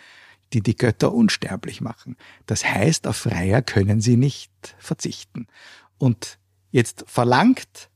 die 0.53 0.62
die 0.62 0.76
Götter 0.76 1.12
unsterblich 1.12 1.80
machen. 1.80 2.16
Das 2.47 2.64
heißt, 2.64 3.07
auf 3.07 3.16
Freier 3.16 3.62
können 3.62 4.01
sie 4.01 4.16
nicht 4.16 4.53
verzichten. 4.78 5.47
Und 5.99 6.38
jetzt 6.70 7.05
verlangt 7.07 7.91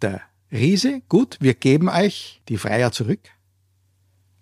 der 0.00 0.22
Riese, 0.50 1.02
gut, 1.08 1.38
wir 1.40 1.54
geben 1.54 1.88
euch 1.88 2.42
die 2.48 2.58
Freier 2.58 2.92
zurück, 2.92 3.20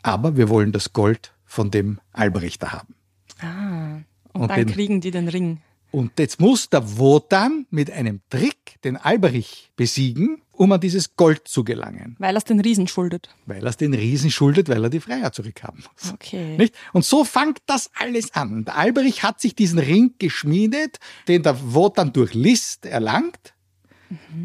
aber 0.03 0.37
wir 0.37 0.49
wollen 0.49 0.73
das 0.73 0.93
Gold 0.93 1.33
von 1.45 1.71
dem 1.71 2.01
Albrechter 2.13 2.73
haben. 2.73 2.95
Ah, 3.41 4.01
und, 4.33 4.43
Und 4.43 4.49
dann 4.51 4.59
den- 4.61 4.69
kriegen 4.69 5.01
die 5.01 5.11
den 5.11 5.29
Ring. 5.29 5.61
Und 5.93 6.21
jetzt 6.21 6.41
muss 6.41 6.71
der 6.71 6.99
Wotan 6.99 7.67
mit 7.71 7.91
einem 7.91 8.21
Trick 8.31 8.81
den 8.85 8.97
Alberich 8.97 9.73
besiegen, 9.75 10.41
um 10.53 10.71
an 10.71 10.79
dieses 10.81 11.17
Gold 11.17 11.49
zu 11.49 11.65
gelangen. 11.65 12.15
Weil 12.21 12.37
er 12.37 12.39
es 12.39 12.45
den 12.45 12.61
Riesen 12.61 12.87
schuldet. 12.87 13.35
Weil 13.47 13.65
er 13.65 13.71
es 13.71 13.77
den 13.77 13.93
Riesen 13.93 14.31
schuldet, 14.31 14.69
weil 14.69 14.85
er 14.85 14.89
die 14.91 15.01
Freier 15.01 15.33
zurückhaben 15.33 15.83
muss. 15.83 16.13
Okay. 16.13 16.57
Nicht? 16.59 16.77
Und 16.93 17.05
so 17.05 17.25
fängt 17.25 17.59
das 17.67 17.91
alles 17.99 18.33
an. 18.35 18.65
Der 18.67 18.77
Alberich 18.77 19.25
hat 19.25 19.41
sich 19.41 19.57
diesen 19.57 19.81
Ring 19.81 20.15
geschmiedet, 20.21 20.99
den 21.27 21.43
der 21.43 21.57
Wotan 21.75 22.13
durch 22.13 22.35
List 22.35 22.87
erlangt, 22.87 23.55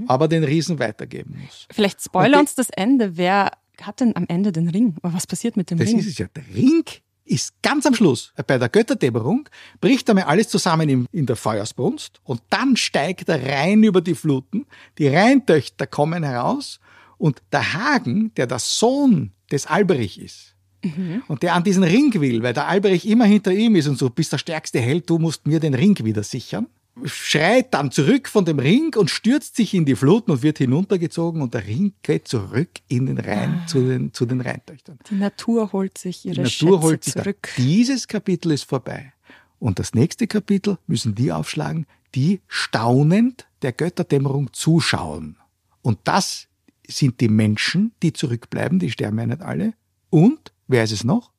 aber 0.08 0.28
den 0.28 0.44
Riesen 0.44 0.80
weitergeben 0.80 1.42
muss. 1.44 1.68
Vielleicht 1.72 2.02
spoiler 2.02 2.40
uns 2.40 2.56
das 2.56 2.72
Ende. 2.72 3.18
Wer 3.18 3.52
hat 3.84 4.00
denn 4.00 4.16
am 4.16 4.26
Ende 4.28 4.52
den 4.52 4.70
Ring? 4.70 4.96
Oder 5.04 5.14
was 5.14 5.28
passiert 5.28 5.58
mit 5.58 5.70
dem 5.72 5.78
Das 5.78 5.88
Ring? 5.90 6.00
ist 6.00 6.08
es 6.08 6.18
ja. 6.18 6.28
Der 6.36 6.44
Ring 6.56 6.84
ist 7.26 7.54
ganz 7.64 7.86
am 7.88 7.96
Schluss, 7.96 8.32
bei 8.46 8.58
der 8.60 8.70
Götterdämmerung, 8.70 9.50
bricht 9.82 10.08
einmal 10.10 10.26
alles 10.26 10.48
zusammen 10.50 10.88
in, 10.90 11.08
in 11.12 11.26
der 11.26 11.36
Feuersbrunst 11.36 12.22
und 12.24 12.42
dann 12.52 12.76
steigt 12.78 13.30
er 13.30 13.44
rein 13.44 13.82
über 13.84 14.02
die 14.02 14.14
Fluten. 14.14 14.66
Die 15.00 15.08
Rheintöchter 15.08 15.88
kommen 15.88 16.24
heraus 16.24 16.80
und 17.18 17.42
der 17.52 17.74
Hagen, 17.74 18.32
der 18.36 18.46
der 18.46 18.60
Sohn 18.60 19.32
des 19.52 19.66
Alberich 19.66 20.20
ist, 20.20 20.52
und 21.28 21.42
der 21.42 21.56
an 21.56 21.64
diesen 21.64 21.84
Ring 21.84 22.14
will, 22.22 22.44
weil 22.44 22.54
der 22.54 22.68
Alberich 22.68 23.08
immer 23.08 23.26
hinter 23.26 23.52
ihm 23.52 23.76
ist 23.76 23.88
und 23.88 23.98
so, 23.98 24.12
bist 24.12 24.32
der 24.32 24.38
stärkste 24.38 24.80
Held, 24.80 25.10
du 25.10 25.18
musst 25.18 25.48
mir 25.48 25.60
den 25.60 25.74
Ring 25.74 25.98
wieder 26.06 26.22
sichern. 26.22 26.68
Schreit 27.04 27.74
dann 27.74 27.92
zurück 27.92 28.30
von 28.30 28.46
dem 28.46 28.58
Ring 28.58 28.96
und 28.96 29.10
stürzt 29.10 29.58
sich 29.58 29.74
in 29.74 29.86
die 29.86 29.96
Fluten 29.96 30.32
und 30.32 30.44
wird 30.44 30.60
hinuntergezogen 30.60 31.42
und 31.42 31.54
der 31.54 31.68
Ring 31.68 31.94
geht 32.02 32.28
zurück 32.28 32.70
in 32.88 33.06
den 33.08 33.18
Rhein 33.18 33.64
zu 33.68 33.86
den, 33.86 34.14
zu 34.14 34.26
den 34.26 34.40
Rheintöchtern. 34.40 34.98
Die 35.10 35.16
Natur 35.16 35.74
holt 35.74 35.98
sich 35.98 36.26
ihre 36.26 36.36
Die 36.36 36.42
Natur 36.42 36.78
Schätze 36.78 36.82
holt 36.82 37.04
sich 37.04 37.14
zurück. 37.14 37.38
Da. 37.42 37.62
Dieses 37.62 38.08
Kapitel 38.08 38.52
ist 38.52 38.64
vorbei. 38.64 39.12
Und 39.60 39.80
das 39.80 39.94
nächste 39.94 40.28
Kapitel 40.28 40.78
müssen 40.88 41.16
die 41.16 41.32
aufschlagen, 41.32 41.86
die 42.14 42.42
staunend 42.48 43.48
der 43.62 43.74
Götterdämmerung 43.74 44.54
zuschauen. 44.54 45.38
Und 45.82 46.00
das 46.06 46.48
sind 46.88 47.20
die 47.20 47.30
Menschen, 47.30 47.94
die 48.02 48.14
zurückbleiben, 48.14 48.80
die 48.80 48.92
sterben 48.92 49.20
ja 49.20 49.28
nicht 49.28 49.42
alle. 49.42 49.74
Und, 50.10 50.54
wer 50.68 50.84
ist 50.84 50.92
es 50.92 51.04
noch? 51.04 51.32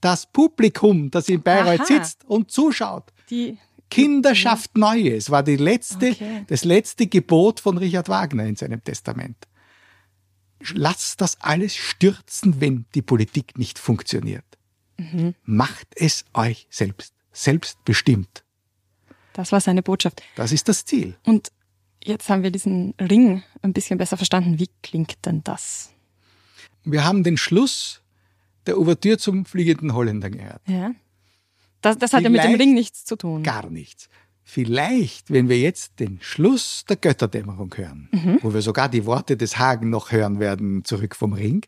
Das 0.00 0.26
Publikum, 0.26 1.10
das 1.10 1.28
in 1.28 1.42
Bayreuth 1.42 1.80
Aha. 1.80 1.86
sitzt 1.86 2.24
und 2.26 2.50
zuschaut. 2.50 3.12
Die, 3.30 3.58
Kinder 3.90 4.34
schafft 4.34 4.76
Neues 4.76 5.30
war 5.30 5.42
die 5.42 5.56
letzte, 5.56 6.10
Okay. 6.10 6.44
das 6.48 6.64
letzte 6.64 7.06
Gebot 7.06 7.60
von 7.60 7.78
Richard 7.78 8.08
Wagner 8.08 8.44
in 8.44 8.56
seinem 8.56 8.82
Testament. 8.84 9.36
Lasst 10.74 11.20
das 11.20 11.40
alles 11.40 11.74
stürzen, 11.76 12.60
wenn 12.60 12.84
die 12.94 13.02
Politik 13.02 13.56
nicht 13.58 13.78
funktioniert. 13.78 14.44
Mhm. 14.98 15.34
Macht 15.44 15.86
es 15.94 16.24
euch 16.34 16.66
selbst, 16.70 17.14
selbstbestimmt. 17.32 18.44
das 19.32 19.52
war 19.52 19.60
seine 19.60 19.82
Botschaft. 19.82 20.22
Das 20.34 20.50
ist 20.52 20.68
das 20.68 20.84
Ziel. 20.84 21.16
Und 21.24 21.52
jetzt 22.02 22.28
haben 22.28 22.42
wir 22.42 22.50
diesen 22.50 22.94
Ring 23.00 23.42
ein 23.62 23.72
bisschen 23.72 23.98
besser 23.98 24.16
verstanden. 24.16 24.58
Wie 24.58 24.68
klingt 24.82 25.24
denn 25.24 25.44
das? 25.44 25.92
Wir 26.84 27.04
haben 27.04 27.22
den 27.22 27.36
Schluss 27.36 28.02
der 28.66 28.78
Ouvertüre 28.78 29.16
zum 29.18 29.44
fliegenden 29.46 29.94
Holländer 29.94 30.28
gehört. 30.30 30.60
Ja. 30.66 30.90
Das, 31.80 31.98
das 31.98 32.12
hat 32.12 32.22
ja 32.22 32.30
mit 32.30 32.42
dem 32.42 32.54
Ring 32.54 32.74
nichts 32.74 33.04
zu 33.04 33.16
tun. 33.16 33.42
Gar 33.42 33.70
nichts. 33.70 34.08
Vielleicht, 34.42 35.30
wenn 35.30 35.48
wir 35.48 35.58
jetzt 35.58 36.00
den 36.00 36.18
Schluss 36.22 36.84
der 36.88 36.96
Götterdämmerung 36.96 37.74
hören, 37.76 38.08
wo 38.42 38.54
wir 38.54 38.62
sogar 38.62 38.88
die 38.88 39.04
Worte 39.04 39.36
des 39.36 39.58
Hagen 39.58 39.90
noch 39.90 40.10
hören 40.10 40.40
werden, 40.40 40.84
zurück 40.84 41.14
vom 41.14 41.34
Ring, 41.34 41.66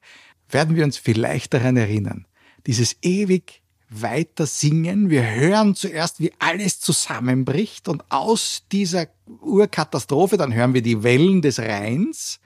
werden 0.49 0.77
wir 0.77 0.85
uns 0.85 0.97
vielleicht 0.97 1.53
daran 1.53 1.77
erinnern. 1.77 2.27
Dieses 2.67 2.97
ewig 3.03 3.61
weiter 3.91 4.47
singen. 4.47 5.11
Wir 5.11 5.29
hören 5.35 5.75
zuerst, 5.75 6.21
wie 6.21 6.33
alles 6.39 6.81
zusammenbricht 6.81 7.89
und 7.89 8.05
aus 8.09 8.63
dieser 8.71 9.09
Urkatastrophe, 9.43 10.37
dann 10.37 10.55
hören 10.55 10.75
wir 10.75 10.83
die 10.83 11.03
Wellen 11.03 11.43
des 11.43 11.59
Rheins 11.59 12.41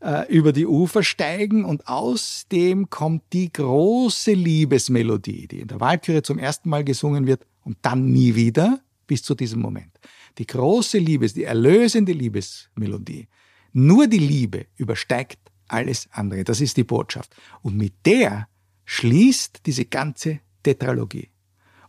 äh, 0.00 0.32
über 0.32 0.52
die 0.52 0.66
Ufer 0.66 1.02
steigen 1.02 1.64
und 1.64 1.86
aus 1.88 2.46
dem 2.50 2.90
kommt 2.90 3.22
die 3.32 3.52
große 3.52 4.32
Liebesmelodie, 4.32 5.46
die 5.46 5.60
in 5.60 5.68
der 5.68 5.80
Walküre 5.80 6.22
zum 6.22 6.38
ersten 6.38 6.68
Mal 6.68 6.84
gesungen 6.84 7.26
wird 7.26 7.46
und 7.64 7.78
dann 7.82 8.10
nie 8.10 8.34
wieder 8.34 8.80
bis 9.06 9.22
zu 9.22 9.34
diesem 9.34 9.60
Moment. 9.60 9.98
Die 10.38 10.46
große 10.46 10.98
Liebes, 10.98 11.34
die 11.34 11.44
erlösende 11.44 12.12
Liebesmelodie. 12.12 13.28
Nur 13.72 14.06
die 14.06 14.18
Liebe 14.18 14.66
übersteigt 14.76 15.38
alles 15.68 16.08
andere. 16.12 16.44
Das 16.44 16.60
ist 16.60 16.76
die 16.76 16.84
Botschaft. 16.84 17.34
Und 17.62 17.76
mit 17.76 17.94
der 18.04 18.48
schließt 18.84 19.60
diese 19.66 19.84
ganze 19.84 20.40
Tetralogie. 20.62 21.30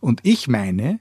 Und 0.00 0.20
ich 0.24 0.48
meine, 0.48 1.00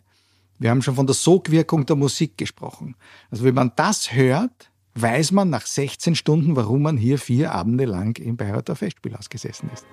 wir 0.60 0.70
haben 0.70 0.82
schon 0.82 0.96
von 0.96 1.08
der 1.08 1.16
Sogwirkung 1.16 1.86
der 1.86 1.96
Musik 1.96 2.38
gesprochen. 2.38 2.96
Also 3.30 3.44
wenn 3.44 3.56
man 3.56 3.72
das 3.76 4.14
hört, 4.14 4.71
weiß 4.96 5.32
man 5.32 5.50
nach 5.50 5.66
16 5.66 6.16
Stunden, 6.16 6.56
warum 6.56 6.82
man 6.82 6.98
hier 6.98 7.18
vier 7.18 7.52
Abende 7.52 7.86
lang 7.86 8.18
im 8.18 8.38
Bayreuther 8.38 8.76
Festspielhaus 8.76 9.30
gesessen 9.30 9.70
ist. 9.74 9.86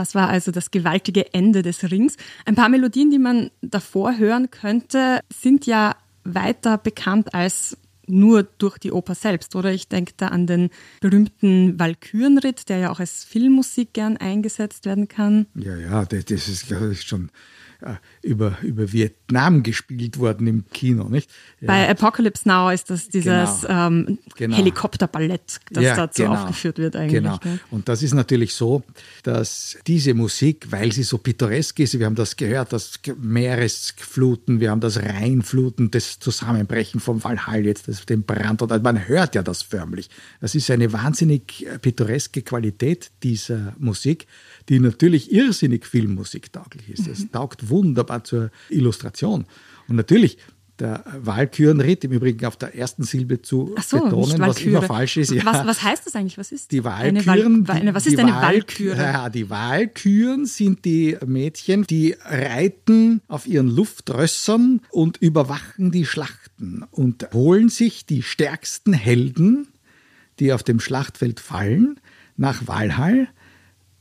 Das 0.00 0.14
war 0.14 0.30
also 0.30 0.50
das 0.50 0.70
gewaltige 0.70 1.34
Ende 1.34 1.60
des 1.60 1.90
Rings. 1.90 2.16
Ein 2.46 2.54
paar 2.54 2.70
Melodien, 2.70 3.10
die 3.10 3.18
man 3.18 3.50
davor 3.60 4.16
hören 4.16 4.50
könnte, 4.50 5.20
sind 5.30 5.66
ja 5.66 5.94
weiter 6.24 6.78
bekannt 6.78 7.34
als 7.34 7.76
nur 8.06 8.44
durch 8.44 8.78
die 8.78 8.92
Oper 8.92 9.14
selbst, 9.14 9.54
oder? 9.54 9.72
Ich 9.72 9.88
denke 9.88 10.14
da 10.16 10.28
an 10.28 10.46
den 10.46 10.70
berühmten 11.02 11.78
Walkürenritt, 11.78 12.70
der 12.70 12.78
ja 12.78 12.90
auch 12.90 12.98
als 12.98 13.24
Filmmusik 13.24 13.92
gern 13.92 14.16
eingesetzt 14.16 14.86
werden 14.86 15.06
kann. 15.06 15.46
Ja, 15.54 15.76
ja, 15.76 16.06
das 16.06 16.30
ist, 16.30 16.70
das 16.70 16.80
ist 16.80 17.06
schon 17.06 17.30
äh, 17.82 17.96
über, 18.22 18.56
über 18.62 18.92
Vietnam 19.30 19.62
gespielt 19.62 20.18
worden 20.18 20.46
im 20.46 20.64
Kino, 20.72 21.08
nicht? 21.08 21.30
Ja. 21.60 21.68
Bei 21.68 21.88
Apocalypse 21.88 22.48
Now 22.48 22.70
ist 22.70 22.90
das 22.90 23.08
dieses 23.08 23.62
genau. 23.62 23.86
Ähm, 23.86 24.18
genau. 24.36 24.56
Helikopterballett, 24.56 25.60
das 25.70 25.84
ja, 25.84 25.96
dazu 25.96 26.22
genau. 26.22 26.34
aufgeführt 26.34 26.78
wird 26.78 26.96
eigentlich. 26.96 27.22
Genau. 27.22 27.38
Gell? 27.38 27.60
Und 27.70 27.88
das 27.88 28.02
ist 28.02 28.14
natürlich 28.14 28.54
so, 28.54 28.82
dass 29.22 29.78
diese 29.86 30.14
Musik, 30.14 30.66
weil 30.70 30.92
sie 30.92 31.04
so 31.04 31.18
pittoresk 31.18 31.78
ist, 31.78 31.98
wir 31.98 32.06
haben 32.06 32.16
das 32.16 32.36
gehört, 32.36 32.72
das 32.72 33.00
Meeresfluten, 33.20 34.60
wir 34.60 34.70
haben 34.70 34.80
das 34.80 34.98
Rheinfluten, 34.98 35.90
das 35.90 36.18
Zusammenbrechen 36.18 37.00
vom 37.00 37.22
Valhall 37.22 37.64
jetzt, 37.64 37.88
das, 37.88 38.04
den 38.06 38.24
Brand, 38.24 38.62
und 38.62 38.82
man 38.82 39.06
hört 39.08 39.34
ja 39.34 39.42
das 39.42 39.62
förmlich. 39.62 40.10
Das 40.40 40.54
ist 40.54 40.70
eine 40.70 40.92
wahnsinnig 40.92 41.66
pittoreske 41.80 42.42
Qualität 42.42 43.10
dieser 43.22 43.74
Musik 43.78 44.26
die 44.70 44.78
natürlich 44.78 45.32
irrsinnig 45.32 45.84
Filmmusik 45.84 46.52
tauglich 46.52 46.88
ist. 46.90 47.08
Es 47.08 47.20
mhm. 47.24 47.32
taugt 47.32 47.68
wunderbar 47.70 48.22
zur 48.22 48.50
Illustration. 48.68 49.19
Und 49.28 49.46
natürlich, 49.88 50.38
der 50.80 51.04
Walkürenritt, 51.20 52.04
im 52.04 52.12
Übrigen 52.12 52.44
auf 52.46 52.56
der 52.56 52.74
ersten 52.74 53.02
Silbe 53.02 53.42
zu 53.42 53.74
so, 53.86 54.00
betonen, 54.00 54.40
was 54.40 54.60
immer 54.62 54.82
falsch 54.82 55.18
ist. 55.18 55.30
Ja. 55.30 55.44
Was, 55.44 55.66
was, 55.66 55.82
heißt 55.82 56.06
das 56.06 56.16
eigentlich? 56.16 56.38
Was 56.38 56.52
ist 56.52 56.72
die 56.72 56.82
Walküren? 56.84 57.68
Eine 57.68 57.68
Wal 57.68 57.94
was 57.94 58.06
ist 58.06 58.18
eine 58.18 58.32
Walküre? 58.32 58.96
Ja, 58.96 59.28
die 59.28 59.50
Walküren 59.50 60.46
sind 60.46 60.84
die 60.84 61.16
Mädchen, 61.26 61.84
die 61.84 62.16
reiten 62.24 63.20
auf 63.28 63.46
ihren 63.46 63.68
Luftrössern 63.68 64.80
und 64.90 65.18
überwachen 65.18 65.90
die 65.90 66.06
Schlachten 66.06 66.84
und 66.90 67.28
holen 67.32 67.68
sich 67.68 68.06
die 68.06 68.22
stärksten 68.22 68.92
Helden, 68.92 69.68
die 70.38 70.52
auf 70.52 70.62
dem 70.62 70.80
Schlachtfeld 70.80 71.40
fallen, 71.40 72.00
nach 72.36 72.66
Walhall 72.66 73.28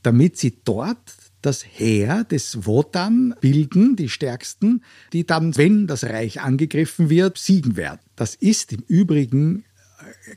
damit 0.03 0.37
sie 0.37 0.57
dort 0.63 0.97
das 1.41 1.63
Heer 1.65 2.23
des 2.23 2.65
Wotan 2.65 3.33
bilden, 3.41 3.95
die 3.95 4.09
stärksten, 4.09 4.83
die 5.13 5.25
dann, 5.25 5.55
wenn 5.57 5.87
das 5.87 6.03
Reich 6.03 6.41
angegriffen 6.41 7.09
wird, 7.09 7.37
siegen 7.37 7.75
werden. 7.75 8.01
Das 8.15 8.35
ist 8.35 8.73
im 8.73 8.83
Übrigen 8.87 9.63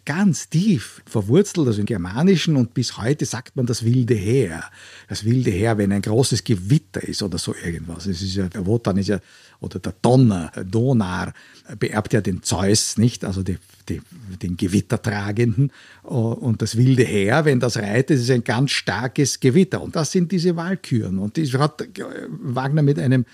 ganz 0.05 0.49
tief 0.49 1.03
verwurzelt, 1.07 1.67
also 1.67 1.81
im 1.81 1.87
Germanischen 1.87 2.57
und 2.57 2.75
bis 2.75 2.99
heute 2.99 3.25
sagt 3.25 3.57
man 3.57 3.67
das 3.67 3.85
wilde 3.85 4.15
Heer. 4.15 4.65
Das 5.09 5.25
wilde 5.25 5.51
Heer, 5.51 5.79
wenn 5.79 5.93
ein 5.93 6.03
großes 6.03 6.45
Gewitter 6.45 7.03
ist 7.03 7.23
oder 7.23 7.39
so 7.39 7.55
irgendwas. 7.55 8.07
Es 8.07 8.23
ist 8.23 8.35
ja, 8.35 8.49
der 8.49 8.67
Wotan 8.67 8.97
ist 8.97 9.09
ja, 9.09 9.21
oder 9.61 9.79
der 9.79 9.95
Donner, 10.03 10.51
Donar, 10.65 11.33
beerbt 11.79 12.13
ja 12.13 12.21
den 12.21 12.43
Zeus, 12.43 12.99
nicht? 12.99 13.25
Also 13.25 13.43
die, 13.43 13.59
die, 13.89 14.01
den 14.43 14.57
Gewittertragenden. 14.57 15.71
Und 16.03 16.63
das 16.63 16.77
wilde 16.77 17.05
Heer, 17.05 17.45
wenn 17.45 17.61
das 17.61 17.77
reitet, 17.77 18.19
ist 18.19 18.31
ein 18.31 18.45
ganz 18.45 18.73
starkes 18.73 19.39
Gewitter. 19.39 19.81
Und 19.81 19.95
das 19.95 20.11
sind 20.11 20.33
diese 20.33 20.57
Walküren. 20.57 21.19
Und 21.19 21.39
das 21.39 21.53
hat 21.55 21.87
Wagner 22.29 22.83
mit 22.83 22.99
einem 22.99 23.25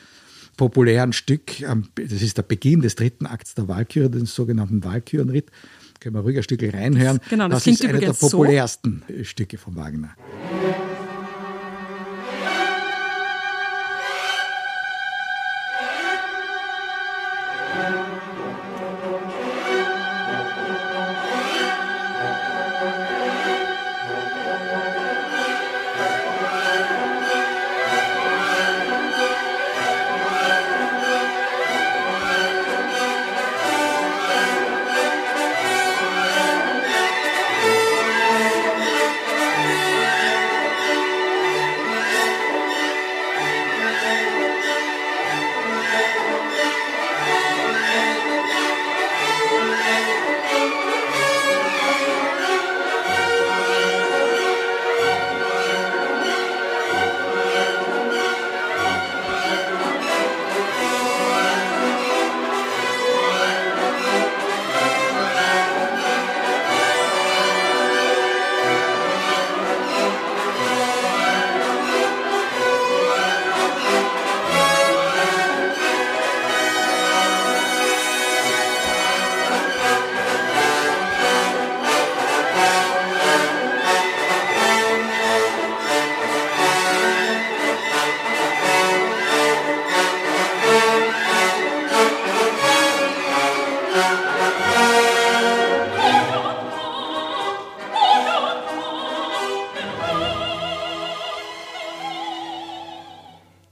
populären 0.58 1.12
Stück, 1.12 1.52
das 1.94 2.20
ist 2.20 2.36
der 2.36 2.42
Beginn 2.42 2.80
des 2.80 2.96
dritten 2.96 3.26
Akts 3.26 3.54
der 3.54 3.68
Walküre, 3.68 4.10
den 4.10 4.26
sogenannten 4.26 4.84
Walkürenritt. 4.84 5.50
Können 6.00 6.14
wir 6.14 6.20
ruhig 6.20 6.36
ein 6.36 6.42
Stück 6.42 6.62
reinhören. 6.62 7.18
Das, 7.18 7.28
genau, 7.28 7.48
das, 7.48 7.64
das 7.64 7.74
ist 7.74 7.84
einer 7.84 7.98
der 7.98 8.12
populärsten 8.12 9.02
so. 9.08 9.24
Stücke 9.24 9.58
von 9.58 9.76
Wagner. 9.76 10.14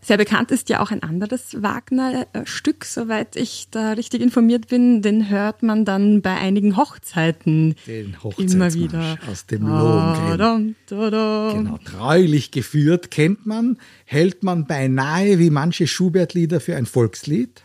Sehr 0.07 0.19
bekannt 0.19 0.53
ist 0.53 0.69
ja 0.69 0.79
auch 0.79 0.93
ein 0.93 1.03
anderes 1.03 1.61
Wagner-Stück, 1.65 2.85
soweit 2.85 3.35
ich 3.35 3.67
da 3.73 3.91
richtig 3.91 4.23
informiert 4.23 4.69
bin. 4.69 5.03
Den 5.03 5.29
hört 5.29 5.65
man 5.65 5.85
dann 5.85 6.23
bei 6.23 6.37
einigen 6.37 6.77
Hochzeiten 6.77 7.75
Den 7.89 8.17
immer 8.39 8.73
wieder. 8.73 9.19
Aus 9.29 9.47
dem 9.47 9.67
Lohengrin. 9.67 10.77
Genau, 10.89 11.79
treulich 11.85 12.53
geführt 12.53 13.11
kennt 13.11 13.47
man, 13.47 13.79
hält 14.05 14.45
man 14.45 14.69
beinahe 14.69 15.41
wie 15.41 15.51
manche 15.51 15.89
Schubert-Lieder 15.89 16.61
für 16.61 16.77
ein 16.77 16.87
Volkslied 16.87 17.65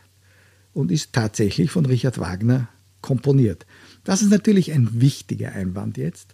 und 0.74 0.90
ist 0.90 1.14
tatsächlich 1.14 1.70
von 1.70 1.86
Richard 1.86 2.18
Wagner 2.18 2.70
komponiert. 3.02 3.68
Das 4.04 4.24
ist 4.24 4.32
natürlich 4.32 4.72
ein 4.72 5.00
wichtiger 5.00 5.52
Einwand 5.52 5.96
jetzt. 5.96 6.34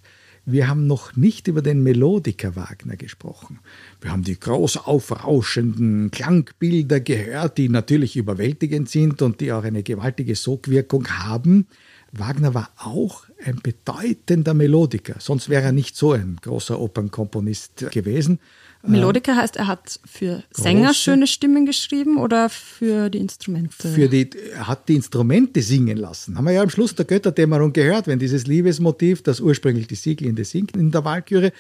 Wir 0.49 0.69
haben 0.69 0.87
noch 0.87 1.17
nicht 1.17 1.49
über 1.49 1.61
den 1.61 1.83
Melodiker 1.83 2.55
Wagner 2.55 2.95
gesprochen. 2.95 3.59
Wir 3.99 4.11
haben 4.11 4.23
die 4.23 4.39
groß 4.39 4.77
aufrauschenden 4.77 6.09
Klangbilder 6.09 7.01
gehört, 7.01 7.57
die 7.57 7.67
natürlich 7.67 8.15
überwältigend 8.15 8.87
sind 8.87 9.21
und 9.21 9.41
die 9.41 9.51
auch 9.51 9.65
eine 9.65 9.83
gewaltige 9.83 10.35
Sogwirkung 10.35 11.05
haben. 11.09 11.67
Wagner 12.13 12.53
war 12.53 12.69
auch 12.77 13.25
ein 13.43 13.59
bedeutender 13.61 14.53
Melodiker, 14.53 15.15
sonst 15.19 15.49
wäre 15.49 15.63
er 15.63 15.71
nicht 15.73 15.97
so 15.97 16.13
ein 16.13 16.37
großer 16.41 16.79
Opernkomponist 16.79 17.91
gewesen. 17.91 18.39
Melodiker 18.83 19.35
heißt, 19.35 19.55
er 19.57 19.67
hat 19.67 19.99
für 20.05 20.43
Sänger 20.51 20.87
Große, 20.87 20.99
schöne 20.99 21.27
Stimmen 21.27 21.65
geschrieben 21.65 22.17
oder 22.17 22.49
für 22.49 23.09
die 23.09 23.17
Instrumente? 23.17 23.87
Für 23.87 24.07
die, 24.07 24.29
er 24.53 24.67
hat 24.67 24.87
die 24.87 24.95
Instrumente 24.95 25.61
singen 25.61 25.97
lassen. 25.97 26.37
Haben 26.37 26.45
wir 26.45 26.53
ja 26.53 26.61
am 26.61 26.69
Schluss 26.69 26.95
der 26.95 27.05
Götterdämmerung 27.05 27.73
gehört, 27.73 28.07
wenn 28.07 28.19
dieses 28.19 28.47
Liebesmotiv, 28.47 29.21
das 29.23 29.39
ursprünglich 29.39 29.87
die 29.87 29.95
Sieglinde 29.95 30.45
singt 30.45 30.75
in 30.77 30.91
der 30.91 31.03
Walküre, 31.03 31.51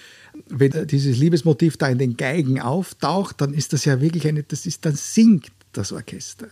wenn 0.47 0.87
dieses 0.87 1.17
Liebesmotiv 1.17 1.77
da 1.77 1.87
in 1.89 1.97
den 1.97 2.17
Geigen 2.17 2.61
auftaucht, 2.61 3.41
dann 3.41 3.53
ist 3.53 3.73
das 3.73 3.85
ja 3.85 3.99
wirklich 3.99 4.27
eine, 4.27 4.43
das 4.43 4.65
ist, 4.65 4.85
dann 4.85 4.95
singt 4.95 5.51
das 5.73 5.91
Orchester. 5.91 6.47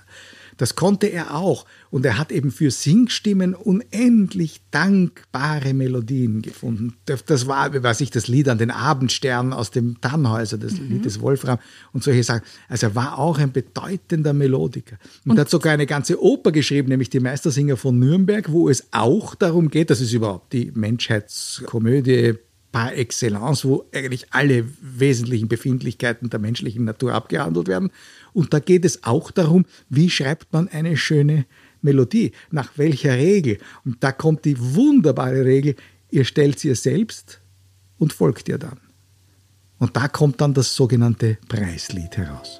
Das 0.58 0.76
konnte 0.76 1.08
er 1.08 1.36
auch. 1.36 1.66
Und 1.89 2.06
er 2.06 2.18
hat 2.18 2.32
eben 2.32 2.51
für 2.51 2.72
Singstimmen 2.72 3.53
unendlich 3.53 4.62
dankbare 4.72 5.74
Melodien 5.74 6.41
gefunden. 6.41 6.95
Das 7.06 7.47
war, 7.47 7.84
weiß 7.84 8.01
ich, 8.01 8.12
das 8.12 8.28
Lied 8.28 8.49
an 8.49 8.58
den 8.58 8.72
Abendstern 8.72 9.53
aus 9.53 9.72
dem 9.72 9.99
Tannhäuser, 10.01 10.58
das 10.58 10.74
mhm. 10.74 10.89
Lied 10.89 11.06
des 11.06 11.22
Wolfram 11.22 11.60
und 11.93 12.03
solche 12.03 12.24
Sachen. 12.24 12.43
Also 12.70 12.88
er 12.88 12.95
war 12.95 13.18
auch 13.18 13.38
ein 13.38 13.51
bedeutender 13.51 14.34
Melodiker. 14.34 14.97
Und, 15.24 15.32
und 15.32 15.38
er 15.38 15.41
hat 15.41 15.49
sogar 15.49 15.74
eine 15.74 15.86
ganze 15.86 16.22
Oper 16.22 16.51
geschrieben, 16.51 16.89
nämlich 16.89 17.10
die 17.10 17.20
Meistersinger 17.20 17.78
von 17.78 17.97
Nürnberg, 17.99 18.51
wo 18.51 18.70
es 18.70 18.88
auch 18.91 19.36
darum 19.36 19.70
geht, 19.70 19.89
das 19.89 20.01
ist 20.01 20.14
überhaupt 20.14 20.53
die 20.53 20.72
Menschheitskomödie 20.74 22.36
par 22.76 22.93
excellence, 22.93 23.63
wo 23.63 23.86
eigentlich 23.93 24.26
alle 24.32 24.65
wesentlichen 24.82 25.47
Befindlichkeiten 25.47 26.30
der 26.30 26.39
menschlichen 26.39 26.84
Natur 26.84 27.13
abgehandelt 27.13 27.69
werden. 27.69 27.89
Und 28.34 28.53
da 28.53 28.59
geht 28.59 28.84
es 28.84 29.05
auch 29.05 29.32
darum, 29.32 29.63
wie 29.88 30.09
schreibt 30.09 30.51
man 30.51 30.67
eine 30.67 30.97
schöne 30.97 31.45
Melodie, 31.82 32.34
nach 32.51 32.78
welcher 32.78 33.13
Regel. 33.13 33.59
Und 33.86 34.03
da 34.03 34.11
kommt 34.11 34.43
die 34.43 34.59
wunderbare 34.59 35.45
Regel, 35.45 35.78
ihr 36.11 36.26
stellt 36.26 36.59
sie 36.59 36.67
ihr 36.67 36.76
selbst 36.76 37.39
und 37.97 38.11
folgt 38.11 38.49
ihr 38.49 38.57
dann. 38.57 38.82
Und 39.80 39.95
da 39.95 40.09
kommt 40.09 40.41
dann 40.41 40.53
das 40.53 40.76
sogenannte 40.76 41.38
Preislied 41.47 42.17
heraus. 42.17 42.59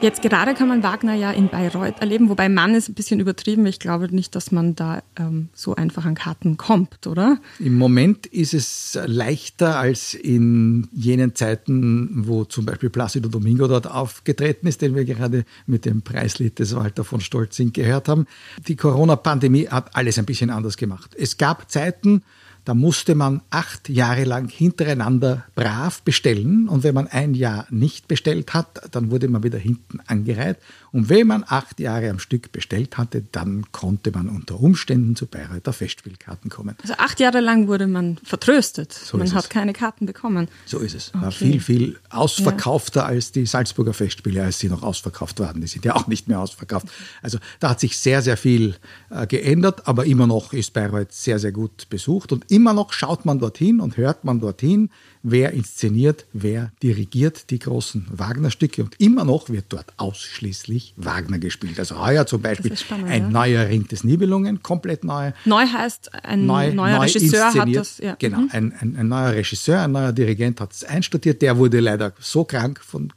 Jetzt 0.00 0.22
gerade 0.22 0.54
kann 0.54 0.68
man 0.68 0.84
Wagner 0.84 1.14
ja 1.14 1.32
in 1.32 1.48
Bayreuth 1.48 2.00
erleben, 2.00 2.28
wobei 2.28 2.48
Mann 2.48 2.76
ist 2.76 2.88
ein 2.88 2.94
bisschen 2.94 3.18
übertrieben. 3.18 3.66
Ich 3.66 3.80
glaube 3.80 4.14
nicht, 4.14 4.36
dass 4.36 4.52
man 4.52 4.76
da 4.76 5.02
ähm, 5.18 5.48
so 5.54 5.74
einfach 5.74 6.04
an 6.04 6.14
Karten 6.14 6.56
kommt, 6.56 7.08
oder? 7.08 7.38
Im 7.58 7.76
Moment 7.76 8.26
ist 8.26 8.54
es 8.54 8.96
leichter 9.06 9.76
als 9.76 10.14
in 10.14 10.86
jenen 10.92 11.34
Zeiten, 11.34 12.28
wo 12.28 12.44
zum 12.44 12.64
Beispiel 12.64 12.90
Placido 12.90 13.28
Domingo 13.28 13.66
dort 13.66 13.90
aufgetreten 13.90 14.68
ist, 14.68 14.82
den 14.82 14.94
wir 14.94 15.04
gerade 15.04 15.44
mit 15.66 15.84
dem 15.84 16.02
Preislied 16.02 16.60
des 16.60 16.76
Walter 16.76 17.02
von 17.02 17.20
Stolzing 17.20 17.72
gehört 17.72 18.08
haben. 18.08 18.26
Die 18.68 18.76
Corona-Pandemie 18.76 19.66
hat 19.66 19.96
alles 19.96 20.16
ein 20.16 20.26
bisschen 20.26 20.50
anders 20.50 20.76
gemacht. 20.76 21.16
Es 21.18 21.38
gab 21.38 21.68
Zeiten, 21.72 22.22
Da 22.68 22.74
musste 22.74 23.14
man 23.14 23.40
acht 23.48 23.88
Jahre 23.88 24.24
lang 24.24 24.50
hintereinander 24.50 25.46
brav 25.54 26.02
bestellen. 26.02 26.68
Und 26.68 26.82
wenn 26.82 26.94
man 26.94 27.06
ein 27.06 27.32
Jahr 27.32 27.66
nicht 27.70 28.08
bestellt 28.08 28.52
hat, 28.52 28.94
dann 28.94 29.10
wurde 29.10 29.26
man 29.28 29.42
wieder 29.42 29.56
hinten 29.56 30.00
angereiht. 30.06 30.58
Und 30.92 31.08
wenn 31.08 31.26
man 31.26 31.44
acht 31.46 31.80
Jahre 31.80 32.10
am 32.10 32.18
Stück 32.18 32.52
bestellt 32.52 32.98
hatte, 32.98 33.22
dann 33.32 33.66
konnte 33.72 34.10
man 34.10 34.28
unter 34.28 34.58
Umständen 34.60 35.16
zu 35.16 35.26
Bayreuther 35.26 35.72
Festspielkarten 35.72 36.50
kommen. 36.50 36.76
Also 36.82 36.94
acht 36.98 37.20
Jahre 37.20 37.40
lang 37.40 37.68
wurde 37.68 37.86
man 37.86 38.18
vertröstet. 38.24 38.92
So 38.92 39.18
man 39.18 39.32
hat 39.34 39.44
es. 39.44 39.50
keine 39.50 39.72
Karten 39.72 40.06
bekommen. 40.06 40.48
So 40.66 40.78
ist 40.78 40.94
es. 40.94 41.12
War 41.14 41.28
Okay. 41.28 41.52
viel, 41.52 41.60
viel 41.60 41.98
ausverkaufter 42.10 43.04
als 43.06 43.32
die 43.32 43.46
Salzburger 43.46 43.92
Festspiele, 43.92 44.42
als 44.42 44.58
sie 44.58 44.68
noch 44.68 44.82
ausverkauft 44.82 45.40
waren. 45.40 45.60
Die 45.60 45.66
sind 45.66 45.84
ja 45.84 45.94
auch 45.94 46.06
nicht 46.06 46.28
mehr 46.28 46.40
ausverkauft. 46.40 46.86
Also 47.22 47.38
da 47.60 47.70
hat 47.70 47.80
sich 47.80 47.98
sehr, 47.98 48.22
sehr 48.22 48.36
viel 48.36 48.76
äh, 49.10 49.26
geändert, 49.26 49.86
aber 49.86 50.06
immer 50.06 50.26
noch 50.26 50.52
ist 50.52 50.72
Bayreuth 50.72 51.12
sehr, 51.12 51.38
sehr 51.38 51.52
gut 51.52 51.88
besucht 51.90 52.32
und 52.32 52.50
immer 52.50 52.72
noch 52.72 52.92
schaut 52.92 53.24
man 53.24 53.38
dorthin 53.38 53.80
und 53.80 53.96
hört 53.96 54.24
man 54.24 54.40
dorthin, 54.40 54.90
wer 55.30 55.52
inszeniert, 55.52 56.26
wer 56.32 56.72
dirigiert 56.82 57.50
die 57.50 57.58
großen 57.58 58.06
Wagner-Stücke 58.10 58.82
und 58.84 59.00
immer 59.00 59.24
noch 59.24 59.48
wird 59.48 59.66
dort 59.68 59.92
ausschließlich 59.96 60.94
Wagner 60.96 61.38
gespielt. 61.38 61.78
Also 61.78 61.98
heuer 62.04 62.26
zum 62.26 62.42
Beispiel 62.42 62.76
spannend, 62.76 63.08
ein 63.08 63.22
ja. 63.22 63.28
neuer 63.30 63.68
Ring 63.68 63.86
des 63.88 64.04
Nibelungen, 64.04 64.62
komplett 64.62 65.04
neu 65.04 65.32
Neu 65.44 65.66
heißt, 65.66 66.14
ein 66.24 66.46
neu, 66.46 66.72
neuer 66.72 66.98
neu 66.98 67.04
Regisseur 67.04 67.52
hat 67.54 67.74
das. 67.74 67.98
Ja. 67.98 68.16
Genau, 68.18 68.38
Mhm. 68.38 68.48
ein, 68.52 68.72
ein, 68.80 68.96
ein 68.96 69.08
neuer 69.08 69.32
Regisseur, 69.32 69.80
ein 69.82 69.92
neuer 69.92 70.12
Dirigent 70.12 70.60
hat 70.60 70.72
es 70.72 70.84
einstudiert. 70.84 71.42
Der 71.42 71.56
wurde 71.56 71.80
leider 71.80 72.12
so 72.20 72.44
krank 72.44 72.80
von 72.84 73.12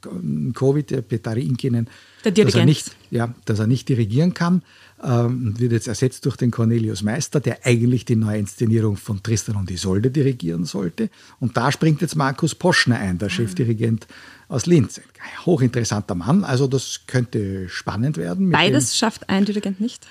Covid, 0.54 0.90
der 0.90 1.02
Petari 1.02 1.42
Inkinen, 1.42 1.88
Der 2.24 2.32
dass 2.32 2.54
er 2.54 2.64
nicht, 2.64 2.92
ja, 3.10 3.34
dass 3.44 3.58
er 3.58 3.66
nicht 3.66 3.88
dirigieren 3.88 4.34
kann. 4.34 4.62
Ähm, 5.04 5.58
wird 5.58 5.72
jetzt 5.72 5.88
ersetzt 5.88 6.24
durch 6.26 6.36
den 6.36 6.50
Cornelius 6.50 7.02
Meister, 7.02 7.40
der 7.40 7.66
eigentlich 7.66 8.04
die 8.04 8.14
neue 8.14 8.38
Inszenierung 8.38 8.96
von 8.96 9.22
Tristan 9.22 9.56
und 9.56 9.70
Isolde 9.70 10.10
dirigieren 10.10 10.64
sollte. 10.64 11.10
Und 11.40 11.56
da 11.56 11.72
springt 11.72 12.00
jetzt 12.02 12.14
Markus 12.14 12.54
Poschner 12.54 12.98
ein, 12.98 13.18
der 13.18 13.28
Chefdirigent 13.28 14.06
aus 14.48 14.66
Linz. 14.66 14.98
Ein 14.98 15.46
hochinteressanter 15.46 16.14
Mann, 16.14 16.44
also 16.44 16.68
das 16.68 17.00
könnte 17.06 17.68
spannend 17.68 18.16
werden. 18.16 18.50
Beides 18.50 18.96
schafft 18.96 19.28
ein 19.28 19.44
Dirigent 19.44 19.80
nicht. 19.80 20.06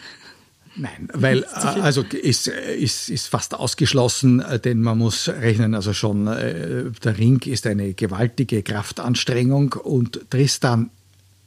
Nein, 0.75 1.09
weil 1.13 1.43
also 1.45 2.01
ist, 2.01 2.47
ist, 2.47 3.09
ist 3.09 3.27
fast 3.27 3.53
ausgeschlossen, 3.53 4.39
äh, 4.39 4.59
denn 4.59 4.81
man 4.81 4.97
muss 4.97 5.27
rechnen, 5.27 5.75
also 5.75 5.93
schon 5.93 6.27
äh, 6.27 6.85
der 7.03 7.17
Ring 7.17 7.41
ist 7.45 7.67
eine 7.67 7.93
gewaltige 7.93 8.63
Kraftanstrengung 8.63 9.73
und 9.73 10.29
Tristan 10.29 10.89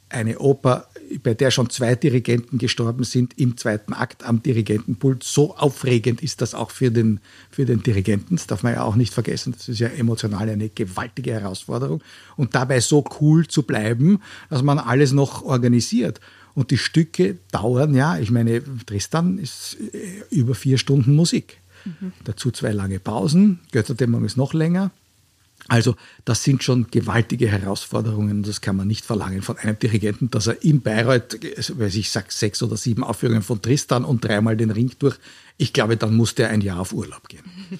eine 0.09 0.37
Oper, 0.39 0.87
bei 1.23 1.33
der 1.33 1.51
schon 1.51 1.69
zwei 1.69 1.95
Dirigenten 1.95 2.57
gestorben 2.57 3.03
sind 3.03 3.37
im 3.37 3.57
zweiten 3.57 3.93
Akt 3.93 4.25
am 4.25 4.41
Dirigentenpult. 4.41 5.23
So 5.23 5.55
aufregend 5.55 6.21
ist 6.21 6.41
das 6.41 6.53
auch 6.53 6.71
für 6.71 6.91
den, 6.91 7.19
für 7.49 7.65
den 7.65 7.83
Dirigenten. 7.83 8.35
Das 8.35 8.47
darf 8.47 8.63
man 8.63 8.73
ja 8.73 8.83
auch 8.83 8.95
nicht 8.95 9.13
vergessen. 9.13 9.53
Das 9.57 9.69
ist 9.69 9.79
ja 9.79 9.87
emotional 9.87 10.49
eine 10.49 10.69
gewaltige 10.69 11.33
Herausforderung. 11.33 12.01
Und 12.35 12.55
dabei 12.55 12.79
so 12.79 13.03
cool 13.19 13.47
zu 13.47 13.63
bleiben, 13.63 14.21
dass 14.49 14.63
man 14.63 14.79
alles 14.79 15.11
noch 15.11 15.43
organisiert. 15.43 16.19
Und 16.53 16.71
die 16.71 16.77
Stücke 16.77 17.37
dauern 17.51 17.93
ja, 17.93 18.17
ich 18.17 18.31
meine, 18.31 18.61
Tristan 18.85 19.37
ist 19.37 19.77
äh, 19.93 20.23
über 20.35 20.55
vier 20.55 20.77
Stunden 20.77 21.15
Musik. 21.15 21.59
Dazu 22.23 22.51
zwei 22.51 22.71
lange 22.71 22.99
Pausen. 22.99 23.59
Götterdämmerung 23.71 24.25
ist 24.25 24.37
noch 24.37 24.53
länger. 24.53 24.91
Also 25.67 25.95
das 26.25 26.43
sind 26.43 26.63
schon 26.63 26.87
gewaltige 26.91 27.47
Herausforderungen. 27.47 28.43
Das 28.43 28.61
kann 28.61 28.75
man 28.75 28.87
nicht 28.87 29.05
verlangen 29.05 29.41
von 29.41 29.57
einem 29.57 29.77
Dirigenten, 29.79 30.29
dass 30.29 30.47
er 30.47 30.63
in 30.63 30.81
Bayreuth, 30.81 31.39
also, 31.57 31.79
weiß 31.79 31.95
ich 31.95 32.11
sag 32.11 32.31
sechs 32.31 32.61
oder 32.61 32.77
sieben 32.77 33.03
Aufführungen 33.03 33.41
von 33.41 33.61
Tristan 33.61 34.05
und 34.05 34.23
dreimal 34.23 34.57
den 34.57 34.71
Ring 34.71 34.91
durch. 34.99 35.17
Ich 35.57 35.73
glaube, 35.73 35.97
dann 35.97 36.15
muss 36.15 36.35
der 36.35 36.49
ein 36.49 36.61
Jahr 36.61 36.79
auf 36.79 36.93
Urlaub 36.93 37.27
gehen. 37.29 37.43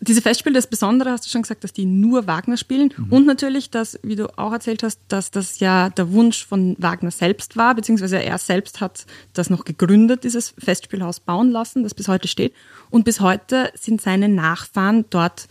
Diese 0.00 0.22
Festspiele, 0.22 0.54
das 0.54 0.68
Besondere, 0.68 1.10
hast 1.10 1.26
du 1.26 1.30
schon 1.30 1.42
gesagt, 1.42 1.64
dass 1.64 1.72
die 1.72 1.84
nur 1.84 2.28
Wagner 2.28 2.56
spielen. 2.56 2.94
Mhm. 2.96 3.12
Und 3.12 3.26
natürlich, 3.26 3.70
dass, 3.70 3.98
wie 4.04 4.14
du 4.14 4.28
auch 4.38 4.52
erzählt 4.52 4.84
hast, 4.84 5.00
dass 5.08 5.32
das 5.32 5.58
ja 5.58 5.90
der 5.90 6.12
Wunsch 6.12 6.46
von 6.46 6.76
Wagner 6.78 7.10
selbst 7.10 7.56
war, 7.56 7.74
beziehungsweise 7.74 8.22
er 8.22 8.38
selbst 8.38 8.80
hat 8.80 9.06
das 9.32 9.50
noch 9.50 9.64
gegründet, 9.64 10.22
dieses 10.22 10.54
Festspielhaus 10.56 11.18
bauen 11.18 11.50
lassen, 11.50 11.82
das 11.82 11.94
bis 11.94 12.06
heute 12.06 12.28
steht. 12.28 12.54
Und 12.90 13.04
bis 13.04 13.20
heute 13.20 13.72
sind 13.74 14.00
seine 14.00 14.28
Nachfahren 14.28 15.04
dort, 15.10 15.48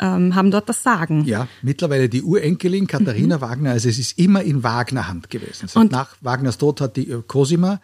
ähm, 0.00 0.34
haben 0.34 0.50
dort 0.50 0.68
das 0.68 0.82
Sagen. 0.82 1.24
Ja, 1.24 1.46
mittlerweile 1.62 2.08
die 2.08 2.22
Urenkelin 2.22 2.86
Katharina 2.86 3.40
Wagner, 3.40 3.70
also 3.72 3.88
es 3.88 3.98
ist 3.98 4.18
immer 4.18 4.42
in 4.42 4.62
Wagner 4.62 5.08
Hand 5.08 5.30
gewesen. 5.30 5.68
Seit 5.68 5.76
Und- 5.76 5.92
nach 5.92 6.16
Wagners 6.20 6.58
Tod 6.58 6.80
hat 6.80 6.96
die 6.96 7.10
äh, 7.10 7.22
Cosima, 7.26 7.80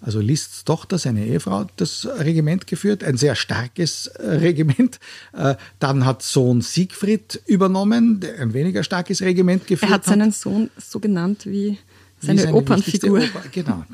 also 0.00 0.20
Liszts 0.20 0.64
Tochter, 0.64 0.98
seine 0.98 1.24
Ehefrau, 1.24 1.66
das 1.76 2.06
Regiment 2.18 2.66
geführt, 2.66 3.02
ein 3.02 3.16
sehr 3.16 3.36
starkes 3.36 4.06
äh, 4.08 4.26
Regiment. 4.36 4.98
Äh, 5.32 5.54
Dann 5.78 6.04
hat 6.04 6.22
Sohn 6.22 6.60
Siegfried 6.60 7.40
übernommen, 7.46 8.20
der 8.20 8.38
ein 8.40 8.52
weniger 8.52 8.82
starkes 8.82 9.22
Regiment 9.22 9.66
geführt 9.66 9.90
Er 9.90 9.94
hat 9.94 10.04
seinen 10.04 10.30
Sohn 10.32 10.70
so 10.76 11.00
genannt 11.00 11.46
wie 11.46 11.78
seine, 12.20 12.42
wie 12.42 12.52
Opernfigur. 12.52 13.18
wichtigste 13.18 13.38
Oper, 13.38 13.48
genau. 13.50 13.84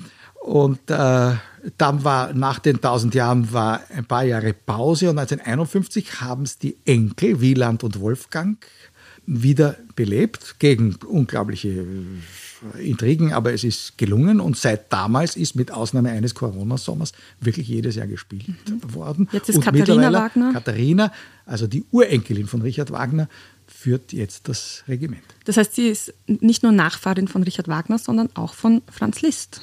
Und 0.41 0.91
äh, 0.91 1.35
dann 1.77 2.05
war 2.05 2.33
nach 2.33 2.59
den 2.59 2.77
1000 2.77 3.15
Jahren 3.15 3.53
war 3.53 3.83
ein 3.95 4.07
paar 4.07 4.25
Jahre 4.25 4.55
Pause 4.55 5.11
und 5.11 5.19
1951 5.19 6.21
haben 6.21 6.45
es 6.45 6.59
die 6.59 6.77
Enkel 6.87 7.41
Wieland 7.41 7.85
und 7.85 8.01
Wolfgang 8.01 8.65
wieder 9.27 9.77
belebt 9.95 10.57
gegen 10.59 10.97
unglaubliche 11.07 11.87
äh, 12.75 12.89
Intrigen, 12.91 13.33
aber 13.33 13.53
es 13.53 13.65
ist 13.65 13.99
gelungen 13.99 14.41
und 14.41 14.57
seit 14.57 14.93
damals 14.93 15.37
ist 15.37 15.55
mit 15.55 15.71
Ausnahme 15.71 16.11
eines 16.11 16.35
Corona-Sommers 16.35 17.13
wirklich 17.41 17.69
jedes 17.69 17.97
Jahr 17.97 18.07
gespielt 18.07 18.57
worden. 18.83 19.29
Mhm. 19.31 19.37
Jetzt 19.37 19.51
ist 19.51 19.57
und 19.57 19.65
Katharina 19.65 20.13
Wagner. 20.13 20.53
Katharina, 20.53 21.13
also 21.47 21.67
die 21.67 21.85
Urenkelin 21.93 22.47
von 22.47 22.63
Richard 22.63 22.91
Wagner, 22.91 23.29
führt 23.67 24.13
jetzt 24.13 24.49
das 24.49 24.83
Regiment. 24.89 25.23
Das 25.45 25.57
heißt, 25.57 25.75
sie 25.75 25.89
ist 25.89 26.13
nicht 26.27 26.63
nur 26.63 26.73
Nachfahrin 26.73 27.29
von 27.29 27.43
Richard 27.43 27.69
Wagner, 27.69 27.99
sondern 27.99 28.31
auch 28.35 28.55
von 28.55 28.83
Franz 28.91 29.23
Liszt. 29.23 29.63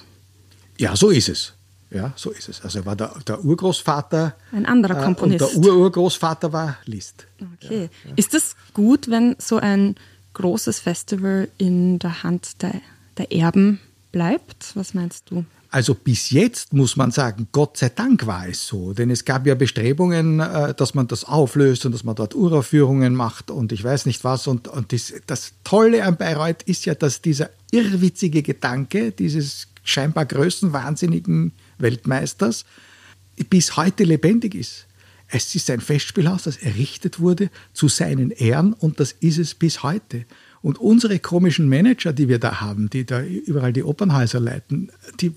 Ja, 0.78 0.96
so 0.96 1.10
ist 1.10 1.30
es. 1.30 1.54
Ja, 1.90 2.12
so 2.16 2.32
ist 2.32 2.50
es. 2.50 2.62
Also 2.62 2.80
er 2.80 2.86
war 2.86 2.96
der, 2.96 3.14
der 3.26 3.44
Urgroßvater. 3.44 4.36
Ein 4.52 4.66
anderer 4.66 5.00
äh, 5.00 5.04
Komponist. 5.04 5.56
Und 5.56 5.66
der 5.66 5.74
Ururgroßvater 5.74 6.52
war 6.52 6.78
Liszt. 6.86 7.26
Okay. 7.56 7.90
Ist 8.16 8.34
es 8.34 8.56
gut, 8.74 9.10
wenn 9.10 9.36
so 9.40 9.58
ein 9.58 9.96
großes 10.34 10.80
Festival 10.80 11.48
in 11.58 12.00
der 12.00 12.24
Hand 12.24 12.62
der, 12.62 12.82
der 13.18 13.32
Erben 13.32 13.80
bleibt? 14.12 14.76
Was 14.76 14.94
meinst 14.94 15.32
du? 15.32 15.46
Also 15.70 15.94
bis 15.96 16.30
jetzt 16.32 16.74
muss 16.74 16.96
man 16.96 17.12
sagen, 17.12 17.48
Gott 17.52 17.78
sei 17.78 17.90
Dank 17.90 18.26
war 18.26 18.48
es 18.48 18.68
so. 18.68 18.94
Denn 18.94 19.10
es 19.10 19.26
gab 19.26 19.46
ja 19.46 19.56
Bestrebungen, 19.56 20.40
äh, 20.40 20.74
dass 20.74 20.94
man 20.94 21.08
das 21.08 21.24
auflöst 21.24 21.86
und 21.86 21.94
dass 21.94 22.04
man 22.04 22.16
dort 22.16 22.36
Uraufführungen 22.36 23.16
macht 23.16 23.50
und 23.52 23.72
ich 23.72 23.84
weiß 23.84 24.06
nicht 24.06 24.24
was. 24.24 24.48
Und, 24.48 24.68
und 24.68 24.92
das, 24.92 25.14
das 25.26 25.54
Tolle 25.64 26.04
an 26.04 26.18
Bayreuth 26.18 26.64
ist 26.64 26.86
ja, 26.86 26.96
dass 26.96 27.22
dieser 27.22 27.50
irrwitzige 27.72 28.44
Gedanke 28.44 29.12
dieses 29.12 29.68
scheinbar 29.88 30.26
größenwahnsinnigen 30.26 31.54
Weltmeisters 31.78 32.66
bis 33.50 33.78
heute 33.78 34.04
lebendig 34.04 34.56
ist. 34.56 34.88
Es 35.30 35.54
ist 35.56 35.70
ein 35.70 35.82
Festspielhaus, 35.82 36.44
das 36.44 36.58
errichtet 36.58 37.20
wurde 37.20 37.50
zu 37.74 37.88
seinen 37.88 38.32
Ehren 38.32 38.74
und 38.74 39.00
das 39.00 39.12
ist 39.12 39.38
es 39.38 39.56
bis 39.56 39.84
heute. 39.84 40.26
Und 40.62 40.80
unsere 40.80 41.20
komischen 41.20 41.70
Manager, 41.70 42.14
die 42.14 42.30
wir 42.30 42.40
da 42.40 42.62
haben, 42.62 42.90
die 42.90 43.06
da 43.06 43.22
überall 43.22 43.74
die 43.74 43.84
Opernhäuser 43.84 44.40
leiten, 44.40 44.92
die 45.20 45.34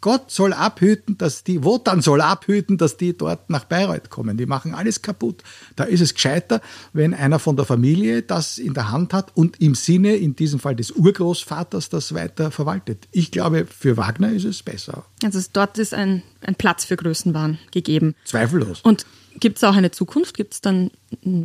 Gott 0.00 0.30
soll 0.30 0.52
abhüten, 0.52 1.18
dass 1.18 1.42
die, 1.42 1.64
Wotan 1.64 2.02
soll 2.02 2.20
abhüten, 2.20 2.78
dass 2.78 2.96
die 2.96 3.16
dort 3.16 3.50
nach 3.50 3.64
Bayreuth 3.64 4.10
kommen. 4.10 4.36
Die 4.36 4.46
machen 4.46 4.74
alles 4.74 5.02
kaputt. 5.02 5.42
Da 5.74 5.84
ist 5.84 6.00
es 6.00 6.14
gescheiter, 6.14 6.60
wenn 6.92 7.14
einer 7.14 7.38
von 7.38 7.56
der 7.56 7.64
Familie 7.64 8.22
das 8.22 8.58
in 8.58 8.74
der 8.74 8.92
Hand 8.92 9.12
hat 9.12 9.36
und 9.36 9.60
im 9.60 9.74
Sinne, 9.74 10.14
in 10.16 10.36
diesem 10.36 10.60
Fall 10.60 10.76
des 10.76 10.92
Urgroßvaters, 10.92 11.88
das 11.88 12.14
weiter 12.14 12.50
verwaltet. 12.50 13.08
Ich 13.10 13.32
glaube, 13.32 13.66
für 13.66 13.96
Wagner 13.96 14.30
ist 14.30 14.44
es 14.44 14.62
besser. 14.62 15.04
Also 15.24 15.40
dort 15.52 15.78
ist 15.78 15.94
ein, 15.94 16.22
ein 16.42 16.54
Platz 16.54 16.84
für 16.84 16.96
Größenwahn 16.96 17.58
gegeben. 17.72 18.14
Zweifellos. 18.24 18.80
Und 18.82 19.04
gibt 19.40 19.58
es 19.58 19.64
auch 19.64 19.74
eine 19.76 19.90
Zukunft? 19.90 20.36
Gibt 20.36 20.54
es 20.54 20.60
dann 20.60 20.90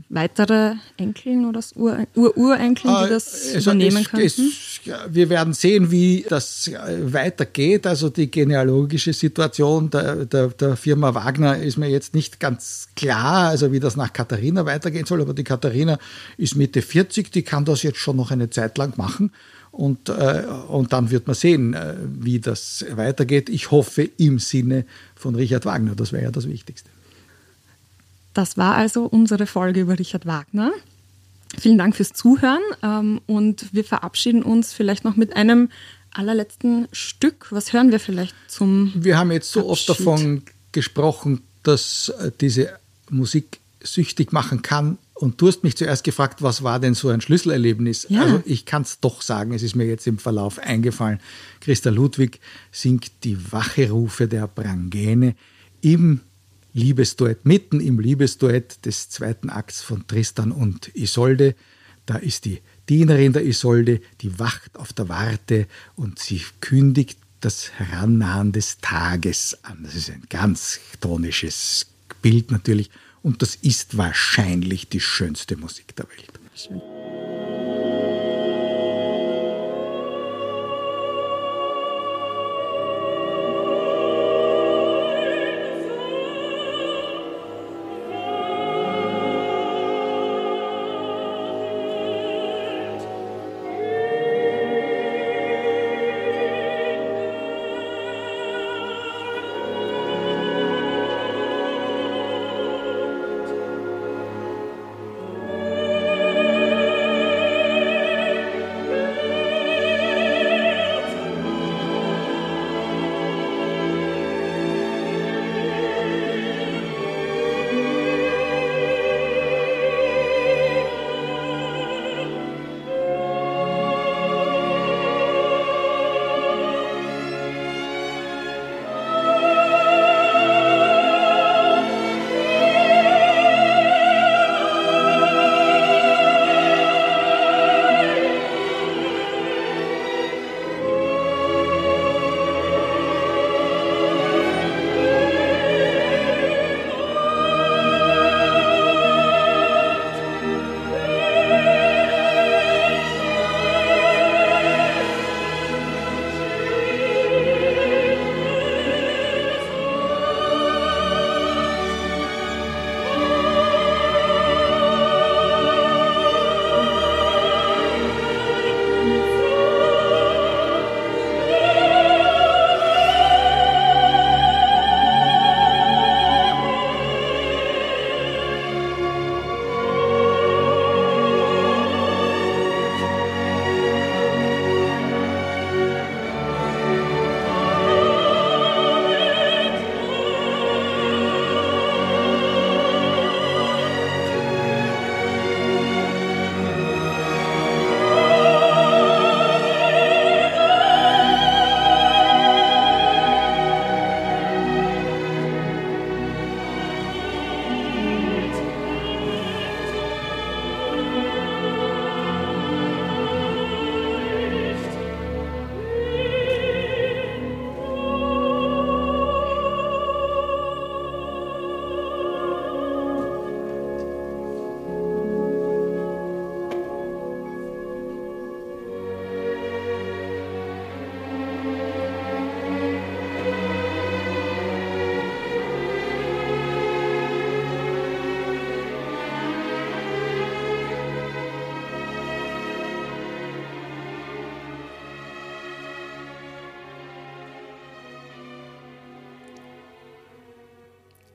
weitere 0.10 0.74
Enkeln 0.98 1.46
oder 1.46 1.62
Ur- 1.76 2.06
Urenkeln, 2.16 2.94
die 3.04 3.10
das 3.10 3.54
Also 3.56 3.72
übernehmen 3.72 4.06
ja, 4.86 5.00
wir 5.10 5.30
werden 5.30 5.54
sehen, 5.54 5.92
wie 5.92 6.26
das 6.28 6.68
äh, 6.68 7.14
weitergeht. 7.14 7.88
Also 7.88 8.10
die 8.10 8.30
genealogische 8.30 9.14
Situation 9.14 9.90
der, 9.90 10.26
der, 10.26 10.50
der 10.50 10.76
Firma 10.76 11.14
Wagner 11.14 11.58
ist 11.58 11.78
mir 11.78 11.90
jetzt 11.90 12.14
nicht 12.14 12.40
ganz 12.40 12.90
klar, 12.96 13.50
also 13.50 13.72
wie 13.72 13.80
das 13.80 13.96
nach 13.96 14.12
Katharina 14.12 14.66
weitergehen 14.66 15.06
soll. 15.06 15.22
Aber 15.22 15.34
die 15.34 15.44
Katharina 15.44 15.98
ist 16.38 16.56
Mitte 16.56 16.82
40, 16.82 17.32
die 17.32 17.44
kann 17.44 17.66
das 17.66 17.84
jetzt 17.84 18.00
schon 18.00 18.18
noch 18.18 18.32
eine 18.32 18.50
Zeit 18.50 18.78
lang 18.78 18.98
machen. 18.98 19.32
Und, 19.72 20.10
äh, 20.10 20.44
und 20.68 20.94
dann 20.94 21.10
wird 21.10 21.26
man 21.26 21.36
sehen, 21.36 21.74
äh, 21.74 21.96
wie 22.20 22.40
das 22.40 22.86
weitergeht. 22.92 23.50
Ich 23.50 23.72
hoffe 23.72 24.04
im 24.18 24.38
Sinne 24.38 24.86
von 25.16 25.34
Richard 25.34 25.66
Wagner. 25.66 25.96
Das 25.96 26.12
wäre 26.12 26.24
ja 26.26 26.32
das 26.32 26.48
Wichtigste. 26.48 26.90
Das 28.34 28.58
war 28.58 28.76
also 28.76 29.06
unsere 29.06 29.46
Folge 29.46 29.82
über 29.82 29.98
Richard 30.00 30.26
Wagner. 30.26 30.72
Vielen 31.58 31.78
Dank 31.78 31.96
fürs 31.96 32.14
Zuhören 32.14 32.62
ähm, 32.82 33.22
und 33.28 33.74
wir 33.74 33.84
verabschieden 33.84 34.42
uns 34.42 34.74
vielleicht 34.74 35.04
noch 35.04 35.16
mit 35.16 35.36
einem 35.36 35.70
allerletzten 36.12 36.88
Stück. 36.92 37.48
Was 37.52 37.74
hören 37.74 37.92
wir 37.92 38.00
vielleicht 38.00 38.36
zum 38.48 38.92
Wir 38.96 39.18
haben 39.18 39.32
jetzt 39.32 39.52
so 39.52 39.70
oft 39.70 39.90
Abschied. 39.90 40.08
davon 40.08 40.42
gesprochen, 40.72 41.42
dass 41.62 42.10
äh, 42.20 42.32
diese 42.40 42.80
Musik 43.10 43.60
süchtig 43.84 44.32
machen 44.32 44.62
kann. 44.62 44.98
Und 45.14 45.40
du 45.40 45.48
hast 45.48 45.64
mich 45.64 45.78
zuerst 45.78 46.04
gefragt, 46.04 46.42
was 46.42 46.64
war 46.64 46.80
denn 46.80 46.96
so 46.96 47.10
ein 47.10 47.22
Schlüsselerlebnis? 47.22 48.08
Ja. 48.10 48.24
Also 48.24 48.42
ich 48.46 48.66
kann 48.66 48.82
es 48.82 49.00
doch 49.00 49.22
sagen, 49.22 49.54
es 49.54 49.62
ist 49.62 49.76
mir 49.76 49.86
jetzt 49.86 50.08
im 50.08 50.18
Verlauf 50.18 50.58
eingefallen. 50.60 51.20
Christa 51.60 51.92
Ludwig 51.92 52.40
singt 52.72 53.12
die 53.24 53.52
Wacherufe 53.52 54.28
der 54.28 54.48
Brangäne 54.48 55.36
im 55.82 56.22
Liebesduett, 56.74 57.46
mitten 57.46 57.80
im 57.80 58.00
Liebesduett 58.00 58.86
des 58.86 59.10
zweiten 59.10 59.50
Akts 59.50 59.82
von 59.82 60.08
Tristan 60.08 60.52
und 60.52 60.96
Isolde. 60.96 61.56
Da 62.06 62.18
ist 62.18 62.46
die 62.46 62.62
Dienerin 62.90 63.34
der 63.34 63.46
Isolde, 63.46 64.02
die 64.22 64.40
wacht 64.40 64.78
auf 64.78 64.92
der 64.92 65.08
Warte 65.08 65.68
und 65.96 66.20
sie 66.20 66.42
kündigt 66.60 67.20
das 67.40 67.72
Herannahen 67.74 68.52
des 68.52 68.80
Tages 68.80 69.58
an. 69.64 69.84
Das 69.84 69.96
ist 69.96 70.10
ein 70.10 70.24
ganz 70.30 70.80
tonisches 71.00 71.88
Bild 72.22 72.52
natürlich. 72.52 72.90
Und 73.22 73.42
das 73.42 73.56
ist 73.56 73.98
wahrscheinlich 73.98 74.90
die 74.90 75.00
schönste 75.00 75.56
Musik 75.56 75.96
der 75.96 76.08
Welt. 76.10 76.40
Schön. 76.56 76.82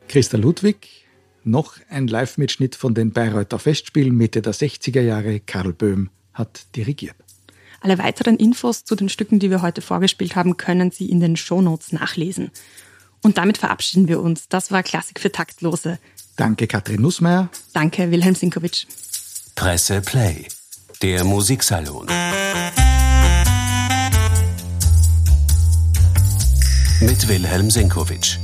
Christa 0.09 0.39
Ludwig, 0.39 0.89
noch 1.45 1.77
ein 1.91 2.09
Live-Mitschnitt 2.09 2.75
von 2.75 2.95
den 2.95 3.13
Bayreuther 3.13 3.59
Festspielen 3.59 4.17
Mitte 4.17 4.41
der 4.43 4.55
60er 4.55 5.03
Jahre. 5.03 5.41
Karl 5.41 5.73
Böhm 5.73 6.11
hat 6.33 6.67
dirigiert. 6.75 7.15
Alle 7.81 7.99
weiteren 7.99 8.37
Infos 8.37 8.85
zu 8.85 8.97
den 8.97 9.09
Stücken, 9.09 9.39
die 9.39 9.51
wir 9.51 9.63
heute 9.63 9.83
vorgespielt 9.83 10.35
haben, 10.35 10.57
können 10.57 10.91
Sie 10.91 11.11
in 11.11 11.21
den 11.21 11.37
Shownotes 11.37 11.93
nachlesen. 11.93 12.51
Und 13.23 13.39
damit 13.39 13.59
verabschieden 13.59 14.09
wir 14.09 14.21
uns. 14.21 14.49
Das 14.49 14.71
war 14.71 14.83
Klassik 14.83 15.21
für 15.21 15.31
Taktlose. 15.31 15.99
Danke 16.37 16.67
Katrin 16.67 17.03
Nussmeier. 17.03 17.51
Danke 17.73 18.11
Wilhelm 18.11 18.35
Sinkowitsch. 18.35 18.87
Presse 19.55 20.01
Play, 20.01 20.47
der 21.03 21.25
Musiksalon. 21.25 22.07
Mit 27.01 27.29
Wilhelm 27.29 27.71
Senkowitsch. 27.71 28.39